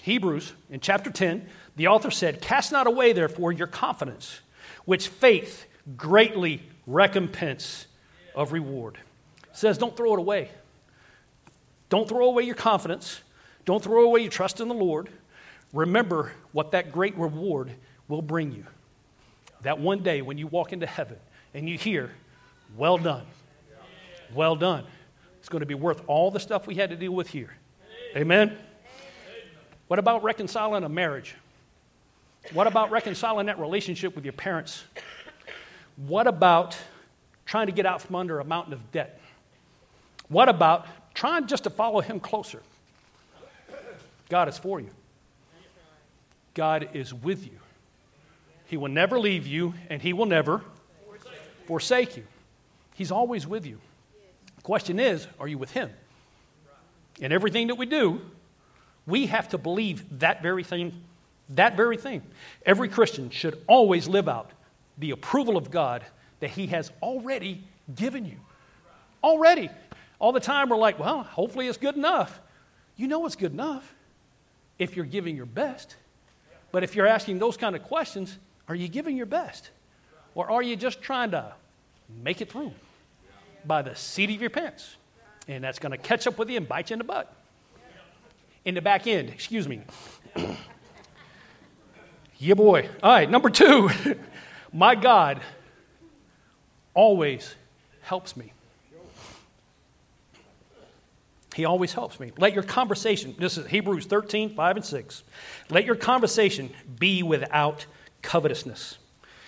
Hebrews, 0.01 0.53
in 0.69 0.79
chapter 0.79 1.09
10, 1.09 1.47
the 1.75 1.87
author 1.87 2.11
said, 2.11 2.41
Cast 2.41 2.71
not 2.71 2.87
away, 2.87 3.13
therefore, 3.13 3.51
your 3.51 3.67
confidence, 3.67 4.39
which 4.85 5.07
faith 5.09 5.65
greatly 5.95 6.61
recompense 6.85 7.87
of 8.35 8.51
reward. 8.51 8.97
It 9.49 9.57
says, 9.57 9.77
Don't 9.77 9.95
throw 9.95 10.13
it 10.13 10.19
away. 10.19 10.49
Don't 11.89 12.07
throw 12.07 12.27
away 12.27 12.43
your 12.43 12.55
confidence. 12.55 13.21
Don't 13.65 13.83
throw 13.83 14.03
away 14.03 14.21
your 14.21 14.31
trust 14.31 14.59
in 14.59 14.67
the 14.67 14.73
Lord. 14.73 15.09
Remember 15.73 16.31
what 16.51 16.71
that 16.71 16.91
great 16.91 17.17
reward 17.17 17.71
will 18.07 18.21
bring 18.21 18.51
you. 18.51 18.65
That 19.61 19.79
one 19.79 20.03
day 20.03 20.21
when 20.21 20.37
you 20.37 20.47
walk 20.47 20.73
into 20.73 20.85
heaven 20.85 21.17
and 21.53 21.67
you 21.67 21.77
hear, 21.77 22.11
Well 22.75 22.97
done, 22.97 23.25
well 24.33 24.55
done, 24.55 24.83
it's 25.39 25.49
going 25.49 25.61
to 25.61 25.65
be 25.65 25.75
worth 25.75 26.01
all 26.07 26.31
the 26.31 26.39
stuff 26.39 26.67
we 26.67 26.75
had 26.75 26.89
to 26.89 26.95
deal 26.95 27.13
with 27.13 27.29
here. 27.29 27.53
Amen? 28.15 28.57
What 29.87 29.99
about 29.99 30.23
reconciling 30.23 30.83
a 30.83 30.89
marriage? 30.89 31.35
What 32.53 32.67
about 32.67 32.91
reconciling 32.91 33.47
that 33.47 33.59
relationship 33.59 34.15
with 34.15 34.25
your 34.25 34.33
parents? 34.33 34.83
What 35.95 36.27
about 36.27 36.77
trying 37.45 37.67
to 37.67 37.71
get 37.71 37.85
out 37.85 38.01
from 38.01 38.15
under 38.15 38.39
a 38.39 38.43
mountain 38.43 38.73
of 38.73 38.91
debt? 38.91 39.19
What 40.29 40.49
about 40.49 40.85
trying 41.13 41.47
just 41.47 41.63
to 41.63 41.69
follow 41.69 42.01
Him 42.01 42.19
closer? 42.19 42.61
God 44.29 44.49
is 44.49 44.57
for 44.57 44.79
you, 44.79 44.89
God 46.53 46.89
is 46.93 47.13
with 47.13 47.45
you. 47.45 47.59
He 48.67 48.77
will 48.77 48.89
never 48.89 49.19
leave 49.19 49.47
you, 49.47 49.73
and 49.89 50.01
He 50.01 50.13
will 50.13 50.25
never 50.25 50.61
forsake 51.65 52.17
you. 52.17 52.25
He's 52.95 53.11
always 53.11 53.47
with 53.47 53.65
you. 53.65 53.79
The 54.57 54.61
question 54.61 54.99
is, 54.99 55.27
are 55.39 55.47
you 55.47 55.57
with 55.57 55.71
Him? 55.71 55.89
In 57.19 57.31
everything 57.31 57.67
that 57.67 57.75
we 57.75 57.85
do, 57.85 58.21
we 59.05 59.27
have 59.27 59.49
to 59.49 59.57
believe 59.57 60.19
that 60.19 60.41
very 60.41 60.63
thing. 60.63 61.01
That 61.49 61.77
very 61.77 61.97
thing. 61.97 62.21
Every 62.65 62.89
Christian 62.89 63.29
should 63.29 63.61
always 63.67 64.07
live 64.07 64.27
out 64.27 64.51
the 64.97 65.11
approval 65.11 65.55
of 65.57 65.71
God 65.71 66.03
that 66.41 66.49
He 66.49 66.67
has 66.67 66.91
already 67.01 67.63
given 67.95 68.25
you. 68.25 68.37
Already. 69.23 69.69
All 70.19 70.31
the 70.31 70.39
time 70.39 70.69
we're 70.69 70.77
like, 70.77 70.99
well, 70.99 71.23
hopefully 71.23 71.67
it's 71.67 71.77
good 71.77 71.95
enough. 71.95 72.39
You 72.97 73.07
know 73.07 73.25
it's 73.25 73.35
good 73.35 73.53
enough 73.53 73.93
if 74.77 74.95
you're 74.95 75.05
giving 75.05 75.35
your 75.35 75.45
best. 75.45 75.95
But 76.71 76.83
if 76.83 76.95
you're 76.95 77.07
asking 77.07 77.39
those 77.39 77.55
kind 77.55 77.75
of 77.75 77.83
questions, 77.83 78.37
are 78.67 78.75
you 78.75 78.87
giving 78.87 79.15
your 79.15 79.25
best? 79.25 79.69
Or 80.35 80.51
are 80.51 80.61
you 80.61 80.75
just 80.75 81.01
trying 81.01 81.31
to 81.31 81.53
make 82.23 82.41
it 82.41 82.51
through 82.51 82.73
by 83.65 83.81
the 83.81 83.95
seat 83.95 84.29
of 84.29 84.41
your 84.41 84.49
pants? 84.49 84.95
And 85.47 85.63
that's 85.63 85.79
going 85.79 85.93
to 85.93 85.97
catch 85.97 86.27
up 86.27 86.37
with 86.37 86.49
you 86.49 86.57
and 86.57 86.67
bite 86.67 86.89
you 86.89 86.95
in 86.95 86.99
the 86.99 87.05
butt. 87.05 87.33
In 88.65 88.75
the 88.75 88.81
back 88.81 89.07
end, 89.07 89.29
excuse 89.29 89.67
me. 89.67 89.81
yeah, 92.37 92.53
boy. 92.53 92.89
All 93.01 93.11
right, 93.11 93.29
number 93.29 93.49
two. 93.49 93.89
My 94.73 94.95
God 94.95 95.39
always 96.93 97.55
helps 98.01 98.35
me. 98.35 98.51
He 101.55 101.65
always 101.65 101.93
helps 101.93 102.19
me. 102.19 102.31
Let 102.37 102.53
your 102.53 102.61
conversation, 102.61 103.33
this 103.39 103.57
is 103.57 103.65
Hebrews 103.65 104.05
13, 104.05 104.53
5 104.53 104.75
and 104.75 104.85
6. 104.85 105.23
Let 105.71 105.85
your 105.85 105.95
conversation 105.95 106.69
be 106.99 107.23
without 107.23 107.87
covetousness, 108.21 108.97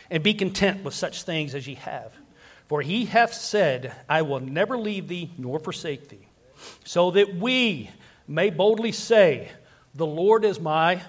and 0.10 0.24
be 0.24 0.34
content 0.34 0.84
with 0.84 0.94
such 0.94 1.24
things 1.24 1.54
as 1.56 1.68
ye 1.68 1.76
have. 1.76 2.14
For 2.68 2.82
he 2.82 3.06
hath 3.06 3.34
said, 3.34 3.94
I 4.08 4.22
will 4.22 4.40
never 4.40 4.78
leave 4.78 5.08
thee 5.08 5.32
nor 5.38 5.60
forsake 5.60 6.10
thee, 6.10 6.28
so 6.84 7.12
that 7.12 7.36
we 7.36 7.90
may 8.28 8.50
boldly 8.50 8.92
say, 8.92 9.50
The 9.96 10.06
Lord 10.06 10.46
is 10.46 10.60
my, 10.60 11.02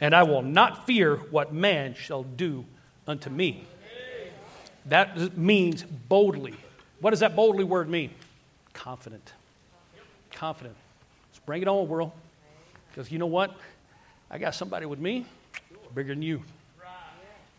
and 0.00 0.14
I 0.14 0.22
will 0.22 0.42
not 0.42 0.86
fear 0.86 1.16
what 1.16 1.52
man 1.52 1.94
shall 1.94 2.22
do 2.22 2.64
unto 3.06 3.30
me. 3.30 3.66
That 4.86 5.36
means 5.36 5.82
boldly. 5.82 6.54
What 7.00 7.10
does 7.10 7.20
that 7.20 7.36
boldly 7.36 7.64
word 7.64 7.88
mean? 7.88 8.10
Confident. 8.72 9.32
Confident. 10.32 10.76
Let's 11.30 11.40
bring 11.40 11.62
it 11.62 11.68
on, 11.68 11.88
world. 11.88 12.12
Because 12.90 13.12
you 13.12 13.18
know 13.18 13.26
what? 13.26 13.54
I 14.30 14.38
got 14.38 14.54
somebody 14.54 14.86
with 14.86 14.98
me 14.98 15.26
bigger 15.94 16.14
than 16.14 16.22
you. 16.22 16.42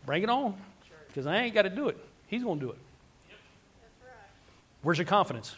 Bring 0.06 0.22
it 0.22 0.30
on. 0.30 0.56
Because 1.08 1.26
I 1.26 1.38
ain't 1.38 1.54
got 1.54 1.62
to 1.62 1.70
do 1.70 1.88
it. 1.88 1.98
He's 2.26 2.42
going 2.42 2.60
to 2.60 2.66
do 2.66 2.72
it. 2.72 2.78
Where's 4.82 4.98
your 4.98 5.06
confidence? 5.06 5.56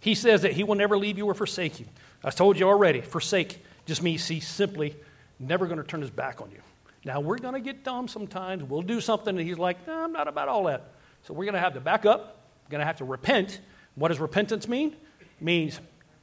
He 0.00 0.14
says 0.14 0.42
that 0.42 0.52
he 0.52 0.64
will 0.64 0.74
never 0.74 0.98
leave 0.98 1.18
you 1.18 1.26
or 1.26 1.34
forsake 1.34 1.78
you. 1.78 1.86
I 2.24 2.30
told 2.30 2.58
you 2.58 2.66
already, 2.66 3.00
forsake 3.00 3.64
just 3.86 4.02
means 4.02 4.26
he's 4.26 4.46
simply 4.46 4.96
never 5.38 5.66
going 5.66 5.78
to 5.78 5.84
turn 5.84 6.00
his 6.00 6.10
back 6.10 6.40
on 6.40 6.50
you. 6.50 6.60
Now, 7.04 7.20
we're 7.20 7.38
going 7.38 7.54
to 7.54 7.60
get 7.60 7.84
dumb 7.84 8.08
sometimes. 8.08 8.62
We'll 8.62 8.82
do 8.82 9.00
something, 9.00 9.36
and 9.36 9.46
he's 9.46 9.58
like, 9.58 9.86
no, 9.86 10.04
I'm 10.04 10.12
not 10.12 10.28
about 10.28 10.48
all 10.48 10.64
that. 10.64 10.90
So 11.24 11.34
we're 11.34 11.44
going 11.44 11.54
to 11.54 11.60
have 11.60 11.74
to 11.74 11.80
back 11.80 12.06
up. 12.06 12.40
We're 12.64 12.72
going 12.72 12.80
to 12.80 12.86
have 12.86 12.96
to 12.96 13.04
repent. 13.04 13.60
What 13.94 14.08
does 14.08 14.20
repentance 14.20 14.68
mean? 14.68 14.96
It 15.20 15.26
means 15.40 15.80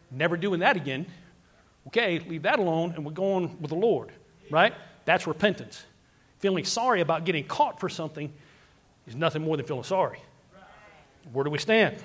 never 0.09 0.37
doing 0.37 0.61
that 0.61 0.75
again. 0.75 1.05
Okay, 1.87 2.19
leave 2.19 2.43
that 2.43 2.59
alone, 2.59 2.93
and 2.95 3.05
we're 3.05 3.11
going 3.11 3.57
with 3.61 3.69
the 3.69 3.77
Lord, 3.77 4.11
right? 4.51 4.73
That's 5.09 5.25
repentance. 5.25 5.83
Feeling 6.37 6.65
sorry 6.65 7.01
about 7.01 7.25
getting 7.25 7.43
caught 7.43 7.79
for 7.79 7.89
something 7.89 8.31
is 9.07 9.15
nothing 9.15 9.41
more 9.41 9.57
than 9.57 9.65
feeling 9.65 9.83
sorry. 9.83 10.19
Where 11.33 11.43
do 11.43 11.49
we 11.49 11.57
stand? 11.57 11.97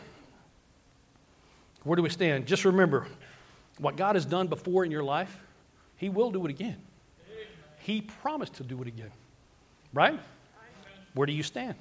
Where 1.82 1.96
do 1.96 2.02
we 2.02 2.08
stand? 2.08 2.46
Just 2.46 2.64
remember 2.64 3.06
what 3.76 3.96
God 3.96 4.16
has 4.16 4.24
done 4.24 4.46
before 4.46 4.86
in 4.86 4.90
your 4.90 5.02
life, 5.02 5.38
He 5.98 6.08
will 6.08 6.30
do 6.30 6.46
it 6.46 6.50
again. 6.50 6.78
He 7.80 8.00
promised 8.00 8.54
to 8.54 8.62
do 8.62 8.80
it 8.80 8.88
again. 8.88 9.10
Right? 9.92 10.18
Where 11.12 11.26
do 11.26 11.34
you 11.34 11.42
stand? 11.42 11.74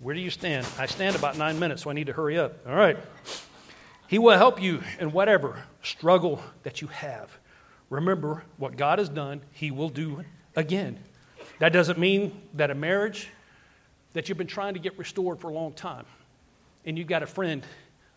Where 0.00 0.14
do 0.14 0.20
you 0.22 0.30
stand? 0.30 0.66
I 0.78 0.86
stand 0.86 1.14
about 1.14 1.36
nine 1.36 1.58
minutes, 1.58 1.82
so 1.82 1.90
I 1.90 1.92
need 1.92 2.06
to 2.06 2.14
hurry 2.14 2.38
up. 2.38 2.66
All 2.66 2.74
right. 2.74 2.96
He 4.08 4.18
will 4.18 4.38
help 4.38 4.62
you 4.62 4.82
in 4.98 5.12
whatever 5.12 5.62
struggle 5.82 6.40
that 6.62 6.80
you 6.80 6.86
have. 6.86 7.36
Remember 7.90 8.42
what 8.56 8.76
God 8.76 8.98
has 8.98 9.08
done, 9.08 9.40
He 9.52 9.70
will 9.70 9.88
do 9.88 10.24
again. 10.54 10.98
That 11.58 11.72
doesn't 11.72 11.98
mean 11.98 12.40
that 12.54 12.70
a 12.70 12.74
marriage 12.74 13.28
that 14.12 14.28
you've 14.28 14.38
been 14.38 14.46
trying 14.46 14.74
to 14.74 14.80
get 14.80 14.98
restored 14.98 15.40
for 15.40 15.48
a 15.48 15.52
long 15.52 15.72
time 15.72 16.06
and 16.86 16.96
you've 16.96 17.08
got 17.08 17.22
a 17.22 17.26
friend 17.26 17.62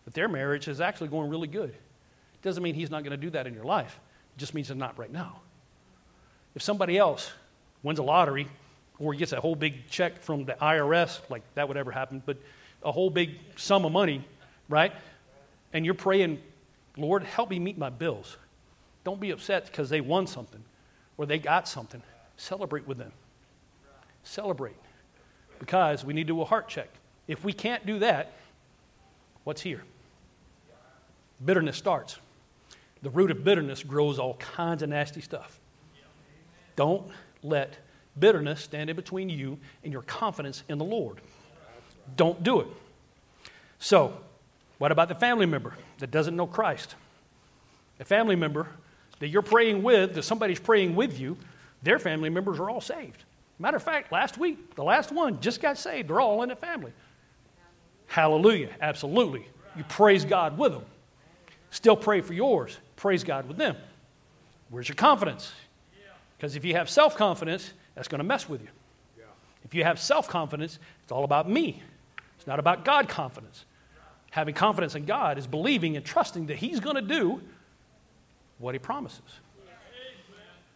that 0.04 0.14
their 0.14 0.28
marriage 0.28 0.68
is 0.68 0.80
actually 0.80 1.08
going 1.08 1.28
really 1.28 1.48
good. 1.48 1.74
Doesn't 2.42 2.62
mean 2.62 2.74
he's 2.74 2.90
not 2.90 3.02
going 3.02 3.10
to 3.10 3.18
do 3.18 3.30
that 3.30 3.46
in 3.46 3.52
your 3.52 3.64
life. 3.64 3.98
It 4.36 4.38
just 4.38 4.54
means 4.54 4.70
it's 4.70 4.78
not 4.78 4.98
right 4.98 5.12
now. 5.12 5.40
If 6.54 6.62
somebody 6.62 6.96
else 6.96 7.30
wins 7.82 7.98
a 7.98 8.02
lottery 8.02 8.48
or 8.98 9.14
gets 9.14 9.32
a 9.32 9.40
whole 9.40 9.54
big 9.54 9.88
check 9.90 10.22
from 10.22 10.44
the 10.46 10.54
IRS, 10.54 11.20
like 11.28 11.42
that 11.54 11.68
would 11.68 11.76
ever 11.76 11.90
happen, 11.90 12.22
but 12.24 12.38
a 12.82 12.90
whole 12.90 13.10
big 13.10 13.36
sum 13.56 13.84
of 13.84 13.92
money, 13.92 14.24
right? 14.68 14.92
And 15.72 15.84
you're 15.84 15.94
praying, 15.94 16.40
Lord, 16.96 17.22
help 17.24 17.50
me 17.50 17.58
meet 17.58 17.76
my 17.76 17.90
bills. 17.90 18.36
Don't 19.04 19.20
be 19.20 19.30
upset 19.30 19.66
because 19.66 19.90
they 19.90 20.00
won 20.00 20.26
something 20.26 20.62
or 21.16 21.26
they 21.26 21.38
got 21.38 21.68
something. 21.68 22.02
Celebrate 22.36 22.86
with 22.86 22.98
them. 22.98 23.12
Celebrate. 24.22 24.76
Because 25.58 26.04
we 26.04 26.14
need 26.14 26.26
to 26.26 26.32
do 26.32 26.40
a 26.40 26.44
heart 26.44 26.68
check. 26.68 26.88
If 27.28 27.44
we 27.44 27.52
can't 27.52 27.84
do 27.86 27.98
that, 28.00 28.32
what's 29.44 29.60
here? 29.60 29.82
Bitterness 31.44 31.76
starts. 31.76 32.18
The 33.02 33.10
root 33.10 33.30
of 33.30 33.44
bitterness 33.44 33.82
grows 33.82 34.18
all 34.18 34.34
kinds 34.34 34.82
of 34.82 34.88
nasty 34.90 35.20
stuff. 35.20 35.58
Don't 36.76 37.10
let 37.42 37.76
bitterness 38.18 38.60
stand 38.62 38.90
in 38.90 38.96
between 38.96 39.28
you 39.28 39.58
and 39.84 39.92
your 39.92 40.02
confidence 40.02 40.62
in 40.68 40.78
the 40.78 40.84
Lord. 40.84 41.18
Don't 42.16 42.42
do 42.42 42.60
it. 42.60 42.66
So, 43.78 44.18
what 44.78 44.92
about 44.92 45.08
the 45.08 45.14
family 45.14 45.46
member 45.46 45.74
that 45.98 46.10
doesn't 46.10 46.36
know 46.36 46.46
Christ? 46.46 46.94
A 47.98 48.04
family 48.04 48.36
member 48.36 48.68
that 49.20 49.28
you're 49.28 49.42
praying 49.42 49.82
with, 49.82 50.14
that 50.14 50.24
somebody's 50.24 50.58
praying 50.58 50.96
with 50.96 51.18
you, 51.18 51.36
their 51.82 51.98
family 51.98 52.28
members 52.28 52.58
are 52.58 52.68
all 52.68 52.80
saved. 52.80 53.24
Matter 53.58 53.76
of 53.76 53.82
fact, 53.82 54.10
last 54.10 54.38
week, 54.38 54.74
the 54.74 54.82
last 54.82 55.12
one 55.12 55.40
just 55.40 55.60
got 55.60 55.78
saved. 55.78 56.08
They're 56.08 56.20
all 56.20 56.42
in 56.42 56.48
the 56.48 56.56
family. 56.56 56.92
Hallelujah. 58.06 58.70
Absolutely. 58.80 59.46
You 59.76 59.84
praise 59.84 60.24
God 60.24 60.58
with 60.58 60.72
them. 60.72 60.84
Still 61.70 61.96
pray 61.96 62.22
for 62.22 62.32
yours. 62.32 62.76
Praise 62.96 63.22
God 63.22 63.46
with 63.46 63.56
them. 63.56 63.76
Where's 64.70 64.88
your 64.88 64.96
confidence? 64.96 65.52
Because 66.36 66.56
if 66.56 66.64
you 66.64 66.74
have 66.74 66.88
self 66.88 67.16
confidence, 67.16 67.72
that's 67.94 68.08
going 68.08 68.18
to 68.18 68.24
mess 68.24 68.48
with 68.48 68.62
you. 68.62 68.68
If 69.64 69.74
you 69.74 69.84
have 69.84 70.00
self 70.00 70.28
confidence, 70.28 70.78
it's 71.02 71.12
all 71.12 71.24
about 71.24 71.48
me. 71.48 71.82
It's 72.38 72.46
not 72.46 72.58
about 72.58 72.84
God 72.84 73.08
confidence. 73.08 73.66
Having 74.30 74.54
confidence 74.54 74.94
in 74.94 75.04
God 75.04 75.38
is 75.38 75.46
believing 75.46 75.96
and 75.96 76.04
trusting 76.04 76.46
that 76.46 76.56
He's 76.56 76.80
going 76.80 76.96
to 76.96 77.02
do 77.02 77.42
what 78.60 78.74
He 78.74 78.78
promises. 78.78 79.20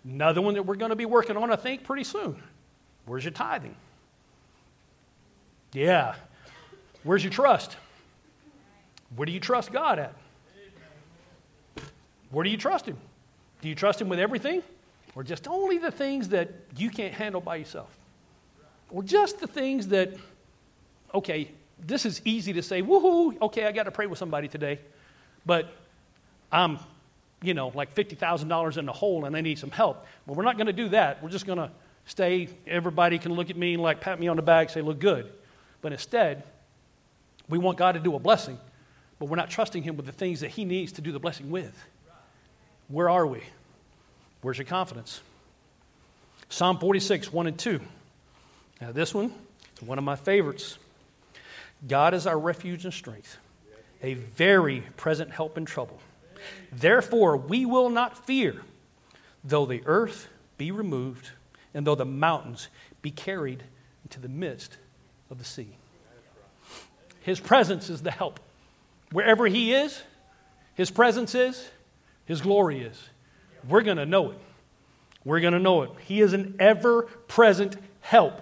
Another 0.05 0.43
one 0.43 0.55
that 0.55 0.65
we're 0.65 0.75
going 0.75 0.91
to 0.91 0.97
be 0.97 1.07
working 1.07 1.37
on, 1.37 1.51
I 1.51 1.57
think, 1.57 1.85
pretty 1.85 2.05
soon. 2.05 2.43
Where's 3.07 3.25
your 3.25 3.33
tithing? 3.33 3.77
Yeah. 5.73 6.17
Where's 7.05 7.23
your 7.23 7.33
trust? 7.33 7.77
Where 9.17 9.27
do 9.27 9.33
you 9.33 9.41
trust 9.41 9.73
God 9.73 9.99
at? 9.99 10.15
Where 12.31 12.45
do 12.45 12.51
you 12.51 12.57
trust 12.57 12.87
Him? 12.87 12.99
Do 13.61 13.69
you 13.69 13.75
trust 13.75 14.01
Him 14.01 14.09
with 14.09 14.19
everything? 14.19 14.63
Or 15.15 15.23
just 15.23 15.47
only 15.47 15.79
the 15.79 15.91
things 15.91 16.31
that 16.31 16.51
you 16.77 16.91
can't 16.91 17.15
handle 17.15 17.41
by 17.41 17.57
yourself? 17.57 17.97
Or 18.91 19.03
just 19.03 19.39
the 19.39 19.47
things 19.47 19.89
that, 19.89 20.15
okay, 21.15 21.51
this 21.79 22.05
is 22.05 22.21
easy 22.25 22.53
to 22.53 22.63
say, 22.63 22.83
woohoo, 22.83 23.41
okay, 23.43 23.67
I 23.67 23.73
got 23.73 23.85
to 23.85 23.91
pray 23.91 24.07
with 24.07 24.19
somebody 24.19 24.49
today, 24.49 24.81
but 25.47 25.73
I'm, 26.51 26.79
you 27.45 27.55
know, 27.55 27.71
like 27.75 27.95
$50,000 27.95 28.79
in 28.79 28.87
the 28.87 28.93
hole 28.93 29.25
and 29.25 29.35
they 29.35 29.43
need 29.43 29.59
some 29.59 29.71
help. 29.71 30.07
Well, 30.27 30.35
we're 30.35 30.45
not 30.45 30.57
going 30.57 30.67
to 30.67 30.73
do 30.73 30.89
that. 30.91 31.23
We're 31.23 31.31
just 31.31 31.47
going 31.47 31.59
to 31.59 31.71
stay, 32.07 32.49
everybody 32.67 33.19
can 33.19 33.33
look 33.33 33.51
at 33.51 33.57
me 33.57 33.75
and 33.75 33.83
like 33.83 34.01
pat 34.01 34.19
me 34.19 34.29
on 34.29 34.37
the 34.37 34.43
back, 34.43 34.71
say, 34.71 34.81
look 34.81 34.99
good. 34.99 35.31
But 35.83 35.93
instead, 35.93 36.43
we 37.49 37.59
want 37.59 37.77
God 37.79 37.93
to 37.93 38.01
do 38.01 38.15
a 38.15 38.19
blessing, 38.19 38.59
but 39.19 39.27
we're 39.27 39.37
not 39.37 39.51
trusting 39.51 39.83
Him 39.83 39.97
with 39.97 40.07
the 40.07 40.13
things 40.13 40.41
that 40.41 40.51
He 40.51 40.65
needs 40.65 40.93
to 40.93 41.03
do 41.03 41.13
the 41.13 41.19
blessing 41.19 41.51
with. 41.51 41.77
Where 42.89 43.11
are 43.11 43.27
we? 43.27 43.43
Where's 44.43 44.59
your 44.59 44.67
confidence? 44.67 45.21
Psalm 46.49 46.79
46, 46.79 47.33
1 47.33 47.47
and 47.47 47.59
2. 47.59 47.81
Now, 48.81 48.93
this 48.93 49.15
one 49.15 49.33
is 49.77 49.83
one 49.83 49.99
of 49.99 50.05
my 50.05 50.17
favorites. 50.17 50.79
God 51.87 52.15
is 52.15 52.27
our 52.27 52.39
refuge 52.39 52.85
and 52.85 52.95
strength, 52.95 53.37
a 54.03 54.15
very 54.15 54.83
present 54.97 55.31
help 55.31 55.59
in 55.59 55.65
trouble. 55.65 55.99
Therefore, 56.73 57.37
we 57.37 57.67
will 57.67 57.91
not 57.91 58.27
fear, 58.27 58.63
though 59.43 59.67
the 59.67 59.83
earth 59.87 60.29
be 60.59 60.71
removed, 60.71 61.31
and 61.73 61.87
though 61.87 61.95
the 61.95 62.05
mountains 62.05 62.69
be 63.03 63.11
carried 63.11 63.63
into 64.05 64.21
the 64.21 64.29
midst 64.29 64.77
of 65.31 65.39
the 65.39 65.45
sea. 65.45 65.77
His 67.21 67.41
presence 67.41 67.89
is 67.89 68.03
the 68.03 68.11
help. 68.11 68.41
Wherever 69.13 69.47
He 69.47 69.73
is, 69.73 70.03
His 70.75 70.91
presence 70.91 71.35
is, 71.35 71.71
His 72.27 72.41
glory 72.41 72.81
is. 72.81 73.09
We're 73.69 73.83
going 73.83 73.97
to 73.97 74.07
know 74.07 74.31
it. 74.31 74.39
We're 75.25 75.41
going 75.41 75.55
to 75.55 75.59
know 75.59 75.83
it. 75.83 75.91
He 76.01 76.21
is 76.21 76.35
an 76.35 76.57
ever 76.59 77.03
present 77.03 77.77
help 78.01 78.41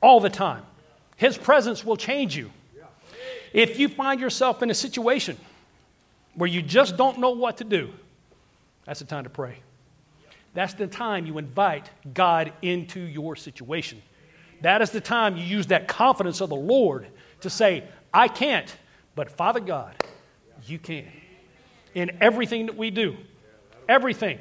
all 0.00 0.20
the 0.20 0.30
time. 0.30 0.64
His 1.16 1.36
presence 1.36 1.84
will 1.84 1.96
change 1.96 2.36
you. 2.36 2.50
If 3.52 3.78
you 3.80 3.88
find 3.88 4.20
yourself 4.20 4.62
in 4.62 4.70
a 4.70 4.74
situation 4.74 5.36
where 6.34 6.48
you 6.48 6.62
just 6.62 6.96
don't 6.96 7.18
know 7.18 7.30
what 7.30 7.58
to 7.58 7.64
do, 7.64 7.90
that's 8.84 9.00
the 9.00 9.06
time 9.06 9.24
to 9.24 9.30
pray. 9.30 9.58
That's 10.54 10.74
the 10.74 10.86
time 10.86 11.26
you 11.26 11.38
invite 11.38 11.90
God 12.12 12.52
into 12.62 13.00
your 13.00 13.36
situation. 13.36 14.02
That 14.62 14.82
is 14.82 14.90
the 14.90 15.00
time 15.00 15.36
you 15.36 15.44
use 15.44 15.68
that 15.68 15.88
confidence 15.88 16.40
of 16.40 16.50
the 16.50 16.56
Lord 16.56 17.06
to 17.40 17.50
say, 17.50 17.84
I 18.12 18.28
can't, 18.28 18.74
but 19.14 19.30
Father 19.30 19.60
God, 19.60 19.94
you 20.66 20.78
can. 20.78 21.06
In 21.94 22.18
everything 22.20 22.66
that 22.66 22.76
we 22.76 22.90
do, 22.90 23.16
everything. 23.88 24.38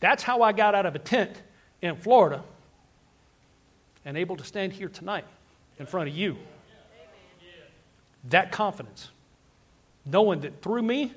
That's 0.00 0.22
how 0.22 0.42
I 0.42 0.52
got 0.52 0.74
out 0.74 0.86
of 0.86 0.94
a 0.94 0.98
tent 0.98 1.42
in 1.82 1.96
Florida 1.96 2.42
and 4.04 4.16
able 4.16 4.36
to 4.36 4.44
stand 4.44 4.72
here 4.72 4.88
tonight 4.88 5.24
in 5.78 5.86
front 5.86 6.08
of 6.08 6.16
you. 6.16 6.36
That 8.24 8.52
confidence, 8.52 9.10
knowing 10.10 10.40
that 10.40 10.62
through 10.62 10.82
me, 10.82 11.12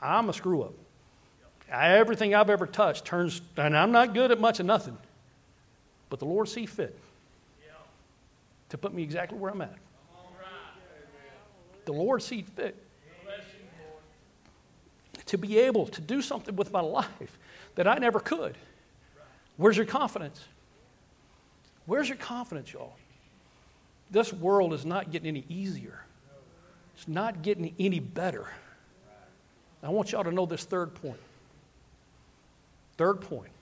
I'm 0.00 0.28
a 0.28 0.32
screw 0.32 0.62
up. 0.62 0.74
Everything 1.70 2.34
I've 2.34 2.50
ever 2.50 2.66
touched 2.66 3.04
turns, 3.04 3.42
and 3.56 3.76
I'm 3.76 3.92
not 3.92 4.14
good 4.14 4.30
at 4.30 4.40
much 4.40 4.60
of 4.60 4.66
nothing, 4.66 4.96
but 6.08 6.18
the 6.18 6.24
Lord 6.24 6.48
see 6.48 6.66
fit 6.66 6.98
to 8.70 8.78
put 8.78 8.94
me 8.94 9.02
exactly 9.02 9.38
where 9.38 9.50
I'm 9.50 9.62
at. 9.62 9.74
The 11.84 11.92
Lord 11.92 12.22
see 12.22 12.42
fit 12.42 12.76
to 15.26 15.36
be 15.36 15.58
able 15.58 15.86
to 15.86 16.00
do 16.00 16.22
something 16.22 16.56
with 16.56 16.72
my 16.72 16.80
life 16.80 17.38
that 17.74 17.86
I 17.86 17.96
never 17.98 18.18
could. 18.18 18.56
Where's 19.56 19.76
your 19.76 19.86
confidence? 19.86 20.42
Where's 21.86 22.08
your 22.08 22.18
confidence, 22.18 22.72
y'all? 22.72 22.94
This 24.10 24.32
world 24.32 24.72
is 24.72 24.86
not 24.86 25.10
getting 25.10 25.28
any 25.28 25.44
easier. 25.48 26.00
It's 26.98 27.06
not 27.06 27.42
getting 27.42 27.72
any 27.78 28.00
better. 28.00 28.48
I 29.84 29.88
want 29.90 30.10
y'all 30.10 30.24
to 30.24 30.32
know 30.32 30.46
this 30.46 30.64
third 30.64 30.96
point. 30.96 31.20
Third 32.96 33.20
point. 33.20 33.52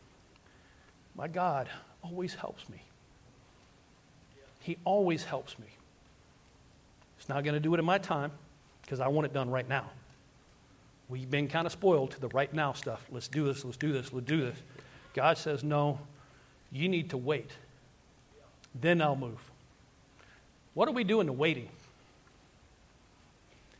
My 1.14 1.28
God 1.28 1.68
always 2.00 2.34
helps 2.34 2.66
me. 2.70 2.80
He 4.60 4.78
always 4.86 5.22
helps 5.22 5.58
me. 5.58 5.66
He's 7.18 7.28
not 7.28 7.44
going 7.44 7.52
to 7.52 7.60
do 7.60 7.74
it 7.74 7.78
in 7.78 7.84
my 7.84 7.98
time 7.98 8.32
because 8.80 9.00
I 9.00 9.08
want 9.08 9.26
it 9.26 9.34
done 9.34 9.50
right 9.50 9.68
now. 9.68 9.90
We've 11.10 11.30
been 11.30 11.46
kind 11.46 11.66
of 11.66 11.72
spoiled 11.72 12.12
to 12.12 12.20
the 12.20 12.28
right 12.28 12.52
now 12.54 12.72
stuff. 12.72 13.04
Let's 13.12 13.28
do 13.28 13.44
this, 13.44 13.66
let's 13.66 13.76
do 13.76 13.92
this, 13.92 14.14
let's 14.14 14.26
do 14.26 14.40
this. 14.40 14.56
God 15.12 15.36
says, 15.36 15.62
no, 15.62 15.98
you 16.72 16.88
need 16.88 17.10
to 17.10 17.18
wait. 17.18 17.50
Then 18.74 19.02
I'll 19.02 19.14
move. 19.14 19.38
What 20.72 20.88
are 20.88 20.92
we 20.92 21.04
doing 21.04 21.26
to 21.26 21.34
waiting? 21.34 21.68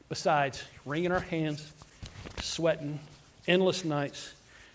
Besides 0.08 0.62
wringing 0.84 1.12
our 1.12 1.20
hands, 1.20 1.72
sweating, 2.40 3.00
endless 3.48 3.84
nights, 3.84 4.32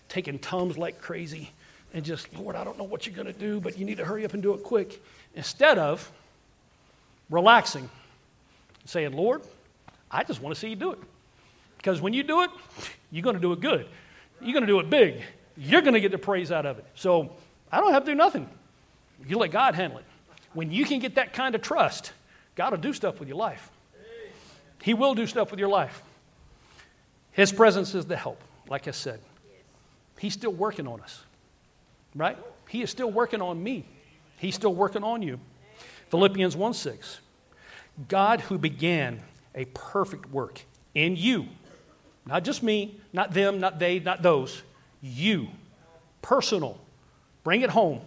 taking 0.08 0.38
tums 0.38 0.76
like 0.76 1.00
crazy, 1.00 1.50
and 1.94 2.04
just, 2.04 2.34
Lord, 2.36 2.56
I 2.56 2.64
don't 2.64 2.78
know 2.78 2.84
what 2.84 3.06
you're 3.06 3.14
going 3.14 3.32
to 3.32 3.38
do, 3.38 3.60
but 3.60 3.78
you 3.78 3.84
need 3.84 3.98
to 3.98 4.04
hurry 4.04 4.24
up 4.24 4.34
and 4.34 4.42
do 4.42 4.54
it 4.54 4.62
quick. 4.62 5.02
Instead 5.34 5.78
of 5.78 6.10
relaxing, 7.30 7.88
saying, 8.84 9.12
Lord, 9.12 9.42
I 10.10 10.24
just 10.24 10.40
want 10.40 10.54
to 10.54 10.60
see 10.60 10.68
you 10.68 10.76
do 10.76 10.92
it. 10.92 10.98
Because 11.76 12.00
when 12.00 12.12
you 12.12 12.22
do 12.22 12.42
it, 12.42 12.50
you're 13.10 13.22
going 13.22 13.36
to 13.36 13.42
do 13.42 13.52
it 13.52 13.60
good. 13.60 13.86
You're 14.40 14.52
going 14.52 14.62
to 14.62 14.66
do 14.66 14.80
it 14.80 14.88
big. 14.88 15.20
You're 15.56 15.82
going 15.82 15.94
to 15.94 16.00
get 16.00 16.12
the 16.12 16.18
praise 16.18 16.52
out 16.52 16.64
of 16.64 16.78
it. 16.78 16.86
So 16.94 17.32
I 17.70 17.80
don't 17.80 17.92
have 17.92 18.04
to 18.04 18.10
do 18.10 18.14
nothing. 18.14 18.48
You 19.26 19.38
let 19.38 19.50
God 19.50 19.74
handle 19.74 19.98
it. 19.98 20.04
When 20.54 20.70
you 20.70 20.84
can 20.84 20.98
get 20.98 21.16
that 21.16 21.32
kind 21.32 21.54
of 21.54 21.62
trust, 21.62 22.12
God 22.54 22.72
will 22.72 22.78
do 22.78 22.92
stuff 22.92 23.18
with 23.18 23.28
your 23.28 23.38
life. 23.38 23.70
He 24.82 24.94
will 24.94 25.14
do 25.14 25.26
stuff 25.26 25.50
with 25.50 25.60
your 25.60 25.68
life. 25.68 26.02
His 27.30 27.52
presence 27.52 27.94
is 27.94 28.04
the 28.04 28.16
help, 28.16 28.40
like 28.68 28.88
I 28.88 28.90
said. 28.90 29.20
He's 30.18 30.34
still 30.34 30.52
working 30.52 30.86
on 30.86 31.00
us, 31.00 31.22
right? 32.14 32.36
He 32.68 32.82
is 32.82 32.90
still 32.90 33.10
working 33.10 33.40
on 33.40 33.62
me. 33.62 33.84
He's 34.38 34.54
still 34.54 34.74
working 34.74 35.02
on 35.02 35.22
you. 35.22 35.38
Philippians 36.10 36.56
1 36.56 36.74
6. 36.74 37.20
God 38.08 38.40
who 38.40 38.58
began 38.58 39.20
a 39.54 39.64
perfect 39.66 40.30
work 40.30 40.60
in 40.94 41.16
you, 41.16 41.46
not 42.26 42.44
just 42.44 42.62
me, 42.62 43.00
not 43.12 43.32
them, 43.32 43.60
not 43.60 43.78
they, 43.78 43.98
not 43.98 44.22
those, 44.22 44.62
you, 45.00 45.48
personal. 46.22 46.78
Bring 47.44 47.62
it 47.62 47.70
home. 47.70 48.00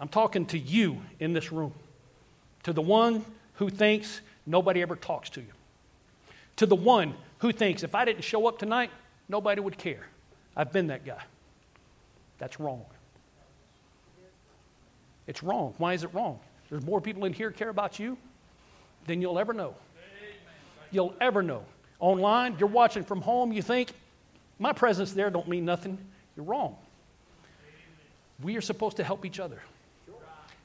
I'm 0.00 0.08
talking 0.08 0.46
to 0.46 0.58
you 0.58 1.00
in 1.18 1.32
this 1.32 1.52
room, 1.52 1.72
to 2.62 2.72
the 2.72 2.82
one 2.82 3.24
who 3.54 3.68
thinks 3.68 4.20
nobody 4.46 4.82
ever 4.82 4.96
talks 4.96 5.30
to 5.30 5.40
you, 5.40 5.52
to 6.60 6.66
the 6.66 6.76
one 6.76 7.14
who 7.38 7.52
thinks 7.52 7.82
if 7.82 7.94
I 7.94 8.04
didn't 8.04 8.22
show 8.22 8.46
up 8.46 8.58
tonight, 8.58 8.90
nobody 9.30 9.62
would 9.62 9.78
care. 9.78 10.06
I've 10.54 10.70
been 10.70 10.88
that 10.88 11.06
guy. 11.06 11.22
That's 12.36 12.60
wrong. 12.60 12.84
It's 15.26 15.42
wrong. 15.42 15.72
Why 15.78 15.94
is 15.94 16.04
it 16.04 16.12
wrong? 16.12 16.38
There's 16.68 16.84
more 16.84 17.00
people 17.00 17.24
in 17.24 17.32
here 17.32 17.50
care 17.50 17.70
about 17.70 17.98
you 17.98 18.18
than 19.06 19.22
you'll 19.22 19.38
ever 19.38 19.54
know. 19.54 19.74
You'll 20.90 21.14
ever 21.18 21.42
know. 21.42 21.64
Online, 21.98 22.54
you're 22.58 22.68
watching 22.68 23.04
from 23.04 23.22
home, 23.22 23.52
you 23.52 23.62
think, 23.62 23.92
my 24.58 24.74
presence 24.74 25.12
there 25.14 25.30
don't 25.30 25.48
mean 25.48 25.64
nothing. 25.64 25.96
You're 26.36 26.44
wrong. 26.44 26.76
We 28.42 28.58
are 28.58 28.60
supposed 28.60 28.98
to 28.98 29.04
help 29.04 29.24
each 29.24 29.40
other. 29.40 29.62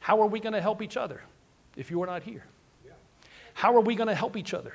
How 0.01 0.21
are 0.21 0.27
we 0.27 0.41
going 0.41 0.51
to 0.51 0.61
help 0.61 0.81
each 0.81 0.97
other 0.97 1.21
if 1.77 1.89
you 1.89 2.03
are 2.03 2.05
not 2.05 2.21
here? 2.21 2.43
How 3.53 3.73
are 3.77 3.81
we 3.81 3.95
going 3.95 4.09
to 4.09 4.15
help 4.15 4.35
each 4.35 4.53
other? 4.53 4.73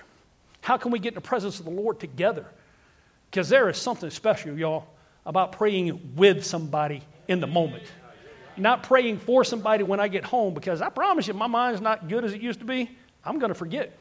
How 0.60 0.76
can 0.76 0.90
we 0.90 0.98
get 0.98 1.10
in 1.10 1.14
the 1.14 1.20
presence 1.20 1.58
of 1.58 1.64
the 1.64 1.70
Lord 1.70 2.00
together? 2.00 2.46
Because 3.30 3.48
there 3.48 3.68
is 3.68 3.76
something 3.76 4.10
special, 4.10 4.58
y'all, 4.58 4.86
about 5.24 5.52
praying 5.52 6.14
with 6.16 6.44
somebody 6.44 7.02
in 7.28 7.40
the 7.40 7.46
moment. 7.46 7.84
Not 8.56 8.82
praying 8.82 9.18
for 9.18 9.44
somebody 9.44 9.84
when 9.84 10.00
I 10.00 10.08
get 10.08 10.24
home, 10.24 10.54
because 10.54 10.82
I 10.82 10.88
promise 10.88 11.28
you, 11.28 11.34
my 11.34 11.46
mind's 11.46 11.80
not 11.80 12.08
good 12.08 12.24
as 12.24 12.32
it 12.32 12.40
used 12.40 12.58
to 12.60 12.66
be. 12.66 12.90
I'm 13.24 13.38
going 13.38 13.50
to 13.50 13.54
forget. 13.54 13.96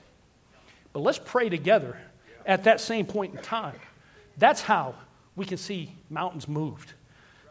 But 0.91 1.01
let's 1.01 1.19
pray 1.23 1.49
together 1.49 1.97
at 2.45 2.63
that 2.63 2.81
same 2.81 3.05
point 3.05 3.35
in 3.35 3.41
time. 3.41 3.75
That's 4.37 4.61
how 4.61 4.95
we 5.35 5.45
can 5.45 5.57
see 5.57 5.93
mountains 6.09 6.47
moved. 6.47 6.93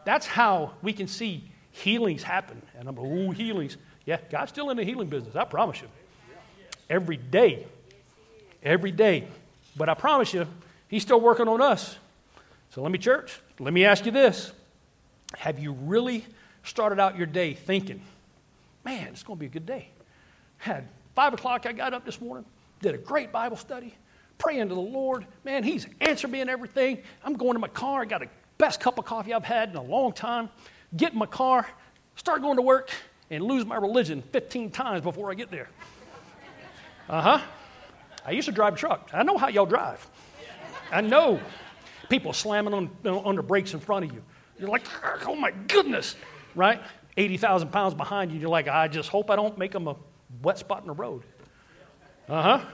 That's 0.05 0.25
how 0.25 0.73
we 0.81 0.93
can 0.93 1.07
see 1.07 1.49
healings 1.71 2.23
happen. 2.23 2.61
And 2.77 2.87
I'm 2.89 2.95
like, 2.95 3.05
ooh, 3.05 3.31
healings. 3.31 3.77
Yeah, 4.05 4.17
God's 4.29 4.51
still 4.51 4.69
in 4.69 4.77
the 4.77 4.83
healing 4.83 5.07
business, 5.07 5.35
I 5.35 5.45
promise 5.45 5.81
you. 5.81 5.87
Every 6.89 7.17
day. 7.17 7.65
Every 8.63 8.91
day. 8.91 9.27
But 9.75 9.89
I 9.89 9.93
promise 9.93 10.33
you, 10.33 10.47
He's 10.87 11.03
still 11.03 11.21
working 11.21 11.47
on 11.47 11.61
us. 11.61 11.97
So 12.71 12.81
let 12.81 12.91
me, 12.91 12.97
church, 12.97 13.39
let 13.59 13.73
me 13.73 13.85
ask 13.85 14.05
you 14.05 14.11
this. 14.11 14.51
Have 15.37 15.59
you 15.59 15.73
really 15.73 16.25
started 16.63 16.99
out 16.99 17.17
your 17.17 17.27
day 17.27 17.53
thinking, 17.53 18.01
man, 18.83 19.07
it's 19.07 19.23
going 19.23 19.37
to 19.37 19.39
be 19.39 19.45
a 19.45 19.49
good 19.49 19.65
day? 19.65 19.89
Had 20.57 20.87
five 21.15 21.33
o'clock, 21.33 21.65
I 21.65 21.73
got 21.73 21.93
up 21.93 22.05
this 22.05 22.19
morning, 22.19 22.45
did 22.81 22.95
a 22.95 22.97
great 22.97 23.31
Bible 23.31 23.57
study, 23.57 23.93
praying 24.37 24.69
to 24.69 24.75
the 24.75 24.81
Lord. 24.81 25.25
Man, 25.43 25.63
He's 25.63 25.87
answered 26.01 26.31
me 26.31 26.41
in 26.41 26.49
everything. 26.49 26.99
I'm 27.23 27.33
going 27.33 27.53
to 27.53 27.59
my 27.59 27.67
car, 27.67 28.01
I 28.01 28.05
got 28.05 28.21
the 28.21 28.29
best 28.57 28.79
cup 28.79 28.97
of 28.97 29.05
coffee 29.05 29.33
I've 29.33 29.43
had 29.43 29.69
in 29.69 29.75
a 29.75 29.83
long 29.83 30.11
time. 30.11 30.49
Get 30.95 31.13
in 31.13 31.19
my 31.19 31.27
car, 31.27 31.67
start 32.15 32.41
going 32.41 32.55
to 32.55 32.63
work, 32.63 32.89
and 33.29 33.43
lose 33.43 33.65
my 33.65 33.75
religion 33.75 34.23
15 34.31 34.71
times 34.71 35.01
before 35.01 35.29
I 35.29 35.35
get 35.35 35.51
there. 35.51 35.69
Uh 37.07 37.21
huh. 37.21 37.41
I 38.29 38.33
used 38.33 38.45
to 38.45 38.51
drive 38.51 38.75
a 38.75 38.77
truck. 38.77 39.09
I 39.11 39.23
know 39.23 39.39
how 39.39 39.47
y'all 39.47 39.65
drive. 39.65 40.07
I 40.91 41.01
know. 41.01 41.39
People 42.09 42.31
slamming 42.31 42.75
on, 42.75 42.91
on 43.03 43.35
the 43.35 43.41
brakes 43.41 43.73
in 43.73 43.79
front 43.79 44.05
of 44.05 44.13
you. 44.13 44.21
You're 44.59 44.69
like, 44.69 44.85
oh 45.25 45.35
my 45.35 45.49
goodness, 45.67 46.15
right? 46.53 46.79
80,000 47.17 47.71
pounds 47.71 47.95
behind 47.95 48.31
you. 48.31 48.39
You're 48.39 48.51
like, 48.51 48.67
I 48.67 48.87
just 48.87 49.09
hope 49.09 49.31
I 49.31 49.35
don't 49.35 49.57
make 49.57 49.71
them 49.71 49.87
a 49.87 49.95
wet 50.43 50.59
spot 50.59 50.81
in 50.81 50.87
the 50.87 50.93
road. 50.93 51.23
Uh 52.27 52.41
huh. 52.43 52.65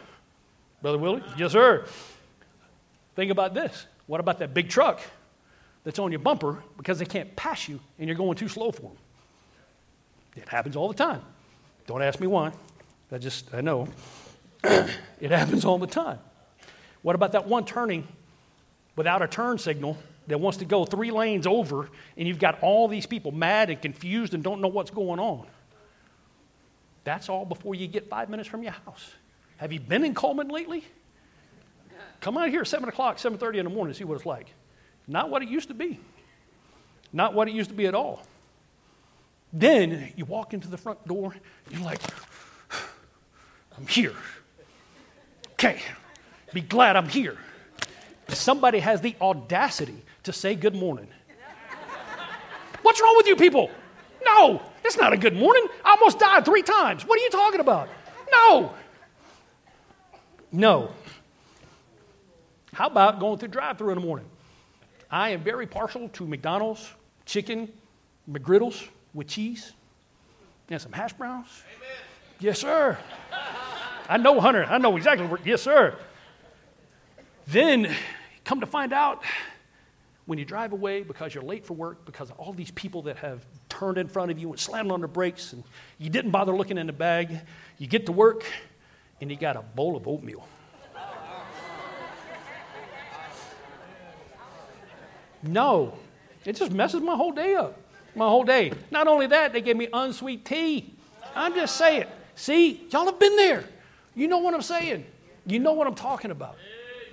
Brother 0.82 0.98
Willie? 0.98 1.24
Yes, 1.38 1.54
sir. 1.54 1.86
Think 3.16 3.32
about 3.32 3.54
this. 3.54 3.88
What 4.08 4.20
about 4.20 4.40
that 4.40 4.54
big 4.54 4.68
truck 4.68 5.00
that's 5.86 6.00
on 6.00 6.12
your 6.12 6.20
bumper 6.20 6.62
because 6.76 7.00
they 7.00 7.06
can't 7.06 7.34
pass 7.38 7.70
you 7.70 7.80
and 7.98 8.10
you're 8.10 8.18
going 8.18 8.36
too 8.36 8.50
slow 8.50 8.72
for 8.72 8.82
them? 8.82 8.98
It 10.36 10.50
happens 10.50 10.76
all 10.76 10.90
the 10.90 10.96
time. 10.96 11.22
Don't 11.88 12.02
ask 12.02 12.20
me 12.20 12.28
why. 12.28 12.52
I 13.10 13.20
just, 13.20 13.54
I 13.54 13.62
know. 13.62 13.88
It 14.64 15.32
happens 15.32 15.66
all 15.66 15.78
the 15.78 15.88
time. 15.88 16.20
What 17.02 17.16
about 17.16 17.34
that 17.34 17.48
one 17.48 17.66
turning 17.66 18.08
without 18.96 19.22
a 19.22 19.28
turn 19.28 19.58
signal 19.58 19.98
that 20.28 20.40
wants 20.40 20.58
to 20.58 20.66
go 20.66 20.86
three 20.86 21.12
lanes 21.12 21.46
over 21.46 21.90
and 22.18 22.28
you've 22.28 22.40
got 22.40 22.62
all 22.62 22.88
these 22.88 23.06
people 23.06 23.32
mad 23.32 23.70
and 23.70 23.82
confused 23.82 24.34
and 24.34 24.44
don't 24.44 24.62
know 24.62 24.68
what's 24.68 24.92
going 24.92 25.20
on? 25.20 25.46
That's 27.04 27.30
all 27.30 27.46
before 27.46 27.76
you 27.76 27.88
get 27.88 28.10
five 28.10 28.30
minutes 28.30 28.50
from 28.50 28.64
your 28.64 28.72
house. 28.72 29.12
Have 29.58 29.72
you 29.72 29.80
been 29.80 30.04
in 30.04 30.14
Cullman 30.14 30.50
lately? 30.50 30.84
Come 32.20 32.38
out 32.38 32.50
here 32.50 32.62
at 32.62 32.68
7 32.68 32.90
o'clock, 32.90 33.18
7.30 33.18 33.58
in 33.58 33.64
the 33.66 33.70
morning 33.70 33.94
to 33.94 33.98
see 33.98 34.04
what 34.04 34.16
it's 34.16 34.26
like. 34.26 34.48
Not 35.08 35.30
what 35.30 35.44
it 35.44 35.50
used 35.50 35.68
to 35.68 35.76
be. 35.76 36.00
Not 37.14 37.34
what 37.34 37.48
it 37.48 37.54
used 37.54 37.70
to 37.70 37.76
be 37.76 37.86
at 37.86 37.94
all. 37.94 38.24
Then 39.54 40.12
you 40.16 40.26
walk 40.26 40.54
into 40.54 40.68
the 40.68 40.78
front 40.78 41.08
door, 41.08 41.36
you're 41.70 41.82
like, 41.82 42.02
I'm 43.78 43.88
here. 43.88 44.16
Okay, 45.66 45.82
be 46.54 46.62
glad 46.62 46.96
I'm 46.96 47.10
here. 47.10 47.40
Somebody 48.28 48.78
has 48.78 49.02
the 49.02 49.16
audacity 49.20 50.06
to 50.22 50.32
say 50.32 50.54
good 50.54 50.76
morning. 50.76 51.08
What's 52.84 53.02
wrong 53.02 53.16
with 53.18 53.26
you 53.26 53.36
people? 53.36 53.72
No, 54.24 54.62
it's 54.84 54.96
not 54.96 55.12
a 55.12 55.18
good 55.18 55.36
morning. 55.36 55.66
I 55.84 55.98
almost 56.00 56.20
died 56.20 56.46
three 56.46 56.62
times. 56.62 57.04
What 57.08 57.20
are 57.20 57.24
you 57.24 57.32
talking 57.32 57.62
about? 57.62 57.90
No. 58.32 58.74
No. 60.52 60.92
How 62.72 62.86
about 62.86 63.20
going 63.20 63.40
through 63.40 63.48
drive 63.48 63.80
through 63.80 63.90
in 63.90 63.96
the 63.96 64.06
morning? 64.06 64.28
I 65.10 65.30
am 65.30 65.42
very 65.42 65.66
partial 65.66 66.10
to 66.10 66.28
McDonald's 66.28 66.88
chicken 67.26 67.74
McGriddles 68.30 68.88
with 69.16 69.30
cheese 69.30 69.74
and 70.70 70.80
some 70.80 70.92
hash 70.92 71.14
browns. 71.14 71.64
Amen. 71.76 71.98
Yes, 72.40 72.60
sir. 72.60 73.00
I 74.08 74.18
know, 74.18 74.40
Hunter. 74.40 74.66
I 74.66 74.78
know 74.78 74.96
exactly 74.98 75.26
where. 75.28 75.40
Yes, 75.44 75.62
sir. 75.62 75.96
Then, 77.48 77.94
come 78.44 78.60
to 78.60 78.66
find 78.66 78.94
out, 78.94 79.24
when 80.26 80.40
you 80.40 80.46
drive 80.46 80.74
away 80.74 81.04
because 81.04 81.34
you're 81.34 81.44
late 81.44 81.66
for 81.66 81.74
work, 81.74 82.06
because 82.06 82.32
of 82.32 82.40
all 82.40 82.54
these 82.54 82.72
people 82.72 83.04
that 83.04 83.18
have 83.18 83.46
turned 83.70 83.98
in 83.98 84.08
front 84.08 84.32
of 84.32 84.40
you 84.40 84.50
and 84.50 84.60
slammed 84.60 84.92
on 84.92 85.02
the 85.02 85.08
brakes, 85.08 85.54
and 85.54 85.64
you 86.00 86.10
didn't 86.10 86.32
bother 86.32 86.56
looking 86.56 86.78
in 86.78 86.88
the 86.88 86.94
bag, 86.94 87.40
you 87.78 87.88
get 87.88 88.06
to 88.08 88.12
work 88.12 88.44
and 89.22 89.30
you 89.30 89.38
got 89.38 89.56
a 89.56 89.62
bowl 89.62 89.96
of 89.96 90.08
oatmeal. 90.08 90.48
No, 95.44 95.94
it 96.44 96.56
just 96.56 96.72
messes 96.72 97.02
my 97.02 97.16
whole 97.16 97.32
day 97.32 97.54
up. 97.54 97.80
My 98.16 98.26
whole 98.26 98.44
day. 98.44 98.74
Not 98.90 99.08
only 99.08 99.28
that, 99.28 99.54
they 99.54 99.62
gave 99.62 99.78
me 99.78 99.88
unsweet 99.94 100.44
tea. 100.44 100.94
I'm 101.36 101.54
just 101.54 101.76
saying. 101.76 102.06
See, 102.34 102.88
y'all 102.90 103.06
have 103.06 103.20
been 103.20 103.36
there. 103.36 103.64
You 104.16 104.28
know 104.28 104.40
what 104.40 104.54
I'm 104.54 104.62
saying. 104.62 105.06
You 105.46 105.60
know 105.60 105.74
what 105.74 105.88
I'm 105.88 105.96
talking 105.96 106.32
about. 106.32 106.58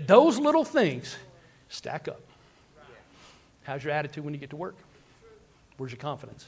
Those 0.07 0.39
little 0.39 0.65
things 0.65 1.17
stack 1.69 2.09
up. 2.09 2.21
How's 3.65 3.85
your 3.85 3.93
attitude 3.93 4.25
when 4.25 4.35
you 4.35 4.41
get 4.41 4.51
to 4.51 4.57
work? 4.57 4.77
Where's 5.77 5.93
your 5.93 5.99
confidence? 5.99 6.47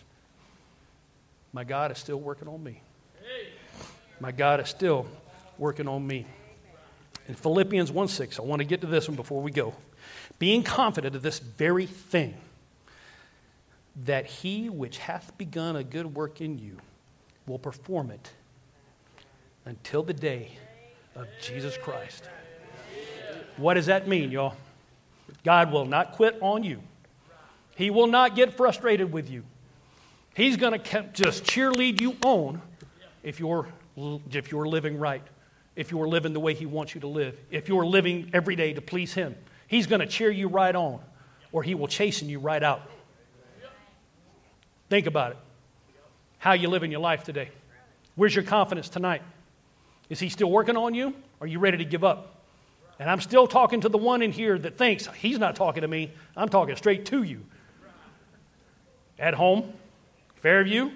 My 1.53 1.65
God 1.65 1.93
is 1.93 1.99
still 1.99 2.19
working 2.19 2.49
on 2.49 2.63
me. 2.63 2.81
My 4.21 4.33
God 4.33 4.61
is 4.61 4.69
still 4.69 5.07
working 5.59 5.89
on 5.89 6.07
me. 6.07 6.27
In 7.29 7.35
Philippians 7.35 7.91
1 7.91 8.09
6, 8.09 8.39
I 8.39 8.43
want 8.43 8.61
to 8.61 8.65
get 8.65 8.81
to 8.83 8.87
this 8.87 9.09
one 9.09 9.17
before 9.17 9.41
we 9.41 9.51
go. 9.51 9.75
Being 10.39 10.63
confident 10.63 11.15
of 11.17 11.23
this 11.23 11.39
very 11.39 11.87
thing, 11.87 12.35
that 14.05 14.27
he 14.27 14.69
which 14.69 14.99
hath 14.99 15.37
begun 15.39 15.77
a 15.77 15.85
good 15.85 16.15
work 16.15 16.41
in 16.41 16.59
you 16.59 16.77
will 17.47 17.59
perform 17.59 18.11
it 18.11 18.31
until 19.65 20.03
the 20.03 20.12
day 20.12 20.51
of 21.15 21.27
Jesus 21.41 21.77
Christ. 21.77 22.29
What 23.57 23.75
does 23.75 23.87
that 23.87 24.09
mean, 24.09 24.31
y'all? 24.31 24.57
God 25.45 25.73
will 25.73 25.85
not 25.85 26.12
quit 26.12 26.37
on 26.41 26.62
you. 26.65 26.81
He 27.77 27.91
will 27.91 28.07
not 28.07 28.37
get 28.37 28.55
frustrated 28.55 29.12
with 29.12 29.31
you. 29.31 29.45
He's 30.35 30.57
going 30.57 30.79
to 30.79 31.03
just 31.12 31.45
cheerlead 31.45 32.01
you 32.01 32.17
on 32.25 32.61
if 33.23 33.39
you're, 33.41 33.69
if 34.31 34.51
you're 34.51 34.67
living 34.67 34.99
right, 34.99 35.23
if 35.77 35.91
you're 35.91 36.09
living 36.09 36.33
the 36.33 36.41
way 36.41 36.55
He 36.55 36.67
wants 36.67 36.95
you 36.95 37.01
to 37.03 37.07
live, 37.07 37.39
if 37.51 37.69
you're 37.69 37.87
living 37.87 38.31
every 38.33 38.57
day 38.57 38.73
to 38.73 38.81
please 38.81 39.15
Him. 39.15 39.37
He's 39.67 39.87
going 39.87 40.01
to 40.01 40.07
cheer 40.07 40.31
you 40.31 40.49
right 40.49 40.75
on, 40.75 41.01
or 41.53 41.62
He 41.62 41.75
will 41.75 41.89
chasten 41.89 42.29
you 42.29 42.39
right 42.39 42.62
out. 42.62 42.83
Think 44.89 45.07
about 45.07 45.33
it. 45.33 45.39
How 46.39 46.53
you 46.53 46.69
living 46.69 46.91
your 46.91 47.01
life 47.01 47.25
today. 47.25 47.49
Where's 48.17 48.35
your 48.35 48.45
confidence 48.45 48.89
tonight? 48.89 49.23
Is 50.09 50.21
He 50.21 50.29
still 50.29 50.51
working 50.51 50.77
on 50.77 50.95
you? 50.95 51.15
Are 51.41 51.47
you 51.47 51.59
ready 51.59 51.79
to 51.79 51.85
give 51.85 52.05
up? 52.05 52.35
And 52.99 53.11
I'm 53.11 53.21
still 53.21 53.47
talking 53.47 53.81
to 53.81 53.89
the 53.89 53.99
one 53.99 54.23
in 54.23 54.33
here 54.33 54.59
that 54.59 54.79
thinks 54.79 55.09
he's 55.17 55.39
not 55.39 55.57
talking 55.57 55.83
to 55.83 55.89
me. 55.89 56.13
I'm 56.37 56.49
talking 56.49 56.77
straight 56.77 57.07
to 57.07 57.23
you. 57.23 57.41
At 59.19 59.35
home, 59.35 59.73
Fairview, 60.37 60.91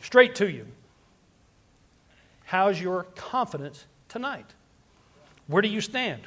straight 0.00 0.36
to 0.36 0.48
you. 0.48 0.66
How's 2.44 2.80
your 2.80 3.04
confidence 3.16 3.84
tonight? 4.08 4.46
Where 5.46 5.60
do 5.60 5.68
you 5.68 5.80
stand? 5.80 6.22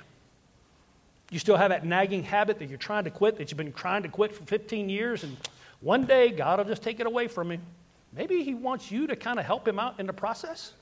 You 1.31 1.39
still 1.39 1.57
have 1.57 1.69
that 1.69 1.85
nagging 1.85 2.23
habit 2.23 2.59
that 2.59 2.69
you're 2.69 2.77
trying 2.77 3.05
to 3.05 3.09
quit, 3.09 3.37
that 3.37 3.49
you've 3.49 3.57
been 3.57 3.73
trying 3.73 4.03
to 4.03 4.09
quit 4.09 4.33
for 4.33 4.43
15 4.43 4.89
years, 4.89 5.23
and 5.23 5.37
one 5.81 6.05
day 6.05 6.29
God 6.29 6.59
will 6.59 6.65
just 6.65 6.83
take 6.83 6.99
it 6.99 7.07
away 7.07 7.27
from 7.27 7.51
you. 7.51 7.59
Maybe 8.13 8.43
He 8.43 8.53
wants 8.53 8.91
you 8.91 9.07
to 9.07 9.15
kind 9.15 9.39
of 9.39 9.45
help 9.45 9.67
Him 9.67 9.79
out 9.79 9.99
in 9.99 10.05
the 10.05 10.13
process. 10.13 10.73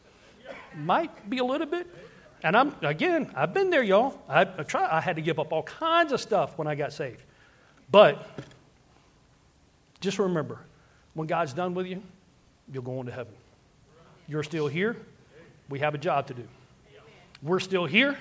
Might 0.75 1.29
be 1.29 1.37
a 1.37 1.43
little 1.43 1.67
bit. 1.67 1.87
And 2.43 2.55
I'm 2.55 2.75
again, 2.81 3.31
I've 3.35 3.53
been 3.53 3.69
there, 3.69 3.83
y'all. 3.83 4.19
I, 4.29 4.41
I 4.41 4.63
try, 4.63 4.87
I 4.89 5.01
had 5.01 5.15
to 5.15 5.21
give 5.21 5.39
up 5.39 5.51
all 5.51 5.63
kinds 5.63 6.11
of 6.11 6.21
stuff 6.21 6.57
when 6.57 6.67
I 6.67 6.75
got 6.75 6.93
saved. 6.93 7.23
But 7.89 8.27
just 9.99 10.19
remember, 10.19 10.59
when 11.13 11.27
God's 11.27 11.53
done 11.53 11.73
with 11.73 11.87
you, 11.87 12.01
you'll 12.71 12.83
go 12.83 12.99
on 12.99 13.05
to 13.05 13.11
heaven. 13.11 13.33
You're 14.27 14.43
still 14.43 14.67
here. 14.67 14.97
We 15.69 15.79
have 15.79 15.95
a 15.95 15.97
job 15.97 16.27
to 16.27 16.33
do. 16.33 16.47
We're 17.41 17.59
still 17.59 17.85
here. 17.85 18.17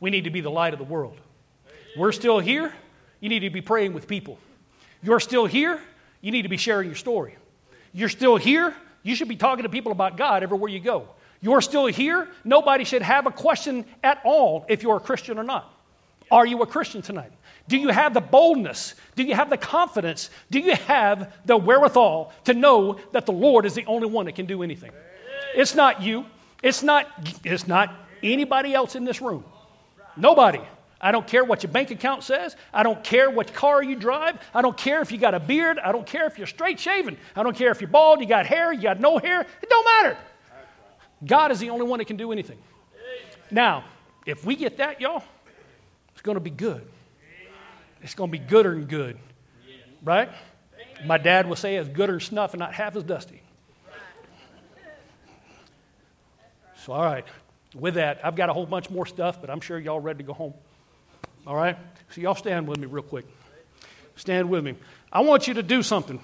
We 0.00 0.10
need 0.10 0.24
to 0.24 0.30
be 0.30 0.40
the 0.40 0.50
light 0.50 0.72
of 0.72 0.78
the 0.78 0.84
world. 0.84 1.16
We're 1.96 2.12
still 2.12 2.38
here. 2.38 2.72
You 3.20 3.28
need 3.28 3.40
to 3.40 3.50
be 3.50 3.60
praying 3.60 3.92
with 3.92 4.08
people. 4.08 4.38
You're 5.02 5.20
still 5.20 5.46
here. 5.46 5.80
You 6.20 6.32
need 6.32 6.42
to 6.42 6.48
be 6.48 6.56
sharing 6.56 6.88
your 6.88 6.96
story. 6.96 7.36
You're 7.92 8.08
still 8.08 8.36
here. 8.36 8.74
You 9.02 9.14
should 9.14 9.28
be 9.28 9.36
talking 9.36 9.62
to 9.62 9.68
people 9.68 9.92
about 9.92 10.16
God 10.16 10.42
everywhere 10.42 10.70
you 10.70 10.80
go. 10.80 11.08
You're 11.44 11.60
still 11.60 11.84
here. 11.84 12.26
Nobody 12.42 12.84
should 12.84 13.02
have 13.02 13.26
a 13.26 13.30
question 13.30 13.84
at 14.02 14.18
all 14.24 14.64
if 14.66 14.82
you're 14.82 14.96
a 14.96 15.00
Christian 15.00 15.38
or 15.38 15.44
not. 15.44 15.70
Are 16.30 16.46
you 16.46 16.62
a 16.62 16.66
Christian 16.66 17.02
tonight? 17.02 17.32
Do 17.68 17.76
you 17.76 17.90
have 17.90 18.14
the 18.14 18.22
boldness? 18.22 18.94
Do 19.14 19.24
you 19.24 19.34
have 19.34 19.50
the 19.50 19.58
confidence? 19.58 20.30
Do 20.50 20.58
you 20.58 20.74
have 20.74 21.34
the 21.44 21.58
wherewithal 21.58 22.32
to 22.44 22.54
know 22.54 22.98
that 23.12 23.26
the 23.26 23.32
Lord 23.32 23.66
is 23.66 23.74
the 23.74 23.84
only 23.84 24.08
one 24.08 24.24
that 24.24 24.36
can 24.36 24.46
do 24.46 24.62
anything? 24.62 24.90
It's 25.54 25.74
not 25.74 26.00
you. 26.00 26.24
It's 26.62 26.82
not, 26.82 27.08
it's 27.44 27.68
not 27.68 27.94
anybody 28.22 28.72
else 28.72 28.94
in 28.94 29.04
this 29.04 29.20
room. 29.20 29.44
Nobody. 30.16 30.62
I 30.98 31.12
don't 31.12 31.26
care 31.26 31.44
what 31.44 31.62
your 31.62 31.70
bank 31.70 31.90
account 31.90 32.22
says. 32.22 32.56
I 32.72 32.82
don't 32.82 33.04
care 33.04 33.30
what 33.30 33.52
car 33.52 33.82
you 33.82 33.96
drive. 33.96 34.38
I 34.54 34.62
don't 34.62 34.78
care 34.78 35.02
if 35.02 35.12
you 35.12 35.18
got 35.18 35.34
a 35.34 35.40
beard. 35.40 35.78
I 35.78 35.92
don't 35.92 36.06
care 36.06 36.26
if 36.26 36.38
you're 36.38 36.46
straight 36.46 36.80
shaven. 36.80 37.18
I 37.36 37.42
don't 37.42 37.54
care 37.54 37.70
if 37.70 37.82
you're 37.82 37.90
bald, 37.90 38.20
you 38.20 38.26
got 38.26 38.46
hair, 38.46 38.72
you 38.72 38.80
got 38.80 38.98
no 38.98 39.18
hair. 39.18 39.42
It 39.42 39.68
don't 39.68 39.84
matter. 39.84 40.16
God 41.24 41.52
is 41.52 41.60
the 41.60 41.70
only 41.70 41.86
one 41.86 41.98
that 41.98 42.06
can 42.06 42.16
do 42.16 42.32
anything. 42.32 42.58
Now, 43.50 43.84
if 44.26 44.44
we 44.44 44.56
get 44.56 44.78
that, 44.78 45.00
y'all, 45.00 45.22
it's 46.12 46.22
going 46.22 46.36
to 46.36 46.40
be 46.40 46.50
good. 46.50 46.86
It's 48.02 48.14
going 48.14 48.30
to 48.30 48.38
be 48.38 48.44
gooder 48.44 48.72
than 48.72 48.84
good. 48.84 49.18
Right? 50.02 50.30
My 51.06 51.18
dad 51.18 51.48
would 51.48 51.58
say 51.58 51.76
it's 51.76 51.88
gooder 51.88 52.14
than 52.14 52.20
snuff 52.20 52.52
and 52.52 52.60
not 52.60 52.74
half 52.74 52.96
as 52.96 53.02
dusty. 53.02 53.42
So, 56.84 56.92
all 56.92 57.04
right. 57.04 57.24
With 57.74 57.94
that, 57.94 58.20
I've 58.24 58.36
got 58.36 58.50
a 58.50 58.52
whole 58.52 58.66
bunch 58.66 58.90
more 58.90 59.06
stuff, 59.06 59.40
but 59.40 59.50
I'm 59.50 59.60
sure 59.60 59.78
y'all 59.78 60.00
ready 60.00 60.18
to 60.18 60.24
go 60.24 60.34
home. 60.34 60.54
All 61.46 61.56
right? 61.56 61.78
So, 62.10 62.20
y'all 62.20 62.34
stand 62.34 62.68
with 62.68 62.78
me 62.78 62.86
real 62.86 63.02
quick. 63.02 63.26
Stand 64.16 64.50
with 64.50 64.64
me. 64.64 64.76
I 65.12 65.20
want 65.20 65.48
you 65.48 65.54
to 65.54 65.62
do 65.62 65.82
something. 65.82 66.20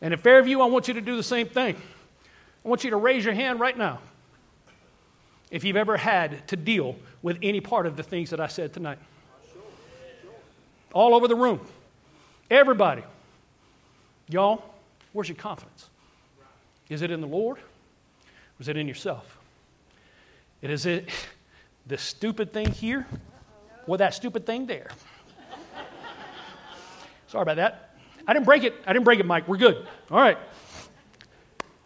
And 0.00 0.12
at 0.12 0.20
Fairview, 0.20 0.60
I 0.60 0.66
want 0.66 0.88
you 0.88 0.94
to 0.94 1.00
do 1.00 1.16
the 1.16 1.22
same 1.22 1.48
thing. 1.48 1.76
I 2.64 2.68
want 2.68 2.84
you 2.84 2.90
to 2.90 2.96
raise 2.96 3.24
your 3.24 3.34
hand 3.34 3.60
right 3.60 3.76
now 3.76 3.98
if 5.50 5.64
you've 5.64 5.76
ever 5.76 5.96
had 5.96 6.46
to 6.48 6.56
deal 6.56 6.96
with 7.20 7.38
any 7.42 7.60
part 7.60 7.86
of 7.86 7.96
the 7.96 8.02
things 8.02 8.30
that 8.30 8.40
I 8.40 8.46
said 8.46 8.72
tonight. 8.72 8.98
All 10.92 11.14
over 11.14 11.28
the 11.28 11.36
room. 11.36 11.60
Everybody. 12.50 13.02
Y'all, 14.28 14.62
where's 15.12 15.28
your 15.28 15.36
confidence? 15.36 15.88
Is 16.88 17.02
it 17.02 17.10
in 17.10 17.20
the 17.20 17.26
Lord? 17.26 17.58
Or 17.58 18.60
is 18.60 18.68
it 18.68 18.76
in 18.76 18.86
yourself? 18.86 19.38
It 20.60 20.70
is 20.70 20.86
it 20.86 21.08
the 21.86 21.98
stupid 21.98 22.52
thing 22.52 22.70
here 22.70 23.06
or 23.86 23.98
that 23.98 24.14
stupid 24.14 24.46
thing 24.46 24.66
there? 24.66 24.88
Sorry 27.26 27.42
about 27.42 27.56
that. 27.56 27.90
I 28.26 28.34
didn't 28.34 28.44
break 28.44 28.62
it. 28.62 28.74
I 28.86 28.92
didn't 28.92 29.04
break 29.04 29.18
it, 29.18 29.26
Mike. 29.26 29.48
We're 29.48 29.56
good. 29.56 29.86
All 30.10 30.20
right. 30.20 30.38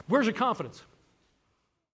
Where's 0.09 0.27
your 0.27 0.35
confidence? 0.35 0.83